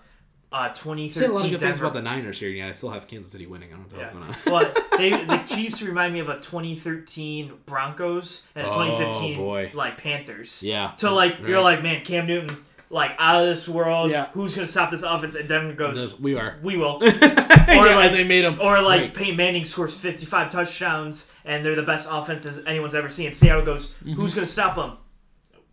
uh 0.54 0.72
Said 0.74 0.86
a 0.88 0.96
2013 0.96 1.34
lot 1.34 1.46
of 1.46 1.52
good 1.52 1.60
things 1.60 1.80
about 1.80 1.94
the 1.94 2.02
Niners 2.02 2.39
here. 2.39 2.50
Yeah, 2.50 2.68
I 2.68 2.72
still 2.74 2.92
have 2.92 3.08
Kansas 3.08 3.32
City 3.32 3.48
winning. 3.48 3.70
I 3.74 3.78
don't 3.78 3.92
know 3.92 4.00
Yeah. 4.00 4.13
what's 4.13 4.44
going 4.46 4.60
on. 4.63 4.74
but 4.74 4.88
they, 4.98 5.10
the 5.10 5.38
Chiefs 5.48 5.82
remind 5.82 6.13
me 6.13 6.20
of 6.20 6.30
a 6.30 6.36
2013 6.39 7.54
Broncos 7.66 8.48
and 8.56 8.68
a 8.68 8.70
2015 8.70 9.34
Oh, 9.34 9.38
boy. 9.38 9.72
like 9.74 9.98
Panthers. 9.98 10.62
Yeah. 10.63 10.96
So 10.98 11.13
like 11.16 11.39
you're 11.46 11.62
like, 11.62 11.82
man, 11.84 12.04
Cam 12.06 12.28
Newton, 12.28 12.56
like 12.89 13.12
out 13.18 13.42
of 13.42 13.48
this 13.48 13.68
world. 13.68 14.12
Yeah. 14.12 14.28
Who's 14.34 14.54
gonna 14.56 14.68
stop 14.68 14.92
this 14.92 15.02
offense? 15.04 15.36
And 15.36 15.50
Denver 15.50 15.74
goes, 15.74 15.96
Those- 15.96 16.20
we 16.20 16.36
are. 16.38 16.58
we 16.62 16.78
will. 16.78 17.00
yeah, 17.04 17.96
like- 17.96 18.12
they 18.12 18.24
made 18.24 18.46
them. 18.46 18.60
Or 18.62 18.80
like 18.82 19.02
Right. 19.02 19.13
Peyton 19.13 19.36
Manning 19.36 19.66
scores 19.66 19.98
55 20.00 20.52
touchdowns 20.52 21.32
and 21.46 21.66
they're 21.66 21.76
the 21.76 21.82
best 21.84 22.08
offenses 22.12 22.63
anyone's 22.68 22.94
ever 22.96 23.10
seen. 23.10 23.32
Seattle 23.34 23.66
goes, 23.66 23.89
Mm-hmm. 23.89 24.13
who's 24.13 24.34
gonna 24.36 24.46
stop 24.46 24.76
them? 24.76 24.98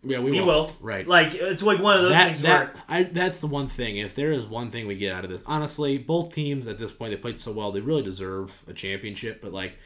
Yeah, 0.03 0.19
we, 0.19 0.31
We 0.31 0.39
will. 0.39 0.45
will. 0.47 0.71
Right. 0.81 1.07
Like 1.07 1.33
it's 1.35 1.61
like 1.63 1.79
one 1.79 1.97
of 1.97 2.03
those 2.03 2.13
that, 2.13 2.27
things 2.27 2.41
that 2.41 2.73
where 2.73 2.83
I, 2.89 3.03
that's 3.03 3.37
the 3.37 3.47
one 3.47 3.67
thing. 3.67 3.97
If 3.97 4.15
there 4.15 4.31
is 4.31 4.47
one 4.47 4.71
thing 4.71 4.87
we 4.87 4.95
get 4.95 5.13
out 5.13 5.23
of 5.23 5.29
this, 5.29 5.43
honestly, 5.45 5.97
both 5.97 6.33
teams 6.33 6.67
at 6.67 6.79
this 6.79 6.91
point 6.91 7.11
they 7.11 7.17
played 7.17 7.37
so 7.37 7.51
well, 7.51 7.71
they 7.71 7.81
really 7.81 8.01
deserve 8.03 8.63
a 8.67 8.73
championship. 8.73 9.41
But 9.41 9.53
like, 9.53 9.77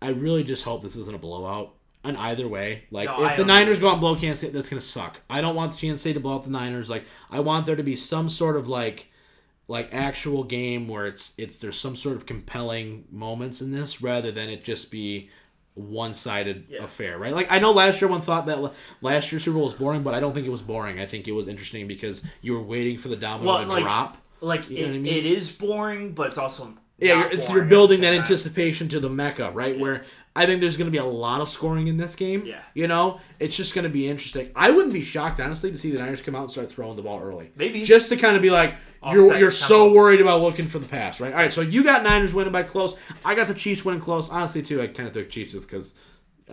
I 0.00 0.08
really 0.10 0.44
just 0.44 0.64
hope 0.64 0.82
this 0.82 0.96
isn't 0.96 1.14
a 1.14 1.18
blowout. 1.18 1.74
And 2.04 2.16
either 2.16 2.48
way, 2.48 2.84
like 2.90 3.08
No, 3.08 3.16
I 3.18 3.30
if 3.30 3.36
the 3.36 3.42
agree. 3.42 3.54
Niners 3.54 3.78
go 3.78 3.88
out 3.88 3.92
and 3.92 4.00
blow 4.00 4.16
Kansas 4.16 4.40
City, 4.40 4.52
that's 4.52 4.68
gonna 4.68 4.80
suck. 4.80 5.20
I 5.30 5.40
don't 5.40 5.54
want 5.54 5.72
the 5.72 5.78
Kansas 5.78 6.02
City 6.02 6.14
to 6.14 6.20
blow 6.20 6.34
out 6.34 6.44
the 6.44 6.50
Niners. 6.50 6.90
Like 6.90 7.04
I 7.30 7.40
want 7.40 7.64
there 7.66 7.76
to 7.76 7.82
be 7.84 7.94
some 7.94 8.28
sort 8.28 8.56
of 8.56 8.66
like 8.68 9.08
like 9.68 9.88
actual 9.92 10.42
game 10.44 10.88
where 10.88 11.06
it's 11.06 11.32
it's 11.38 11.58
there's 11.58 11.78
some 11.78 11.94
sort 11.94 12.16
of 12.16 12.26
compelling 12.26 13.04
moments 13.10 13.60
in 13.60 13.70
this 13.70 14.02
rather 14.02 14.32
than 14.32 14.48
it 14.48 14.64
just 14.64 14.90
be 14.90 15.30
one-sided 15.74 16.64
Yeah. 16.68 16.84
affair, 16.84 17.18
right? 17.18 17.34
Like 17.34 17.48
I 17.50 17.58
know 17.58 17.72
last 17.72 18.00
year 18.00 18.08
one 18.08 18.20
thought 18.20 18.46
that 18.46 18.72
last 19.00 19.32
year's 19.32 19.44
Super 19.44 19.54
Bowl 19.56 19.64
was 19.64 19.74
boring, 19.74 20.02
but 20.02 20.14
I 20.14 20.20
don't 20.20 20.32
think 20.34 20.46
it 20.46 20.50
was 20.50 20.62
boring. 20.62 21.00
I 21.00 21.06
think 21.06 21.28
it 21.28 21.32
was 21.32 21.48
interesting 21.48 21.86
because 21.86 22.24
you 22.40 22.52
were 22.52 22.62
waiting 22.62 22.98
for 22.98 23.08
the 23.08 23.16
domino 23.16 23.48
Well, 23.50 23.62
to 23.64 23.68
like, 23.70 23.82
drop. 23.82 24.18
like 24.40 24.68
You 24.70 24.86
know 24.86 24.92
it, 24.92 24.96
I 24.96 24.98
mean? 24.98 25.06
it 25.14 25.26
is 25.26 25.50
boring, 25.50 26.12
but 26.12 26.28
it's 26.28 26.38
also 26.38 26.74
Yeah, 26.98 27.28
it's 27.32 27.48
you're 27.50 27.64
building 27.64 28.00
that 28.02 28.10
time. 28.10 28.20
anticipation 28.20 28.88
to 28.88 29.00
the 29.00 29.08
mecca, 29.10 29.50
right? 29.50 29.78
Where 29.78 30.04
I 30.34 30.46
think 30.46 30.60
there's 30.62 30.78
going 30.78 30.86
to 30.86 30.90
be 30.90 30.96
a 30.98 31.04
lot 31.04 31.42
of 31.42 31.48
scoring 31.50 31.88
in 31.88 31.98
this 31.98 32.14
game. 32.14 32.44
Yeah. 32.46 32.60
you 32.72 32.86
know, 32.86 33.20
it's 33.38 33.54
just 33.54 33.74
going 33.74 33.82
to 33.84 33.90
be 33.90 34.08
interesting. 34.08 34.50
I 34.56 34.70
wouldn't 34.70 34.94
be 34.94 35.02
shocked, 35.02 35.40
honestly, 35.40 35.70
to 35.70 35.76
see 35.76 35.90
the 35.90 35.98
Niners 35.98 36.22
come 36.22 36.34
out 36.34 36.42
and 36.44 36.50
start 36.50 36.70
throwing 36.70 36.96
the 36.96 37.02
ball 37.02 37.20
early. 37.22 37.50
Maybe. 37.54 37.84
just 37.84 38.08
to 38.08 38.16
kind 38.16 38.34
of 38.34 38.40
be 38.40 38.50
like, 38.50 38.74
you're 39.12 39.36
you're 39.36 39.50
so 39.50 39.84
tempo. 39.86 39.98
worried 39.98 40.20
about 40.22 40.40
looking 40.40 40.64
for 40.66 40.78
the 40.78 40.88
pass, 40.88 41.20
right? 41.20 41.32
All 41.32 41.38
right, 41.38 41.52
so 41.52 41.60
you 41.60 41.84
got 41.84 42.02
Niners 42.02 42.32
winning 42.32 42.52
by 42.52 42.62
close. 42.62 42.94
I 43.24 43.34
got 43.34 43.48
the 43.48 43.54
Chiefs 43.54 43.84
winning 43.84 44.00
close. 44.00 44.30
Honestly, 44.30 44.62
too, 44.62 44.80
I 44.80 44.86
kind 44.86 45.06
of 45.06 45.12
took 45.12 45.28
Chiefs 45.28 45.52
just 45.52 45.68
because. 45.68 45.94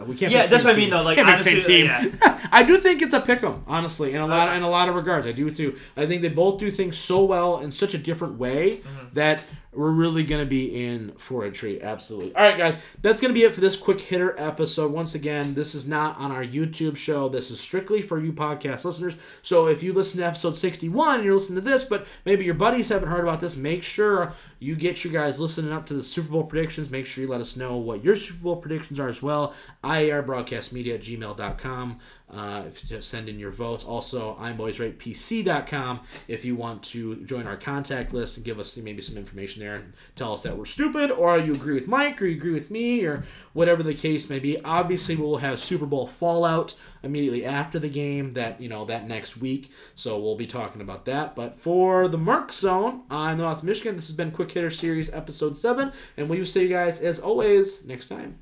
We 0.06 0.16
can't. 0.16 0.32
Yeah, 0.32 0.46
that's 0.46 0.64
same 0.64 0.70
what 0.70 0.74
I 0.76 0.78
mean, 0.78 0.86
team. 0.86 0.90
though, 0.92 1.02
like, 1.04 1.16
can't 1.16 1.28
pick 1.28 1.38
the 1.38 1.44
same 1.62 1.90
honestly, 1.90 2.10
team. 2.12 2.20
yeah. 2.22 2.48
I 2.52 2.64
do 2.64 2.78
think 2.78 3.02
it's 3.02 3.14
a 3.14 3.20
pick 3.20 3.44
'em, 3.44 3.64
honestly, 3.68 4.14
in 4.14 4.22
a 4.22 4.28
lot 4.28 4.48
Uh, 4.50 4.54
in 4.54 4.64
a 4.64 4.70
lot 4.70 4.88
of 4.88 4.96
regards. 4.96 5.28
I 5.28 5.32
do 5.34 5.50
too. 5.52 5.78
I 5.98 6.06
think 6.06 6.22
they 6.22 6.30
both 6.30 6.60
do 6.60 6.72
things 6.72 6.98
so 6.98 7.24
well 7.26 7.60
in 7.60 7.72
such 7.72 7.94
a 7.94 7.98
different 7.98 8.38
way 8.38 8.78
Mm-hmm. 8.78 9.14
that 9.14 9.44
we're 9.72 9.92
really 9.92 10.24
going 10.24 10.42
to 10.42 10.50
be 10.50 10.86
in 10.88 11.12
for 11.18 11.46
a 11.46 11.52
treat. 11.52 11.84
Absolutely. 11.84 12.34
All 12.36 12.42
right, 12.42 12.58
guys, 12.58 12.80
that's 13.02 13.22
going 13.22 13.34
to 13.34 13.40
be 13.40 13.46
it 13.46 13.54
for 13.54 13.62
this 13.62 13.76
quick 13.76 14.02
hitter 14.02 14.34
episode. 14.40 14.92
Once 14.92 15.14
again, 15.14 15.54
this 15.54 15.76
is 15.76 15.88
not 15.88 16.18
on 16.18 16.32
our 16.32 16.44
YouTube 16.44 16.98
show. 16.98 17.30
This 17.30 17.52
is 17.52 17.60
strictly 17.60 18.02
for 18.02 18.20
you 18.20 18.34
podcast 18.34 18.84
listeners. 18.84 19.16
So 19.44 19.68
if 19.68 19.84
you 19.84 19.94
listen 19.94 20.20
to 20.20 20.26
episode 20.26 20.56
61 20.56 21.18
and 21.18 21.24
you're 21.24 21.36
listening 21.36 21.64
to 21.64 21.70
this, 21.70 21.84
but 21.84 22.08
maybe 22.26 22.46
your 22.46 22.56
buddies 22.56 22.90
haven't 22.90 23.10
heard 23.10 23.24
about 23.24 23.42
this, 23.42 23.56
make 23.56 23.84
sure 23.84 24.34
you 24.60 24.76
get 24.76 25.04
your 25.04 25.14
guys 25.14 25.40
listening 25.40 25.72
up 25.72 25.86
to 25.88 25.94
the 25.94 26.04
Super 26.04 26.30
Bowl 26.30 26.44
predictions. 26.44 26.90
Make 26.90 27.06
sure 27.06 27.24
you 27.24 27.30
let 27.30 27.42
us 27.42 27.56
know 27.56 27.78
what 27.78 28.04
your 28.04 28.16
Super 28.16 28.44
Bowl 28.44 28.56
predictions 28.58 29.00
are 29.00 29.08
as 29.08 29.22
well. 29.22 29.54
IAR 29.84 30.26
broadcast 30.26 30.74
media 30.74 30.96
at 30.96 31.02
gmail.com. 31.02 32.00
Uh, 32.32 32.64
if 32.68 32.92
you 32.92 33.02
send 33.02 33.28
in 33.28 33.40
your 33.40 33.50
votes. 33.50 33.84
Also, 33.84 34.36
imalwaysrightpc.com 34.40 36.02
if 36.28 36.46
you 36.46 36.56
want 36.56 36.84
to 36.84 37.16
join 37.26 37.48
our 37.48 37.58
contact 37.58 38.14
list 38.14 38.38
and 38.38 38.46
give 38.46 38.60
us 38.60 38.78
maybe 38.78 39.02
some 39.02 39.18
information 39.18 39.64
there 39.64 39.76
and 39.76 39.94
tell 40.16 40.34
us 40.34 40.44
that 40.44 40.56
we're 40.56 40.66
stupid 40.66 41.10
or 41.10 41.40
you 41.40 41.54
agree 41.54 41.74
with 41.74 41.88
Mike 41.88 42.22
or 42.22 42.28
you 42.28 42.36
agree 42.36 42.54
with 42.54 42.70
me 42.70 43.04
or 43.04 43.24
whatever 43.54 43.82
the 43.82 43.96
case 43.96 44.30
may 44.30 44.38
be. 44.38 44.62
Obviously, 44.64 45.16
we'll 45.16 45.38
have 45.38 45.60
Super 45.60 45.88
Bowl 45.88 46.06
fallout 46.06 46.76
immediately 47.04 47.46
after 47.46 47.80
the 47.80 47.90
game 47.90 48.32
that, 48.32 48.60
you 48.62 48.70
know, 48.70 48.86
that 48.86 49.08
next 49.08 49.38
week. 49.38 49.72
So 49.96 50.20
we'll 50.20 50.36
be 50.36 50.48
talking 50.48 50.82
about 50.82 51.06
that. 51.06 51.36
But 51.36 51.60
for 51.60 52.08
the 52.08 52.18
Merc 52.18 52.52
Zone, 52.52 53.04
I'm 53.10 53.38
North 53.38 53.64
Michigan. 53.64 53.96
This 53.96 54.08
has 54.08 54.16
been 54.16 54.32
Quick 54.32 54.52
Hitter 54.52 54.70
Series 54.70 55.14
episode 55.14 55.58
7 55.58 55.92
and 56.18 56.30
we 56.30 56.40
will 56.40 56.46
see 56.46 56.64
you 56.64 56.70
guys 56.70 57.02
as 57.02 57.20
always 57.20 57.86
next 57.86 58.08
time. 58.08 58.40